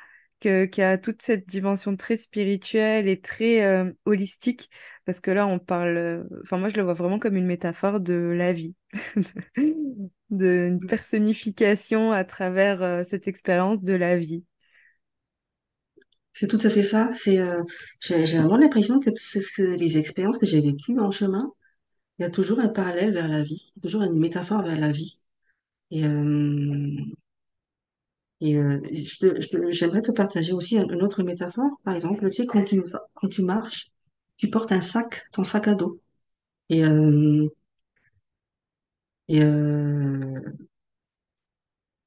qu'il 0.40 0.68
y 0.78 0.82
a 0.82 0.98
toute 0.98 1.22
cette 1.22 1.46
dimension 1.48 1.96
très 1.96 2.16
spirituelle 2.16 3.08
et 3.08 3.20
très 3.20 3.62
euh, 3.64 3.92
holistique, 4.04 4.70
parce 5.04 5.20
que 5.20 5.30
là, 5.30 5.46
on 5.46 5.58
parle, 5.58 6.26
enfin, 6.42 6.58
moi, 6.58 6.68
je 6.68 6.76
le 6.76 6.82
vois 6.82 6.94
vraiment 6.94 7.18
comme 7.18 7.36
une 7.36 7.46
métaphore 7.46 8.00
de 8.00 8.14
la 8.14 8.52
vie, 8.52 8.74
d'une 10.30 10.80
personnification 10.86 12.12
à 12.12 12.24
travers 12.24 12.82
euh, 12.82 13.04
cette 13.08 13.28
expérience 13.28 13.82
de 13.82 13.94
la 13.94 14.16
vie. 14.18 14.44
C'est 16.32 16.48
tout 16.48 16.58
à 16.62 16.70
fait 16.70 16.82
ça. 16.82 17.10
C'est, 17.14 17.38
euh, 17.38 17.62
j'ai, 18.00 18.26
j'ai 18.26 18.38
vraiment 18.38 18.56
l'impression 18.56 19.00
que 19.00 19.10
c'est 19.16 19.40
ce 19.42 19.52
que 19.52 19.62
les 19.62 19.98
expériences 19.98 20.38
que 20.38 20.46
j'ai 20.46 20.60
vécues 20.60 20.98
en 20.98 21.10
chemin, 21.10 21.52
il 22.18 22.22
y 22.24 22.26
a 22.26 22.30
toujours 22.30 22.60
un 22.60 22.68
parallèle 22.68 23.14
vers 23.14 23.28
la 23.28 23.42
vie, 23.44 23.72
toujours 23.82 24.02
une 24.04 24.18
métaphore 24.18 24.62
vers 24.64 24.80
la 24.80 24.92
vie. 24.92 25.20
Et, 25.90 26.04
euh, 26.06 26.96
et 28.40 28.56
euh, 28.56 28.80
je 28.92 29.18
te- 29.18 29.40
je 29.40 29.48
te- 29.48 29.72
j'aimerais 29.72 30.02
te 30.02 30.10
partager 30.12 30.52
aussi 30.52 30.78
un- 30.78 30.86
une 30.88 31.02
autre 31.02 31.22
métaphore. 31.22 31.70
Par 31.84 31.94
exemple, 31.94 32.28
tu 32.30 32.36
sais, 32.36 32.46
quand 32.46 32.64
tu, 32.64 32.82
quand 33.14 33.28
tu 33.28 33.42
marches, 33.42 33.90
tu 34.36 34.50
portes 34.50 34.72
un 34.72 34.80
sac, 34.80 35.24
ton 35.32 35.44
sac 35.44 35.68
à 35.68 35.74
dos. 35.74 36.00
Et, 36.70 36.84
euh, 36.84 37.48
et 39.28 39.40
euh, 39.42 40.52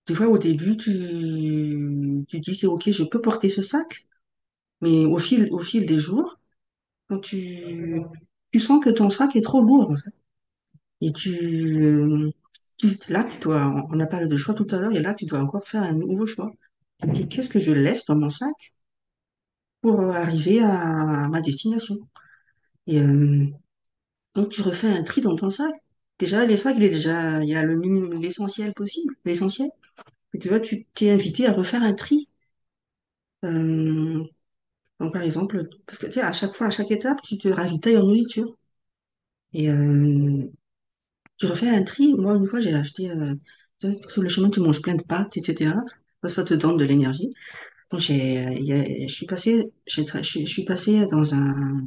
des 0.07 0.15
fois, 0.15 0.27
au 0.27 0.37
début, 0.37 0.77
tu, 0.77 2.25
tu 2.27 2.39
dis, 2.39 2.55
c'est 2.55 2.67
OK, 2.67 2.89
je 2.91 3.03
peux 3.03 3.21
porter 3.21 3.49
ce 3.49 3.61
sac. 3.61 4.05
Mais 4.85 5.05
au 5.05 5.17
fil, 5.19 5.49
au 5.51 5.59
fil 5.59 5.85
des 5.87 5.99
jours, 5.99 6.39
quand 7.09 7.19
tu, 7.19 8.01
tu 8.51 8.59
sens 8.59 8.83
que 8.83 8.91
ton 8.91 9.09
sac 9.09 9.35
est 9.35 9.41
trop 9.41 9.61
lourd, 9.61 9.91
en 9.91 9.97
fait. 9.97 10.11
Et 11.01 11.11
tu, 11.13 12.31
là, 13.09 13.23
tu 13.23 13.39
dois, 13.41 13.87
on 13.91 13.99
a 13.99 14.05
parlé 14.07 14.27
de 14.27 14.37
choix 14.37 14.53
tout 14.53 14.67
à 14.71 14.77
l'heure, 14.79 14.93
et 14.93 15.01
là, 15.01 15.13
tu 15.15 15.25
dois 15.25 15.39
encore 15.39 15.65
faire 15.67 15.83
un 15.83 15.93
nouveau 15.93 16.25
choix. 16.27 16.51
Qu'est-ce 17.29 17.49
que 17.49 17.59
je 17.59 17.71
laisse 17.71 18.05
dans 18.05 18.15
mon 18.17 18.29
sac 18.29 18.73
pour 19.81 19.99
arriver 20.01 20.59
à, 20.63 21.27
ma 21.29 21.41
destination? 21.41 21.97
Et 22.87 23.01
euh, 23.01 23.47
donc, 24.35 24.49
tu 24.49 24.61
refais 24.61 24.89
un 24.89 25.03
tri 25.03 25.21
dans 25.21 25.35
ton 25.35 25.51
sac. 25.51 25.73
Déjà, 26.19 26.45
les 26.45 26.57
sacs, 26.57 26.77
il 26.77 26.83
est 26.83 26.89
déjà, 26.89 27.43
il 27.43 27.49
y 27.49 27.55
a 27.55 27.63
le 27.63 27.77
minimum, 27.77 28.21
l'essentiel 28.21 28.73
possible, 28.73 29.15
l'essentiel. 29.25 29.69
Et 30.33 30.39
tu 30.39 30.49
vois, 30.49 30.59
tu 30.61 30.85
t'es 30.95 31.11
invité 31.11 31.47
à 31.47 31.53
refaire 31.53 31.83
un 31.83 31.93
tri. 31.93 32.29
Euh, 33.43 34.23
donc, 34.99 35.13
par 35.13 35.21
exemple, 35.23 35.67
parce 35.85 35.99
que 35.99 36.07
tu 36.07 36.13
sais, 36.13 36.21
à 36.21 36.31
chaque 36.33 36.53
fois, 36.55 36.67
à 36.67 36.69
chaque 36.71 36.91
étape, 36.91 37.21
tu 37.23 37.37
te 37.37 37.47
ravitailles 37.49 37.97
en 37.97 38.03
nourriture. 38.05 38.55
Et 39.53 39.69
euh, 39.69 40.43
tu 41.37 41.45
refais 41.47 41.69
un 41.69 41.83
tri. 41.83 42.13
Moi, 42.15 42.35
une 42.35 42.47
fois, 42.47 42.61
j'ai 42.61 42.73
acheté, 42.75 43.09
euh, 43.11 43.35
sur 44.09 44.21
le 44.23 44.29
chemin, 44.29 44.49
tu 44.49 44.59
manges 44.61 44.81
plein 44.81 44.95
de 44.95 45.03
pâtes, 45.03 45.37
etc. 45.37 45.81
Ça, 46.23 46.29
ça 46.29 46.43
te 46.45 46.53
donne 46.55 46.77
de 46.77 46.85
l'énergie. 46.85 47.29
Donc, 47.91 48.01
j'ai, 48.01 48.39
euh, 48.47 49.07
je 49.09 49.13
suis 49.13 49.27
passé, 49.27 49.71
j'ai 49.87 50.03
tra- 50.03 50.19
je 50.23 50.29
suis 50.29 50.47
je 50.47 50.51
suis 50.51 50.65
passé 50.65 51.07
dans 51.07 51.35
un, 51.35 51.83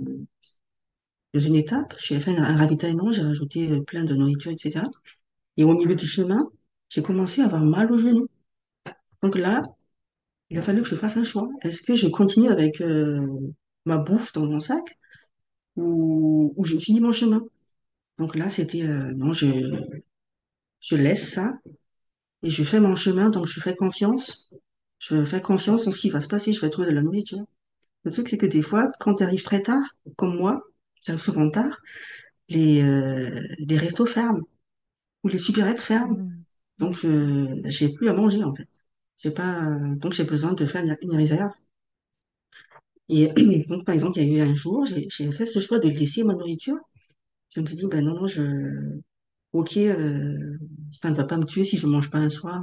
dans 1.34 1.40
une 1.40 1.54
étape. 1.54 1.94
J'ai 1.98 2.20
fait 2.20 2.36
un, 2.36 2.42
un 2.44 2.56
ravitaillement, 2.56 3.12
j'ai 3.12 3.22
rajouté 3.22 3.70
euh, 3.70 3.82
plein 3.82 4.04
de 4.04 4.14
nourriture, 4.14 4.50
etc. 4.52 4.84
Et 5.56 5.64
au 5.64 5.72
milieu 5.74 5.94
du 5.94 6.06
chemin, 6.06 6.38
j'ai 6.90 7.02
commencé 7.02 7.40
à 7.42 7.46
avoir 7.46 7.62
mal 7.64 7.92
au 7.92 7.98
genou. 7.98 8.28
Donc 9.22 9.36
là, 9.36 9.62
il 10.50 10.58
a 10.58 10.62
fallu 10.62 10.82
que 10.82 10.88
je 10.88 10.96
fasse 10.96 11.16
un 11.16 11.24
choix. 11.24 11.48
Est-ce 11.62 11.82
que 11.82 11.94
je 11.94 12.08
continue 12.08 12.48
avec 12.48 12.80
euh, 12.80 13.26
ma 13.84 13.98
bouffe 13.98 14.32
dans 14.32 14.46
mon 14.46 14.60
sac 14.60 14.98
ou, 15.76 16.52
ou 16.56 16.64
je 16.64 16.78
finis 16.78 17.00
mon 17.00 17.12
chemin? 17.12 17.42
Donc 18.18 18.36
là, 18.36 18.48
c'était, 18.48 18.82
euh, 18.84 19.12
non, 19.14 19.32
je, 19.32 19.46
je 20.80 20.96
laisse 20.96 21.32
ça 21.32 21.54
et 22.42 22.50
je 22.50 22.62
fais 22.64 22.80
mon 22.80 22.96
chemin, 22.96 23.30
donc 23.30 23.46
je 23.46 23.60
fais 23.60 23.76
confiance. 23.76 24.54
Je 24.98 25.24
fais 25.24 25.42
confiance 25.42 25.86
en 25.86 25.92
ce 25.92 26.00
qui 26.00 26.10
va 26.10 26.20
se 26.20 26.28
passer, 26.28 26.52
je 26.52 26.60
vais 26.60 26.70
trouver 26.70 26.88
de 26.88 26.94
la 26.94 27.02
nourriture. 27.02 27.44
Le 28.04 28.10
truc, 28.12 28.28
c'est 28.28 28.38
que 28.38 28.46
des 28.46 28.62
fois, 28.62 28.88
quand 29.00 29.16
tu 29.16 29.24
arrives 29.24 29.44
très 29.44 29.62
tard, 29.62 29.82
comme 30.16 30.36
moi, 30.36 30.62
arrive 31.08 31.20
souvent 31.20 31.50
tard, 31.50 31.78
les, 32.48 32.82
euh, 32.82 33.42
les 33.58 33.78
restos 33.78 34.06
ferment 34.06 34.42
ou 35.24 35.28
les 35.28 35.38
supérettes 35.38 35.80
ferment. 35.80 36.18
Mm. 36.18 36.44
Donc, 36.78 37.04
euh, 37.04 37.60
j'ai 37.66 37.90
plus 37.90 38.08
à 38.08 38.14
manger, 38.14 38.44
en 38.44 38.54
fait. 38.54 38.68
J'ai 39.18 39.30
pas, 39.32 39.66
euh, 39.70 39.96
donc, 39.96 40.12
j'ai 40.14 40.24
besoin 40.24 40.54
de 40.54 40.66
faire 40.66 40.84
une, 40.84 40.96
une 41.02 41.16
réserve. 41.16 41.52
Et 43.08 43.28
donc, 43.68 43.84
par 43.84 43.94
exemple, 43.94 44.18
il 44.18 44.32
y 44.32 44.40
a 44.40 44.44
eu 44.46 44.48
un 44.50 44.54
jour, 44.54 44.84
j'ai 44.86 45.32
fait 45.32 45.46
ce 45.46 45.58
choix 45.60 45.78
de 45.78 45.88
laisser 45.88 46.24
ma 46.24 46.34
nourriture. 46.34 46.76
Je 47.54 47.60
me 47.60 47.66
suis 47.66 47.76
dit, 47.76 47.86
ben 47.88 48.04
non, 48.04 48.14
non, 48.14 48.26
je, 48.28 49.00
ok, 49.52 49.76
euh, 49.78 50.58
ça 50.92 51.10
ne 51.10 51.16
va 51.16 51.24
pas 51.24 51.36
me 51.38 51.44
tuer 51.44 51.64
si 51.64 51.78
je 51.78 51.86
mange 51.86 52.10
pas 52.10 52.18
un 52.18 52.30
soir. 52.30 52.62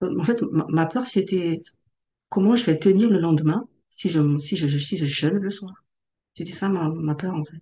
En 0.00 0.24
fait, 0.24 0.40
ma, 0.52 0.66
ma 0.70 0.86
peur, 0.86 1.04
c'était 1.06 1.62
comment 2.30 2.56
je 2.56 2.64
vais 2.66 2.78
tenir 2.78 3.10
le 3.10 3.18
lendemain 3.20 3.68
si 3.90 4.10
je, 4.10 4.38
si 4.40 4.56
je, 4.56 4.78
si 4.78 4.96
je 4.98 5.06
jeûne 5.06 5.38
le 5.38 5.50
soir. 5.50 5.74
C'était 6.34 6.52
ça 6.52 6.68
ma, 6.70 6.90
ma 6.90 7.14
peur, 7.16 7.34
en 7.34 7.44
fait. 7.44 7.58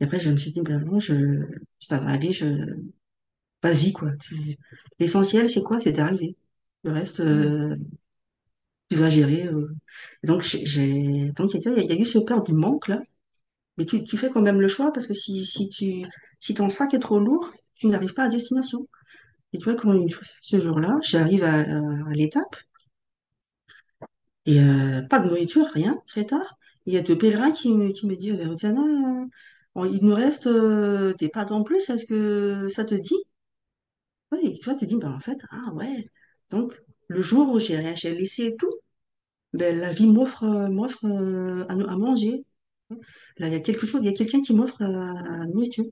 Et 0.00 0.04
après, 0.06 0.20
je 0.20 0.30
me 0.30 0.36
suis 0.38 0.52
dit, 0.52 0.62
ben 0.62 0.80
non, 0.84 1.00
je, 1.00 1.14
ça 1.80 2.00
va 2.00 2.10
aller, 2.12 2.32
je, 2.32 2.46
vas-y, 3.62 3.92
quoi. 3.92 4.12
L'essentiel, 4.98 5.50
c'est 5.50 5.62
quoi? 5.62 5.80
C'est 5.80 5.92
d'arriver. 5.92 6.36
Le 6.84 6.92
reste, 6.92 7.20
Mm. 7.26 7.50
euh, 7.50 7.76
tu 8.90 8.96
vas 8.96 9.10
gérer. 9.10 9.46
euh. 9.48 9.68
Et 10.22 10.26
Donc, 10.26 10.42
j'ai, 10.42 10.64
j'ai- 10.66 11.32
donc, 11.32 11.54
il 11.54 11.62
y 11.62 11.68
a, 11.68 11.72
il 11.78 11.86
y 11.86 11.92
a 11.92 11.96
eu 12.00 12.04
ce 12.04 12.18
peur 12.18 12.42
du 12.42 12.52
manque, 12.52 12.88
là. 12.88 13.00
Mais 13.78 13.86
tu, 13.86 14.04
tu 14.04 14.18
fais 14.18 14.30
quand 14.30 14.42
même 14.42 14.60
le 14.60 14.68
choix 14.68 14.92
parce 14.92 15.06
que 15.06 15.14
si, 15.14 15.44
si 15.46 15.68
tu, 15.70 16.04
si 16.40 16.54
ton 16.54 16.70
sac 16.70 16.94
est 16.94 17.00
trop 17.00 17.18
lourd, 17.20 17.50
tu 17.76 17.88
n'arrives 17.88 18.14
pas 18.14 18.24
à 18.24 18.28
destination. 18.28 18.88
Et 19.54 19.58
tu 19.58 19.64
vois, 19.70 19.76
ce 20.40 20.60
jour-là, 20.60 20.98
j'arrive 21.02 21.44
à, 21.44 21.60
à, 21.62 22.14
l'étape 22.14 22.56
et 24.46 24.60
euh, 24.60 25.02
pas 25.08 25.20
de 25.20 25.28
nourriture, 25.28 25.66
rien, 25.72 25.94
très 26.06 26.24
tard. 26.26 26.58
Il 26.86 26.94
y 26.94 26.98
a 26.98 27.02
deux 27.02 27.16
pèlerins 27.18 27.50
qui 27.52 27.72
me, 27.72 27.92
qui 27.92 28.06
me 28.06 28.16
disent, 28.16 28.38
euh, 28.40 29.26
on- 29.74 29.84
il 29.86 30.04
nous 30.04 30.14
reste 30.14 30.46
euh, 30.46 31.14
des 31.18 31.28
pâtes 31.28 31.52
en 31.52 31.62
plus, 31.64 31.88
est-ce 31.90 32.04
que 32.06 32.68
ça 32.68 32.84
te 32.84 32.94
dit? 32.94 33.14
Ouais, 34.32 34.44
et 34.44 34.60
toi, 34.60 34.74
tu 34.74 34.86
dis, 34.86 34.96
ben, 34.96 35.12
en 35.12 35.20
fait, 35.20 35.38
ah 35.50 35.72
ouais. 35.74 36.10
Donc, 36.50 36.74
le 37.08 37.22
jour 37.22 37.50
où 37.52 37.58
j'ai 37.58 37.76
rien, 37.76 37.94
j'ai 37.94 38.14
laissé 38.14 38.56
tout, 38.58 38.70
ben, 39.54 39.78
la 39.78 39.92
vie 39.92 40.06
m'offre 40.08 40.44
euh, 40.44 40.68
m'offre 40.68 41.04
euh, 41.06 41.64
à, 41.68 41.74
à 41.74 41.96
manger. 41.96 42.44
Là, 43.38 43.48
il 43.48 43.52
y 43.52 43.56
a 43.56 43.60
quelque 43.60 43.86
chose, 43.86 44.00
il 44.02 44.06
y 44.06 44.14
a 44.14 44.14
quelqu'un 44.16 44.40
qui 44.42 44.54
m'offre 44.54 44.82
euh, 44.82 44.86
à 44.86 45.38
la 45.40 45.46
nourriture. 45.46 45.84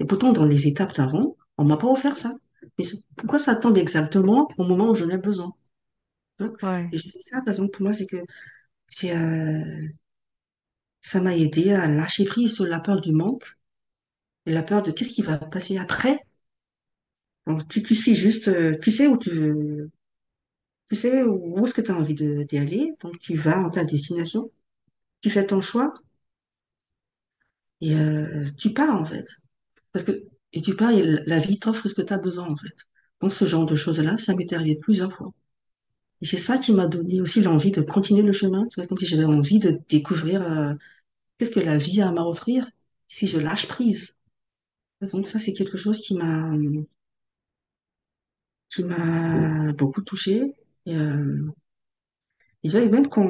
Et 0.00 0.04
pourtant, 0.06 0.32
dans 0.32 0.46
les 0.46 0.68
étapes 0.68 0.94
d'avant, 0.96 1.36
on 1.58 1.64
m'a 1.64 1.76
pas 1.78 1.88
offert 1.88 2.16
ça. 2.18 2.34
Mais 2.78 2.84
pourquoi 3.16 3.38
ça 3.38 3.56
tombe 3.56 3.78
exactement 3.78 4.48
au 4.58 4.64
moment 4.64 4.90
où 4.90 4.94
j'en 4.94 5.10
ai 5.10 5.18
besoin? 5.18 5.52
Donc, 6.40 6.56
Ouais, 6.62 6.90
Et 6.92 6.98
je 6.98 7.08
fais 7.10 7.20
ça, 7.22 7.38
par 7.42 7.50
exemple, 7.50 7.72
pour 7.72 7.82
moi, 7.84 7.92
c'est 7.94 8.06
que 8.06 8.18
c'est, 8.88 9.16
euh, 9.16 9.88
ça 11.02 11.20
m'a 11.20 11.36
aidé 11.36 11.72
à 11.72 11.86
lâcher 11.88 12.24
prise 12.24 12.54
sur 12.54 12.64
la 12.64 12.80
peur 12.80 13.02
du 13.02 13.12
manque 13.12 13.44
et 14.46 14.52
la 14.52 14.62
peur 14.62 14.82
de 14.82 14.90
qu'est-ce 14.92 15.12
qui 15.12 15.22
va 15.22 15.38
passer 15.38 15.78
après. 15.78 16.18
Donc, 17.52 17.68
tu, 17.68 17.94
suis 17.94 18.14
juste, 18.14 18.48
euh, 18.48 18.76
tu 18.82 18.90
sais 18.90 19.06
où 19.06 19.16
tu, 19.18 19.90
tu 20.88 20.96
sais 20.96 21.22
où 21.22 21.64
est-ce 21.64 21.74
que 21.74 21.80
tu 21.80 21.90
as 21.90 21.96
envie 21.96 22.14
de, 22.14 22.42
d'y 22.44 22.58
aller. 22.58 22.94
Donc, 23.00 23.18
tu 23.18 23.36
vas 23.36 23.58
en 23.60 23.70
ta 23.70 23.84
destination, 23.84 24.50
tu 25.22 25.30
fais 25.30 25.46
ton 25.46 25.60
choix 25.60 25.94
et 27.80 27.94
euh, 27.94 28.44
tu 28.58 28.72
pars, 28.72 29.00
en 29.00 29.04
fait. 29.04 29.26
Parce 29.92 30.04
que, 30.04 30.24
et 30.52 30.62
tu 30.62 30.76
pars 30.76 30.90
et 30.92 31.02
la 31.26 31.38
vie 31.38 31.58
t'offre 31.58 31.88
ce 31.88 31.94
que 31.94 32.02
tu 32.02 32.12
as 32.12 32.18
besoin, 32.18 32.48
en 32.48 32.56
fait. 32.56 32.74
Donc, 33.20 33.32
ce 33.32 33.44
genre 33.44 33.66
de 33.66 33.76
choses-là, 33.76 34.18
ça 34.18 34.34
m'est 34.34 34.52
arrivé 34.52 34.76
plusieurs 34.76 35.12
fois. 35.12 35.32
Et 36.22 36.26
c'est 36.26 36.36
ça 36.36 36.58
qui 36.58 36.72
m'a 36.72 36.86
donné 36.86 37.20
aussi 37.20 37.40
l'envie 37.40 37.70
de 37.72 37.82
continuer 37.82 38.22
le 38.22 38.32
chemin. 38.32 38.66
Tu 38.68 38.80
vois, 38.80 38.86
comme 38.86 38.98
si 38.98 39.06
j'avais 39.06 39.24
envie 39.24 39.58
de 39.58 39.80
découvrir 39.88 40.42
euh, 40.42 40.74
qu'est-ce 41.38 41.50
que 41.52 41.60
la 41.60 41.78
vie 41.78 42.02
a 42.02 42.08
à 42.08 42.12
m'offrir 42.12 42.70
si 43.08 43.26
je 43.26 43.38
lâche 43.38 43.66
prise. 43.68 44.14
Donc 45.00 45.26
ça, 45.28 45.38
c'est 45.38 45.54
quelque 45.54 45.78
chose 45.78 46.00
qui 46.00 46.14
m'a 46.14 46.50
qui 48.70 48.84
m'a 48.84 49.72
beaucoup 49.74 50.02
touchée. 50.02 50.54
Et, 50.86 50.96
euh, 50.96 51.50
et 52.64 52.88
même 52.88 53.08
quand 53.08 53.26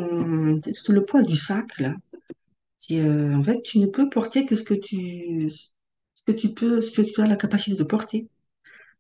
tout 0.84 0.92
le 0.92 1.04
poids 1.04 1.22
du 1.22 1.36
sac 1.36 1.78
là, 1.80 1.94
c'est 2.76 3.00
euh, 3.00 3.34
en 3.36 3.44
fait 3.44 3.62
tu 3.62 3.78
ne 3.78 3.86
peux 3.86 4.08
porter 4.10 4.46
que 4.46 4.56
ce 4.56 4.64
que 4.64 4.74
tu 4.74 5.50
ce 5.50 6.22
que 6.26 6.32
tu 6.32 6.54
peux, 6.54 6.82
ce 6.82 6.92
que 6.92 7.02
tu 7.02 7.20
as 7.20 7.26
la 7.26 7.36
capacité 7.36 7.76
de 7.76 7.84
porter. 7.84 8.28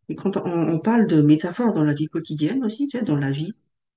Et 0.08 0.16
quand 0.16 0.36
on, 0.44 0.80
parle 0.80 1.06
de 1.06 1.22
métaphore 1.22 1.72
dans 1.72 1.84
la 1.84 1.94
vie 1.94 2.06
quotidienne 2.06 2.64
aussi, 2.64 2.88
tu 2.88 2.98
sais, 2.98 3.04
dans 3.04 3.16
la 3.16 3.30
vie, 3.30 3.52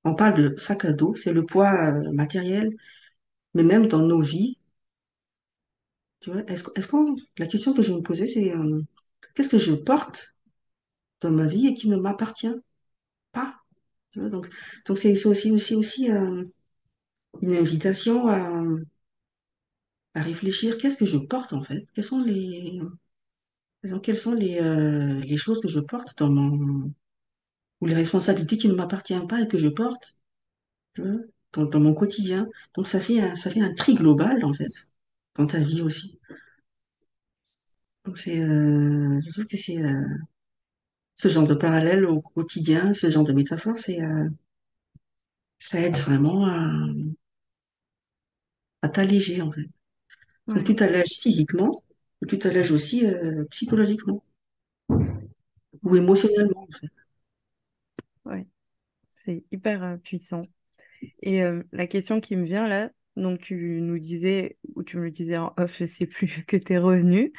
on 0.06 0.16
parle 0.16 0.36
de 0.36 0.56
sac 0.58 0.86
à 0.86 0.94
dos, 0.94 1.16
c'est 1.16 1.34
le 1.34 1.46
poids 1.46 1.74
euh, 1.74 2.12
matériel, 2.14 2.72
mais 3.56 3.64
même 3.64 3.88
dans 3.88 4.00
nos 4.00 4.22
vies 4.22 4.58
Tu 6.22 6.32
vois, 6.32 6.42
est-ce, 6.48 6.66
est-ce 6.76 6.88
qu'on, 6.88 7.16
la 7.38 7.48
question 7.48 7.74
que 7.74 7.82
je 7.82 7.92
me 7.94 8.02
posais, 8.02 8.28
c'est 8.28 8.52
euh, 8.56 8.82
qu'est-ce 9.36 9.50
que 9.50 9.58
je 9.58 9.74
porte 9.74 10.36
dans 11.24 11.32
ma 11.32 11.48
vie 11.48 11.68
et 11.68 11.74
qui 11.76 11.90
ne 11.90 11.98
m'appartient 11.98 12.56
pas? 13.34 13.56
Donc, 14.16 14.50
donc 14.88 14.98
c'est 15.00 15.14
aussi, 15.28 15.52
aussi, 15.52 15.76
aussi 15.76 16.12
euh, 16.12 16.46
une 17.42 17.54
invitation 17.56 18.28
à, 18.28 18.64
à 20.16 20.22
réfléchir, 20.24 20.78
qu'est-ce 20.80 20.98
que 20.98 21.06
je 21.06 21.18
porte 21.20 21.54
en 21.54 21.62
fait? 21.62 21.86
Quelles 21.94 22.04
sont 22.04 22.24
les, 22.24 22.82
quelles 24.02 24.18
sont 24.18 24.34
les, 24.34 24.60
euh, 24.60 25.20
les 25.22 25.38
choses 25.38 25.62
que 25.62 25.68
je 25.68 25.80
porte 25.80 26.18
dans 26.18 26.30
mon, 26.30 26.92
ou 27.82 27.88
les 27.88 27.96
responsabilités 27.96 28.58
qui 28.58 28.70
ne 28.70 28.76
m'appartiennent 28.76 29.28
pas 29.28 29.42
et 29.42 29.48
que 29.48 29.58
je 29.60 29.70
porte, 29.70 30.18
dans, 31.54 31.66
dans 31.66 31.80
mon 31.80 31.94
quotidien? 31.94 32.48
Donc 32.76 32.88
ça 32.88 33.00
fait 33.00 33.20
un, 33.22 33.36
ça 33.36 33.50
fait 33.52 33.62
un 33.62 33.74
tri 33.74 33.96
global 33.96 34.44
en 34.46 34.54
fait, 34.54 34.72
dans 35.36 35.48
ta 35.48 35.60
vie 35.60 35.82
aussi. 35.82 36.20
Donc 38.06 38.18
c'est, 38.18 38.40
euh, 38.42 39.20
je 39.26 39.30
trouve 39.32 39.46
que 39.46 39.58
c'est 39.58 39.78
ce 41.16 41.30
genre 41.30 41.48
de 41.48 41.56
parallèle 41.56 42.06
au 42.06 42.22
quotidien, 42.22 42.94
ce 42.94 43.10
genre 43.10 43.24
de 43.24 43.34
métaphore, 43.34 43.80
c'est 43.80 44.02
euh, 44.02 44.30
ça 45.60 45.80
aide 45.82 45.98
vraiment 45.98 46.46
à, 46.46 46.60
à 48.84 48.90
t'alléger 48.90 49.42
en 49.42 49.52
fait. 49.52 49.66
Donc 50.56 50.66
ouais, 50.66 50.68
tu 50.68 50.76
t'allèges 50.76 51.20
physiquement, 51.22 51.84
mais 52.22 52.28
tu 52.30 52.40
t'allèges 52.40 52.72
aussi 52.72 53.06
euh, 53.08 53.46
psychologiquement 53.52 54.24
ou 55.84 55.96
émotionnellement 55.96 56.64
en 56.68 56.72
fait. 56.80 56.88
ouais. 58.26 58.48
C'est 59.12 59.46
hyper 59.52 59.84
euh, 59.84 59.98
puissant. 59.98 60.44
Et 61.22 61.44
euh, 61.44 61.64
la 61.74 61.88
question 61.88 62.22
qui 62.22 62.36
me 62.38 62.46
vient 62.46 62.68
là, 62.70 62.92
donc 63.18 63.42
tu 63.42 63.82
nous 63.82 64.00
disais, 64.00 64.58
ou 64.76 64.84
tu 64.84 64.98
me 64.98 65.04
le 65.06 65.12
disais 65.12 65.38
en 65.38 65.54
off, 65.58 65.78
je 65.80 65.86
sais 65.86 66.08
plus, 66.08 66.46
que 66.48 66.58
tu 66.58 66.74
es 66.74 66.78
revenu, 66.80 67.34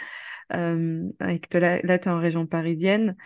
euh, 0.54 1.10
et 1.28 1.40
que 1.40 1.58
là, 1.58 1.80
là 1.82 1.98
tu 1.98 2.08
es 2.08 2.12
en 2.12 2.20
région 2.20 2.46
parisienne. 2.46 3.16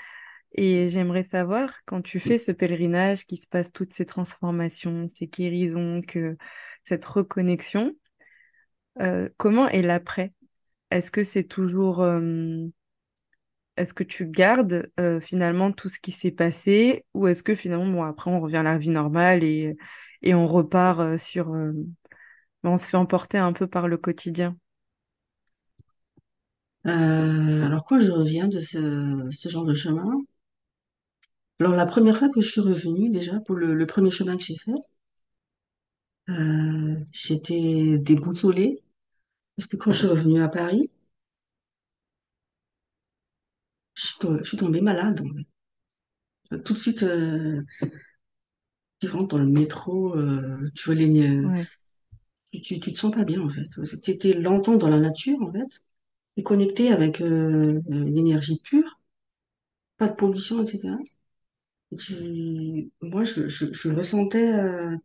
Et 0.52 0.88
j'aimerais 0.88 1.22
savoir, 1.22 1.72
quand 1.86 2.02
tu 2.02 2.20
fais 2.20 2.38
ce 2.38 2.52
pèlerinage, 2.52 3.26
qui 3.26 3.36
se 3.36 3.46
passe 3.46 3.72
toutes 3.72 3.94
ces 3.94 4.06
transformations, 4.06 5.06
ces 5.06 5.26
guérisons, 5.26 6.02
que 6.02 6.36
cette 6.82 7.04
reconnexion, 7.04 7.94
euh, 9.00 9.28
comment 9.36 9.68
est 9.68 9.82
l'après? 9.82 10.32
Est-ce 10.90 11.10
que 11.10 11.24
c'est 11.24 11.44
toujours, 11.44 12.02
euh, 12.02 12.66
est-ce 13.76 13.94
que 13.94 14.02
tu 14.04 14.26
gardes 14.26 14.90
euh, 14.98 15.20
finalement 15.20 15.70
tout 15.72 15.88
ce 15.88 16.00
qui 16.00 16.12
s'est 16.12 16.30
passé, 16.32 17.04
ou 17.14 17.28
est-ce 17.28 17.42
que 17.42 17.54
finalement, 17.54 17.86
bon, 17.86 18.02
après 18.02 18.30
on 18.30 18.40
revient 18.40 18.56
à 18.56 18.62
la 18.64 18.78
vie 18.78 18.90
normale 18.90 19.44
et, 19.44 19.76
et 20.22 20.34
on 20.34 20.46
repart 20.46 21.18
sur, 21.18 21.54
euh, 21.54 21.72
on 22.64 22.78
se 22.78 22.88
fait 22.88 22.96
emporter 22.96 23.38
un 23.38 23.52
peu 23.52 23.66
par 23.66 23.88
le 23.88 23.98
quotidien? 23.98 24.56
Alors 26.84 27.84
quand 27.84 28.00
je 28.00 28.10
reviens 28.10 28.48
de 28.48 28.58
ce, 28.60 29.28
ce 29.30 29.48
genre 29.48 29.64
de 29.64 29.74
chemin, 29.74 30.10
alors 31.60 31.74
la 31.76 31.86
première 31.86 32.18
fois 32.18 32.30
que 32.30 32.40
je 32.40 32.48
suis 32.50 32.60
revenue 32.60 33.10
déjà 33.10 33.38
pour 33.38 33.54
le, 33.54 33.72
le 33.74 33.86
premier 33.86 34.10
chemin 34.10 34.36
que 34.36 34.42
j'ai 34.42 34.56
fait, 34.56 34.72
euh, 36.30 36.96
j'étais 37.12 37.98
déboussolée 37.98 38.82
parce 39.56 39.68
que 39.68 39.76
quand 39.78 39.92
je 39.92 39.98
suis 39.98 40.06
revenue 40.08 40.42
à 40.42 40.48
Paris, 40.48 40.90
je, 43.94 44.06
suis 44.06 44.18
to- 44.18 44.38
je 44.38 44.44
suis 44.44 44.56
tombée 44.56 44.80
malade. 44.80 45.20
en 45.20 45.28
fait. 45.34 46.58
Tout 46.64 46.72
de 46.74 46.78
suite, 46.78 47.02
euh, 47.02 47.62
tu 49.00 49.08
rentres 49.10 49.28
dans 49.36 49.38
le 49.38 49.46
métro, 49.46 50.14
euh, 50.16 50.70
tu 50.74 50.84
vois 50.86 50.94
les, 50.94 51.08
Ouais, 51.42 51.68
tu, 52.52 52.60
tu, 52.62 52.80
tu 52.80 52.92
te 52.92 52.98
sens 52.98 53.12
pas 53.14 53.24
bien 53.24 53.40
en 53.42 53.48
fait. 53.50 53.66
Tu 54.02 54.10
étais 54.10 54.34
longtemps 54.34 54.76
dans 54.76 54.88
la 54.88 54.98
nature 55.00 55.40
en 55.42 55.52
fait, 55.52 55.82
et 56.38 56.42
connecté 56.42 56.92
avec 56.92 57.20
euh, 57.22 57.80
l'énergie 57.88 58.60
pure, 58.64 59.00
pas 59.96 60.08
de 60.08 60.14
pollution, 60.16 60.62
etc. 60.64 60.98
Moi, 63.02 63.24
je, 63.24 63.48
je, 63.48 63.72
je 63.72 63.88
ressentais, 63.92 64.52
euh, 64.54 64.96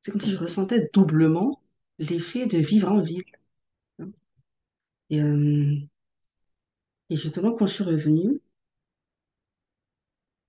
c'est 0.00 0.12
comme 0.12 0.20
si 0.20 0.30
je 0.32 0.38
ressentais 0.38 0.90
doublement 0.94 1.62
l'effet 1.98 2.46
de 2.46 2.58
vivre 2.58 2.90
en 2.92 3.00
ville. 3.00 3.24
Et, 5.10 5.20
euh, 5.20 5.76
et 7.10 7.16
justement, 7.16 7.52
quand 7.52 7.66
je 7.66 7.74
suis 7.74 7.84
revenue 7.84 8.40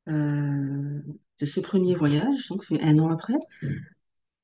euh, 0.10 1.02
de 1.40 1.46
ce 1.46 1.60
premier 1.60 1.96
voyage, 1.96 2.48
donc 2.50 2.66
un 2.82 3.00
an 3.00 3.10
après, 3.12 3.34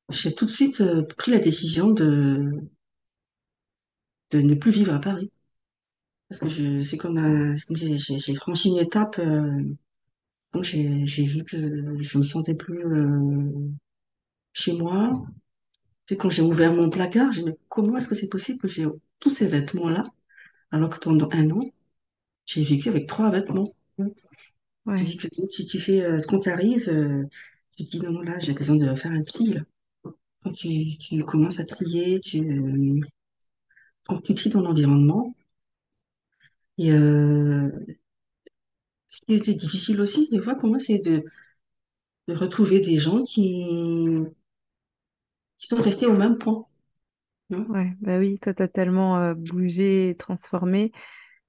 j'ai 0.09 0.33
tout 0.35 0.43
de 0.45 0.49
suite 0.51 0.81
euh, 0.81 1.03
pris 1.17 1.31
la 1.31 1.39
décision 1.39 1.91
de, 1.91 2.51
de 4.31 4.39
ne 4.41 4.55
plus 4.55 4.71
vivre 4.71 4.93
à 4.93 4.99
Paris. 4.99 5.31
Parce 6.29 6.41
que 6.41 6.49
je, 6.49 6.81
c'est 6.83 6.97
comme, 6.97 7.17
un- 7.17 7.57
c'est 7.57 7.65
comme 7.67 7.77
si 7.77 7.97
j'ai 7.99 8.19
j'ai 8.19 8.35
franchi 8.35 8.69
une 8.69 8.79
étape. 8.79 9.19
euh, 9.19 9.63
Donc 10.53 10.63
j'ai 10.63 11.05
j'ai 11.05 11.23
vu 11.25 11.43
que 11.43 11.57
je 12.03 12.17
me 12.17 12.23
sentais 12.23 12.55
plus 12.55 12.85
euh, 12.85 13.69
chez 14.53 14.73
moi. 14.73 15.13
Quand 16.19 16.29
j'ai 16.29 16.41
ouvert 16.41 16.73
mon 16.73 16.89
placard, 16.89 17.31
j'ai 17.33 17.43
dit, 17.43 17.49
mais 17.49 17.57
comment 17.69 17.97
est-ce 17.97 18.07
que 18.09 18.15
c'est 18.15 18.29
possible 18.29 18.59
que 18.59 18.67
j'ai 18.67 18.85
tous 19.19 19.29
ces 19.29 19.47
vêtements-là, 19.47 20.03
alors 20.71 20.89
que 20.91 20.99
pendant 20.99 21.29
un 21.33 21.51
an, 21.51 21.61
j'ai 22.45 22.63
vécu 22.63 22.89
avec 22.89 23.07
trois 23.07 23.31
vêtements? 23.31 23.73
Tu 24.95 25.05
Ouais, 25.05 25.05
dis 25.05 25.15
que 25.17 25.27
tu, 25.53 25.65
tu 25.65 25.79
fais, 25.79 26.03
euh, 26.03 26.19
quand 26.27 26.39
tu 26.41 26.49
arrives, 26.49 26.89
euh, 26.89 27.23
tu 27.77 27.85
te 27.85 27.89
dis 27.91 27.99
non, 28.01 28.21
là, 28.21 28.37
j'ai 28.39 28.53
besoin 28.53 28.75
de 28.77 28.95
faire 28.95 29.11
un 29.11 29.23
tri. 29.23 29.53
là. 29.53 29.61
Quand 30.43 30.53
tu, 30.53 30.97
tu 30.99 31.23
commences 31.25 31.59
à 31.59 31.65
trier, 31.65 32.19
tu, 32.21 32.39
euh, 32.41 33.01
quand 34.05 34.19
tu 34.21 34.33
tries 34.33 34.49
ton 34.49 34.65
environnement. 34.65 35.33
Et 36.77 36.91
euh, 36.91 37.69
ce 39.09 39.21
qui 39.25 39.33
était 39.35 39.53
difficile 39.53 39.99
aussi, 40.01 40.29
des 40.31 40.41
fois, 40.41 40.55
pour 40.55 40.69
moi, 40.69 40.79
c'est 40.79 40.99
de, 40.99 41.23
de 42.29 42.33
retrouver 42.35 42.79
des 42.79 42.99
gens 42.99 43.23
qui, 43.25 44.07
qui 45.59 45.67
sont 45.67 45.83
restés 45.83 46.07
au 46.07 46.13
même 46.17 46.39
point. 46.39 46.65
ouais, 47.49 47.93
bah 48.01 48.17
oui, 48.19 48.39
toi, 48.39 48.53
t'as 48.53 48.67
tellement 48.67 49.17
euh, 49.17 49.33
bougé, 49.33 50.15
transformé 50.19 50.91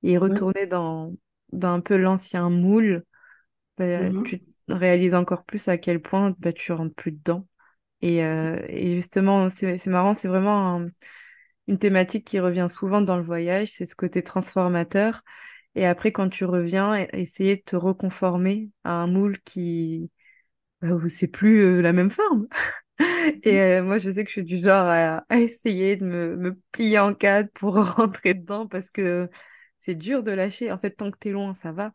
et 0.02 0.18
Ouais. 0.26 0.42
retourné 0.42 0.66
dans, 0.66 1.14
dans 1.52 1.70
un 1.74 1.80
peu 1.80 1.96
l'ancien 1.96 2.50
moule, 2.50 3.04
bah, 3.78 4.12
Mhm. 4.12 4.24
tu 4.24 4.42
réalises 4.68 5.14
encore 5.14 5.44
plus 5.44 5.68
à 5.68 5.78
quel 5.78 6.02
point 6.02 6.34
bah, 6.40 6.52
tu 6.52 6.72
rentres 6.72 6.94
plus 6.96 7.12
dedans. 7.12 7.46
Et, 8.02 8.24
euh, 8.24 8.58
et 8.68 8.94
justement, 8.96 9.48
c'est 9.50 9.78
c'est 9.78 9.90
marrant, 9.90 10.14
c'est 10.14 10.28
vraiment 10.28 10.76
un- 10.78 10.88
une 11.68 11.78
thématique 11.78 12.26
qui 12.26 12.40
revient 12.40 12.66
souvent 12.70 13.00
dans 13.02 13.16
le 13.16 13.22
voyage, 13.22 13.68
c'est 13.72 13.86
ce 13.86 13.96
côté 13.96 14.22
transformateur. 14.22 15.22
Et 15.74 15.86
après, 15.86 16.12
quand 16.12 16.28
tu 16.28 16.44
reviens, 16.44 16.94
essayer 17.12 17.56
de 17.56 17.62
te 17.62 17.76
reconformer 17.76 18.70
à 18.84 18.92
un 18.92 19.06
moule 19.06 19.40
qui, 19.42 20.10
bah, 20.82 20.90
où 20.94 21.08
c'est 21.08 21.28
plus 21.28 21.60
euh, 21.60 21.82
la 21.82 21.92
même 21.92 22.10
forme. 22.10 22.48
Et 23.44 23.60
euh, 23.60 23.82
moi, 23.82 23.98
je 23.98 24.10
sais 24.10 24.24
que 24.24 24.30
je 24.30 24.34
suis 24.34 24.44
du 24.44 24.58
genre 24.58 24.86
à, 24.86 25.24
à 25.28 25.38
essayer 25.40 25.96
de 25.96 26.04
me, 26.06 26.36
me 26.36 26.54
plier 26.72 26.98
en 26.98 27.14
quatre 27.14 27.52
pour 27.54 27.76
rentrer 27.96 28.34
dedans 28.34 28.66
parce 28.68 28.90
que 28.90 29.30
c'est 29.78 29.94
dur 29.94 30.22
de 30.22 30.32
lâcher. 30.32 30.72
En 30.72 30.78
fait, 30.78 30.92
tant 30.92 31.10
que 31.10 31.18
t'es 31.18 31.30
loin, 31.32 31.54
ça 31.54 31.72
va. 31.72 31.92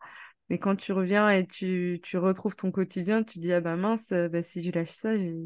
Mais 0.50 0.58
quand 0.58 0.76
tu 0.76 0.92
reviens 0.92 1.30
et 1.30 1.46
tu, 1.46 2.00
tu 2.02 2.18
retrouves 2.18 2.56
ton 2.56 2.70
quotidien, 2.72 3.24
tu 3.24 3.38
dis, 3.40 3.52
ah 3.52 3.60
bah 3.60 3.76
mince, 3.76 4.12
euh, 4.12 4.28
bah, 4.28 4.42
si 4.42 4.62
je 4.64 4.70
lâche 4.72 4.90
ça, 4.90 5.16
j'ai, 5.16 5.36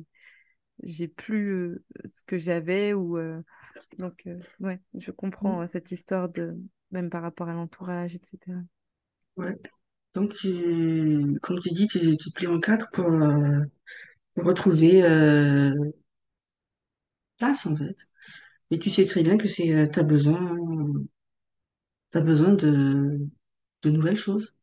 j'ai 0.82 1.08
plus 1.08 1.50
euh, 1.52 1.84
ce 2.12 2.22
que 2.24 2.38
j'avais. 2.38 2.92
ou 2.94 3.18
euh, 3.18 3.42
Donc, 3.98 4.24
ouais, 4.60 4.80
je 4.98 5.10
comprends 5.12 5.62
euh, 5.62 5.66
cette 5.68 5.92
histoire 5.92 6.28
de, 6.30 6.56
même 6.90 7.10
par 7.10 7.22
rapport 7.22 7.48
à 7.48 7.54
l'entourage, 7.54 8.14
etc. 8.14 8.58
Ouais. 9.36 9.56
Donc, 10.14 10.34
tu, 10.34 11.38
comme 11.42 11.60
tu 11.60 11.70
dis, 11.72 11.86
tu, 11.86 12.16
tu 12.18 12.30
te 12.30 12.34
plies 12.34 12.46
en 12.48 12.60
quatre 12.60 12.90
pour, 12.92 13.06
euh, 13.06 13.60
retrouver 14.36 15.04
euh, 15.04 15.72
place, 17.38 17.66
en 17.66 17.76
fait. 17.76 17.96
Et 18.72 18.78
tu 18.78 18.90
sais 18.90 19.06
très 19.06 19.22
bien 19.24 19.38
que 19.38 19.48
c'est, 19.48 19.72
euh, 19.74 19.86
t'as 19.92 20.02
besoin, 20.04 20.56
t'as 22.10 22.20
besoin 22.20 22.54
de, 22.54 23.18
de 23.82 23.90
nouvelles 23.90 24.16
choses. 24.16 24.56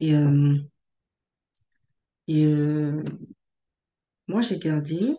Et, 0.00 0.14
euh, 0.16 0.56
et 2.28 2.44
euh, 2.46 3.02
moi, 4.26 4.40
j'ai 4.42 4.58
gardé, 4.58 5.16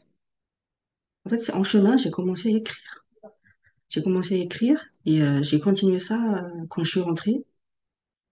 en 1.25 1.29
fait, 1.29 1.49
en 1.53 1.63
chemin, 1.65 1.97
j'ai 1.97 2.11
commencé 2.11 2.47
à 2.53 2.57
écrire. 2.57 3.02
J'ai 3.93 4.01
commencé 4.03 4.35
à 4.35 4.43
écrire 4.43 4.83
et 5.05 5.21
euh, 5.21 5.43
j'ai 5.43 5.59
continué 5.59 5.99
ça 5.99 6.17
euh, 6.45 6.65
quand 6.71 6.83
je 6.83 6.89
suis 6.89 6.99
rentrée. 6.99 7.45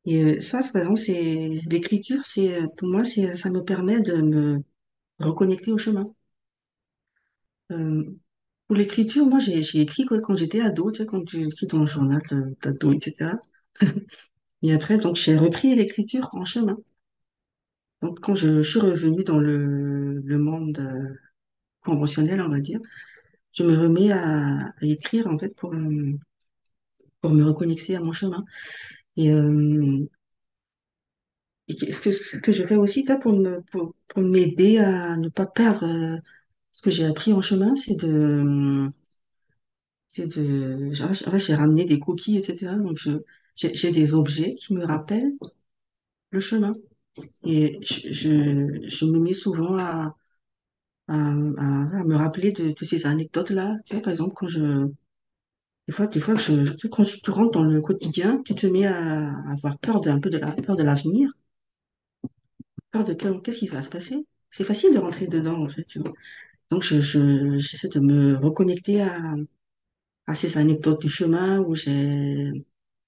Et 0.05 0.23
euh, 0.23 0.41
ça, 0.41 0.61
c'est- 0.63 0.73
par 0.73 0.97
c'est 0.97 1.59
l'écriture, 1.69 2.21
c'est 2.25 2.61
pour 2.77 2.89
moi, 2.89 3.03
c'est 3.05 3.35
ça 3.35 3.49
me 3.51 3.63
permet 3.63 4.01
de 4.01 4.15
me 4.21 4.63
reconnecter 5.19 5.71
au 5.73 5.79
chemin. 5.79 6.05
Pour 8.67 8.75
l'écriture, 8.75 9.27
moi, 9.27 9.37
j'ai 9.37 9.59
écrit 9.81 10.03
quand 10.05 10.35
j'étais 10.35 10.61
ado, 10.61 10.91
tu 10.91 10.99
sais, 11.01 11.05
quand 11.05 11.29
j'ai 11.29 11.43
écrit 11.43 11.67
dans 11.67 11.81
le 11.81 11.85
journal 11.85 12.21
d'ado, 12.63 12.91
etc. 12.91 13.39
Et 14.63 14.73
après, 14.73 14.97
donc, 14.97 15.15
j'ai 15.17 15.37
repris 15.37 15.75
l'écriture 15.75 16.29
en 16.33 16.45
chemin. 16.45 16.77
Donc, 18.01 18.19
quand 18.19 18.35
je, 18.35 18.61
suis 18.63 18.79
revenue 18.79 19.23
dans 19.23 19.39
le, 19.39 20.19
le 20.23 20.37
monde 20.37 21.17
conventionnel, 21.83 22.41
on 22.41 22.49
va 22.49 22.59
dire, 22.61 22.79
je 23.53 23.63
me 23.63 23.77
remets 23.77 24.11
à, 24.11 24.67
à 24.67 24.73
écrire, 24.85 25.27
en 25.27 25.37
fait, 25.39 25.55
pour, 25.55 25.73
euh, 25.73 26.13
pour 27.21 27.31
me 27.31 27.43
reconnecter 27.43 27.95
à 27.95 28.01
mon 28.01 28.13
chemin. 28.13 28.43
Et, 29.17 29.31
euh, 29.31 30.05
et 31.67 31.91
ce 31.93 32.01
que, 32.01 32.11
ce 32.11 32.37
que 32.37 32.51
je 32.51 32.65
fais 32.67 32.75
aussi, 32.75 33.03
là, 33.03 33.17
pour 33.17 33.33
me, 33.33 33.61
pour, 33.71 33.93
pour 34.07 34.21
m'aider 34.23 34.77
à 34.79 35.17
ne 35.17 35.29
pas 35.29 35.45
perdre 35.45 35.85
euh, 35.85 36.17
ce 36.71 36.81
que 36.81 36.91
j'ai 36.91 37.05
appris 37.05 37.33
en 37.33 37.41
chemin, 37.41 37.75
c'est 37.75 37.95
de, 37.95 38.89
c'est 40.07 40.27
de, 40.37 40.91
j'ai 40.93 41.03
en 41.03 41.13
fait, 41.13 41.39
j'ai 41.39 41.55
ramené 41.55 41.85
des 41.85 41.99
coquilles, 41.99 42.37
etc. 42.37 42.75
Donc, 42.75 42.99
j'ai 43.55 43.91
des 43.91 44.13
objets 44.13 44.55
qui 44.55 44.73
me 44.73 44.85
rappellent 44.85 45.33
le 46.31 46.39
chemin. 46.39 46.71
Et 47.45 47.79
je, 47.83 48.87
je 48.89 49.05
me 49.05 49.19
mets 49.19 49.33
souvent 49.33 49.77
à, 49.77 50.15
à, 51.11 51.15
à, 51.17 51.99
à 52.01 52.03
me 52.05 52.15
rappeler 52.15 52.51
de, 52.53 52.73
de 52.79 52.85
ces 52.85 53.05
anecdotes-là. 53.07 53.77
Tu 53.85 53.93
vois, 53.95 54.01
par 54.03 54.11
exemple, 54.13 54.33
quand 54.35 54.47
je, 54.47 54.87
des 55.87 55.93
fois, 55.93 56.07
des 56.07 56.19
fois, 56.19 56.35
je, 56.35 56.87
quand 56.87 57.03
tu 57.03 57.29
rentres 57.31 57.51
dans 57.51 57.63
le 57.63 57.81
quotidien, 57.81 58.41
tu 58.43 58.55
te 58.55 58.65
mets 58.67 58.85
à, 58.87 58.95
à 59.31 59.51
avoir 59.53 59.77
peur 59.79 60.01
d'un 60.01 60.19
peu 60.19 60.29
de 60.31 60.39
la, 60.39 60.51
peur 60.53 60.75
de 60.75 60.83
l'avenir, 60.83 61.29
peur 62.91 63.05
de 63.05 63.13
qu'est-ce 63.13 63.59
qui 63.59 63.67
va 63.67 63.81
se 63.81 63.89
passer? 63.89 64.25
C'est 64.49 64.63
facile 64.63 64.93
de 64.93 64.99
rentrer 64.99 65.27
dedans, 65.27 65.63
en 65.63 65.69
fait, 65.69 65.85
tu 65.85 65.99
vois. 65.99 66.13
Donc, 66.69 66.83
je, 66.83 67.01
je, 67.01 67.57
j'essaie 67.59 67.89
de 67.89 67.99
me 68.01 68.37
reconnecter 68.37 69.01
à, 69.03 69.35
à 70.27 70.35
ces 70.35 70.57
anecdotes 70.57 71.01
du 71.01 71.09
chemin 71.09 71.59
où 71.61 71.75
j'ai, 71.75 72.51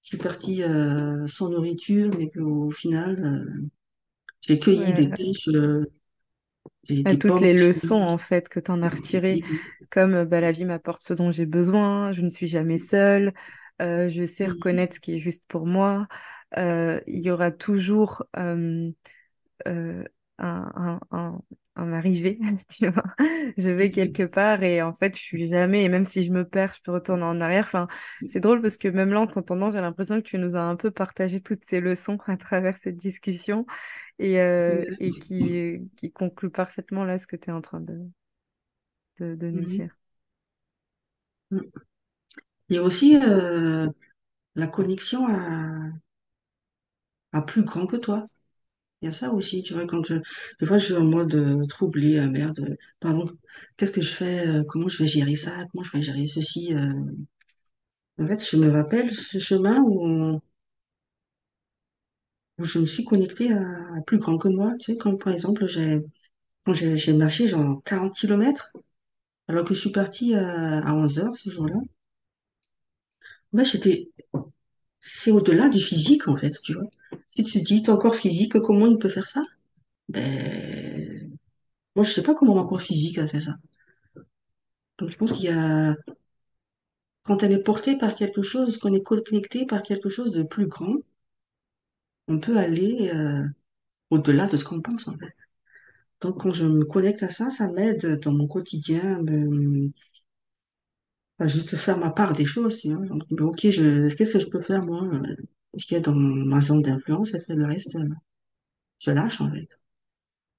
je 0.02 0.08
suis 0.08 0.18
partie 0.18 0.62
euh, 0.62 1.26
sans 1.26 1.50
nourriture, 1.50 2.10
mais 2.18 2.30
qu'au 2.30 2.70
final, 2.70 3.24
euh, 3.24 3.62
j'ai 4.42 4.58
cueilli 4.60 4.94
des 4.94 5.08
pêches, 5.08 5.48
euh, 5.48 5.86
à 7.04 7.14
des 7.14 7.16
toutes 7.16 7.40
les 7.40 7.54
leçons 7.54 8.02
en 8.02 8.18
fait 8.18 8.48
que 8.48 8.60
tu 8.60 8.70
en 8.70 8.82
as 8.82 8.88
retirées, 8.88 9.40
comme 9.90 10.14
euh, 10.14 10.24
bah, 10.24 10.40
la 10.40 10.52
vie 10.52 10.64
m'apporte 10.64 11.02
ce 11.02 11.14
dont 11.14 11.30
j'ai 11.30 11.46
besoin, 11.46 12.12
je 12.12 12.22
ne 12.22 12.30
suis 12.30 12.46
jamais 12.48 12.78
seule, 12.78 13.32
euh, 13.82 14.08
je 14.08 14.24
sais 14.24 14.46
reconnaître 14.46 14.96
ce 14.96 15.00
qui 15.00 15.14
est 15.14 15.18
juste 15.18 15.44
pour 15.48 15.66
moi. 15.66 16.08
Euh, 16.58 17.00
il 17.06 17.22
y 17.22 17.30
aura 17.30 17.50
toujours 17.50 18.24
euh, 18.38 18.90
un, 19.66 20.04
un, 20.38 21.00
un, 21.10 21.40
un 21.76 21.92
arrivé, 21.92 22.38
tu 22.70 22.88
vois. 22.88 23.04
Je 23.56 23.70
vais 23.70 23.90
quelque 23.90 24.24
part 24.24 24.62
et 24.62 24.82
en 24.82 24.94
fait, 24.94 25.16
je 25.16 25.22
suis 25.22 25.48
jamais, 25.48 25.84
et 25.84 25.88
même 25.88 26.04
si 26.04 26.24
je 26.24 26.32
me 26.32 26.44
perds, 26.48 26.74
je 26.74 26.82
peux 26.82 26.92
retourner 26.92 27.24
en 27.24 27.40
arrière. 27.40 27.64
Enfin, 27.64 27.88
c'est 28.26 28.40
drôle 28.40 28.62
parce 28.62 28.78
que 28.78 28.88
même 28.88 29.10
là, 29.10 29.20
en 29.20 29.26
t'entendant, 29.26 29.72
j'ai 29.72 29.80
l'impression 29.80 30.16
que 30.20 30.26
tu 30.28 30.38
nous 30.38 30.56
as 30.56 30.62
un 30.62 30.76
peu 30.76 30.90
partagé 30.90 31.40
toutes 31.40 31.64
ces 31.66 31.80
leçons 31.80 32.18
à 32.26 32.36
travers 32.36 32.76
cette 32.78 32.96
discussion 32.96 33.66
et, 34.18 34.40
euh, 34.40 34.84
et 35.00 35.16
qui, 35.18 35.90
qui 35.96 36.12
conclut 36.12 36.50
parfaitement 36.50 37.04
là 37.04 37.18
ce 37.18 37.26
que 37.26 37.36
tu 37.36 37.50
es 37.50 37.52
en 37.52 37.60
train 37.62 37.80
de, 37.80 37.98
de, 39.18 39.34
de 39.34 39.50
nous 39.50 39.64
dire. 39.64 39.96
Il 42.68 42.76
y 42.76 42.78
a 42.78 42.82
aussi 42.82 43.16
euh, 43.16 43.88
la 44.56 44.66
connexion 44.68 45.26
à, 45.28 45.90
à 47.32 47.42
plus 47.42 47.64
grand 47.64 47.86
que 47.86 47.96
toi. 47.96 48.24
Il 49.02 49.06
y 49.06 49.08
a 49.08 49.12
ça 49.12 49.32
aussi, 49.32 49.62
tu 49.62 49.74
vois, 49.74 49.86
quand 49.86 50.04
je, 50.06 50.14
des 50.60 50.66
fois 50.66 50.78
je 50.78 50.86
suis 50.86 50.94
en 50.96 51.04
mode 51.04 51.34
euh, 51.36 51.66
troublé, 51.66 52.20
merde, 52.28 52.76
pardon, 53.00 53.30
qu'est-ce 53.76 53.92
que 53.92 54.02
je 54.02 54.14
fais, 54.14 54.46
comment 54.68 54.88
je 54.88 54.98
vais 55.02 55.08
gérer 55.08 55.36
ça, 55.36 55.66
comment 55.72 55.84
je 55.84 55.92
vais 55.92 56.02
gérer 56.02 56.26
ceci. 56.28 56.74
euh. 56.74 56.92
En 58.18 58.26
fait, 58.26 58.44
je 58.44 58.56
me 58.56 58.70
rappelle 58.70 59.14
ce 59.14 59.38
chemin 59.38 59.80
où, 59.82 60.40
je 62.58 62.78
me 62.78 62.86
suis 62.86 63.04
connectée 63.04 63.52
à, 63.52 64.02
plus 64.06 64.18
grand 64.18 64.38
que 64.38 64.48
moi. 64.48 64.72
Tu 64.80 64.92
sais, 64.92 64.98
comme 64.98 65.18
par 65.18 65.32
exemple, 65.32 65.66
j'ai, 65.68 66.02
quand 66.64 66.74
j'ai 66.74 66.96
j'ai 66.98 67.14
marché 67.14 67.48
genre 67.48 67.82
40 67.84 68.14
kilomètres, 68.16 68.72
alors 69.48 69.64
que 69.66 69.74
je 69.74 69.80
suis 69.80 69.92
partie 69.92 70.34
à, 70.36 70.80
à 70.86 70.94
11 70.94 71.18
heures 71.20 71.36
ce 71.36 71.50
jour-là, 71.50 71.76
ben, 73.52 73.64
j'étais, 73.64 74.10
c'est 75.00 75.30
au-delà 75.30 75.68
du 75.68 75.80
physique, 75.80 76.28
en 76.28 76.36
fait, 76.36 76.52
tu 76.62 76.74
vois. 76.74 76.84
Si 77.36 77.44
tu 77.44 77.60
te 77.60 77.64
dis, 77.64 77.82
ton 77.82 77.96
corps 77.98 78.16
physique, 78.16 78.58
comment 78.60 78.86
il 78.86 78.98
peut 78.98 79.08
faire 79.08 79.26
ça? 79.26 79.42
Ben, 80.08 81.32
moi, 81.96 82.04
je 82.04 82.12
sais 82.12 82.22
pas 82.22 82.34
comment 82.34 82.56
mon 82.56 82.66
corps 82.68 82.82
physique 82.82 83.18
a 83.18 83.28
fait 83.28 83.42
ça. 83.42 83.56
Donc, 84.98 85.10
je 85.10 85.16
pense 85.16 85.32
qu'il 85.32 85.44
y 85.46 85.48
a, 85.48 85.94
quand 87.24 87.42
elle 87.42 87.52
est 87.52 87.62
portée 87.62 87.98
par 87.98 88.14
quelque 88.14 88.42
chose, 88.42 88.78
qu'on 88.78 88.94
est 88.94 89.02
connecté 89.02 89.66
par 89.66 89.82
quelque 89.82 90.08
chose 90.10 90.30
de 90.30 90.42
plus 90.42 90.66
grand, 90.68 90.94
on 92.28 92.38
peut 92.40 92.56
aller 92.58 93.10
euh, 93.14 93.44
au-delà 94.10 94.46
de 94.48 94.56
ce 94.58 94.64
qu'on 94.64 94.82
pense, 94.82 95.08
en 95.08 95.18
fait. 95.18 95.34
Donc, 96.22 96.42
quand 96.42 96.52
je 96.52 96.64
me 96.64 96.84
connecte 96.84 97.22
à 97.24 97.28
ça, 97.30 97.50
ça 97.50 97.70
m'aide 97.72 98.20
dans 98.22 98.32
mon 98.32 98.48
quotidien, 98.48 99.22
me, 99.22 99.90
à 101.38 101.46
juste 101.48 101.76
faire 101.76 101.98
ma 101.98 102.10
part 102.10 102.32
des 102.32 102.44
choses, 102.44 102.78
tu 102.80 102.92
vois. 102.94 103.04
Donc, 103.06 103.22
ok, 103.40 103.60
je, 103.70 104.14
qu'est-ce 104.14 104.32
que 104.32 104.38
je 104.38 104.46
peux 104.48 104.62
faire, 104.62 104.84
moi? 104.86 105.02
euh, 105.14 105.36
Qu'est-ce 105.72 105.86
qu'il 105.86 105.94
y 105.96 105.98
a 105.98 106.00
dans 106.02 106.14
ma 106.14 106.60
zone 106.60 106.82
d'influence? 106.82 107.34
Et 107.34 107.40
puis 107.40 107.54
le 107.54 107.66
reste, 107.66 107.96
euh, 107.96 108.08
je 109.00 109.10
lâche, 109.12 109.40
en 109.42 109.52
fait. 109.52 109.68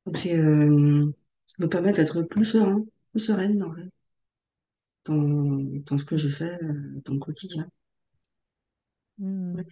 Donc, 0.05 0.17
c'est, 0.17 0.37
euh, 0.39 1.11
ça 1.47 1.63
me 1.63 1.69
permet 1.69 1.93
d'être 1.93 2.23
plus 2.23 2.45
serein, 2.45 2.85
plus 3.13 3.21
sereine, 3.21 3.63
en 3.63 3.73
fait, 3.75 3.89
dans, 5.05 5.63
dans 5.85 5.97
ce 5.97 6.05
que 6.05 6.17
je 6.17 6.27
fais 6.27 6.61
euh, 6.63 7.01
dans 7.05 7.13
le 7.13 7.19
quotidien. 7.19 7.67
Ouais. 9.19 9.65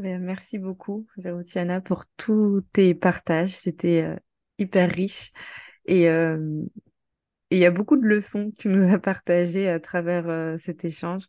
Ben, 0.00 0.18
merci 0.22 0.58
beaucoup, 0.58 1.06
Vérotiana, 1.18 1.80
pour 1.82 2.04
tous 2.16 2.62
tes 2.72 2.94
partages. 2.94 3.54
C'était 3.56 4.02
euh, 4.04 4.16
hyper 4.58 4.90
riche. 4.90 5.32
Et 5.86 6.08
euh, 6.10 6.62
il 7.50 7.58
y 7.58 7.66
a 7.66 7.70
beaucoup 7.70 7.96
de 7.96 8.06
leçons 8.06 8.50
que 8.52 8.56
tu 8.56 8.68
nous 8.68 8.92
as 8.94 8.98
partagées 8.98 9.68
à 9.68 9.80
travers 9.80 10.28
euh, 10.28 10.58
cet 10.58 10.84
échange. 10.84 11.24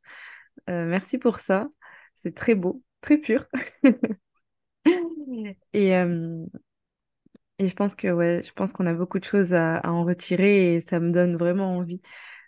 Euh, 0.69 0.85
merci 0.87 1.17
pour 1.17 1.39
ça. 1.39 1.69
C'est 2.17 2.35
très 2.35 2.55
beau, 2.55 2.83
très 3.01 3.17
pur. 3.17 3.47
Et, 5.73 5.93
et 7.59 7.67
je 7.67 7.75
pense 7.75 7.95
que 7.95 8.07
ouais, 8.11 8.41
je 8.43 8.51
pense 8.53 8.73
qu'on 8.73 8.87
a 8.87 8.93
beaucoup 8.93 9.19
de 9.19 9.23
choses 9.25 9.53
à, 9.53 9.77
à 9.77 9.91
en 9.91 10.03
retirer 10.03 10.75
et 10.75 10.81
ça 10.81 10.99
me 10.99 11.11
donne 11.11 11.35
vraiment 11.37 11.77
envie 11.77 12.01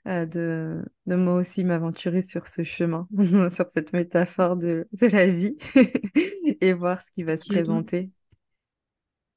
de, 0.06 0.84
de 1.06 1.16
moi 1.16 1.36
aussi 1.36 1.64
m'aventurer 1.64 2.22
sur 2.22 2.48
ce 2.48 2.64
chemin, 2.64 3.08
sur 3.52 3.70
cette 3.70 3.94
métaphore 3.94 4.58
de, 4.58 4.88
de 4.94 5.08
la 5.08 5.28
vie 5.28 5.58
et 6.62 6.74
voir 6.74 7.02
ce 7.02 7.12
qui 7.12 7.24
va 7.24 7.38
se 7.38 7.46
présenter. 7.46 8.12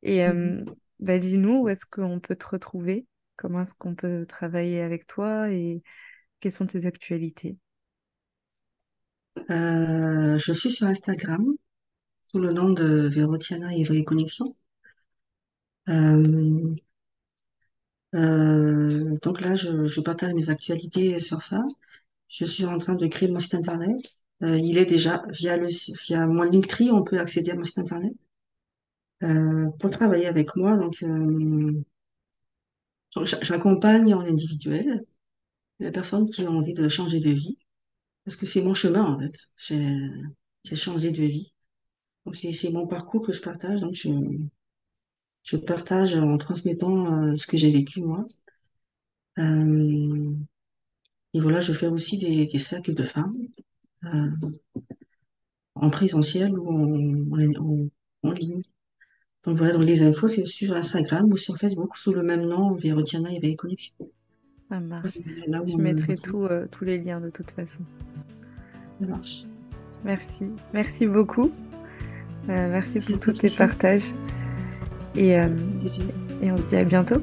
Et 0.02 0.24
Mhm. 0.24 0.26
euh, 0.26 0.64
bah, 1.00 1.18
dis-nous, 1.18 1.62
où 1.62 1.68
est-ce 1.68 1.84
qu'on 1.86 2.20
peut 2.20 2.36
te 2.36 2.46
retrouver? 2.48 3.06
Comment 3.36 3.62
est-ce 3.62 3.74
qu'on 3.74 3.94
peut 3.94 4.24
travailler 4.26 4.80
avec 4.80 5.06
toi 5.06 5.50
et 5.50 5.82
quelles 6.40 6.52
sont 6.52 6.66
tes 6.68 6.86
actualités? 6.86 7.58
Euh, 9.50 10.38
je 10.38 10.52
suis 10.52 10.70
sur 10.70 10.86
Instagram 10.86 11.44
sous 12.26 12.38
le 12.40 12.52
nom 12.52 12.70
de 12.70 13.08
Vérotiana 13.08 13.74
et 13.74 13.84
Vraie 13.84 14.04
Connexion. 14.04 14.46
Euh, 15.88 16.76
euh, 18.14 18.86
donc 19.22 19.40
là, 19.40 19.54
je, 19.56 19.86
je 19.86 20.00
partage 20.00 20.34
mes 20.34 20.50
actualités 20.50 21.20
sur 21.20 21.42
ça. 21.42 21.64
Je 22.28 22.44
suis 22.46 22.66
en 22.66 22.78
train 22.78 22.96
de 22.96 23.06
créer 23.08 23.30
mon 23.30 23.40
site 23.40 23.54
internet. 23.56 23.98
Euh, 24.44 24.58
il 24.58 24.78
est 24.78 24.86
déjà 24.86 25.22
via 25.30 25.56
le 25.58 25.68
via 26.06 26.26
mon 26.26 26.44
Linktree, 26.44 26.90
on 26.92 27.04
peut 27.04 27.20
accéder 27.20 27.52
à 27.52 27.56
mon 27.56 27.64
site 27.64 27.78
internet 27.80 28.14
euh, 29.22 29.68
pour 29.78 29.90
travailler 29.90 30.26
avec 30.26 30.56
moi. 30.56 30.76
Donc, 30.76 31.02
euh, 31.02 31.72
j'a- 33.24 33.40
j'accompagne 33.42 34.14
en 34.14 34.20
individuel 34.20 35.04
les 35.80 35.90
personnes 35.92 36.30
qui 36.30 36.42
ont 36.44 36.58
envie 36.58 36.74
de 36.74 36.88
changer 36.88 37.20
de 37.20 37.30
vie, 37.30 37.58
parce 38.24 38.36
que 38.36 38.46
c'est 38.46 38.62
mon 38.62 38.74
chemin 38.74 39.04
en 39.04 39.20
fait. 39.20 39.34
J'ai 40.64 40.76
changé 40.76 41.12
de 41.12 41.22
vie. 41.22 41.52
Donc 42.26 42.36
c'est 42.36 42.70
mon 42.70 42.86
parcours 42.88 43.22
que 43.26 43.32
je 43.32 43.42
partage. 43.42 43.80
Donc 43.80 43.94
je 43.94 44.10
je 45.42 45.56
partage 45.56 46.14
en 46.14 46.36
transmettant 46.36 47.34
ce 47.36 47.46
que 47.46 47.56
j'ai 47.56 47.72
vécu 47.72 48.00
moi. 48.02 48.26
Euh, 49.39 50.32
et 51.34 51.41
voilà, 51.41 51.61
je 51.61 51.72
fais 51.72 51.89
aussi 51.89 52.18
des, 52.18 52.47
des 52.47 52.59
cercles 52.59 52.95
de 52.95 53.03
femmes 53.03 53.34
euh, 54.05 54.30
en 55.74 55.91
présentiel 55.91 56.59
ou 56.59 56.68
en, 56.68 57.39
en, 57.39 57.55
en 57.61 57.89
en 58.26 58.32
ligne. 58.32 58.62
Donc 59.45 59.57
voilà, 59.59 59.74
donc 59.74 59.84
les 59.84 60.03
infos, 60.03 60.28
c'est 60.28 60.47
sur 60.47 60.74
Instagram 60.74 61.26
ou 61.30 61.37
sur 61.37 61.57
Facebook 61.57 61.97
sous 61.97 62.12
le 62.12 62.22
même 62.22 62.43
nom, 62.43 62.74
Vérotiana 62.74 63.30
et 63.32 63.57
Connexion. 63.57 63.95
Ça 64.68 64.80
marche. 64.80 65.18
Là 65.47 65.62
où 65.62 65.68
Je 65.68 65.76
mettrai 65.76 66.16
tout, 66.16 66.45
euh, 66.45 66.66
tous 66.70 66.84
les 66.84 66.99
liens 66.99 67.20
de 67.20 67.30
toute 67.30 67.53
façon. 67.53 67.84
ça 69.01 69.07
marche. 69.07 69.45
Merci. 70.05 70.47
Merci 70.74 71.07
beaucoup. 71.07 71.53
Euh, 72.49 72.70
merci 72.70 72.99
pour 72.99 73.20
tous 73.20 73.32
tes 73.32 73.51
partages. 73.51 74.12
Et, 75.14 75.39
euh, 75.39 75.49
et 76.43 76.51
on 76.51 76.57
se 76.57 76.68
dit 76.68 76.76
à 76.76 76.84
bientôt. 76.84 77.22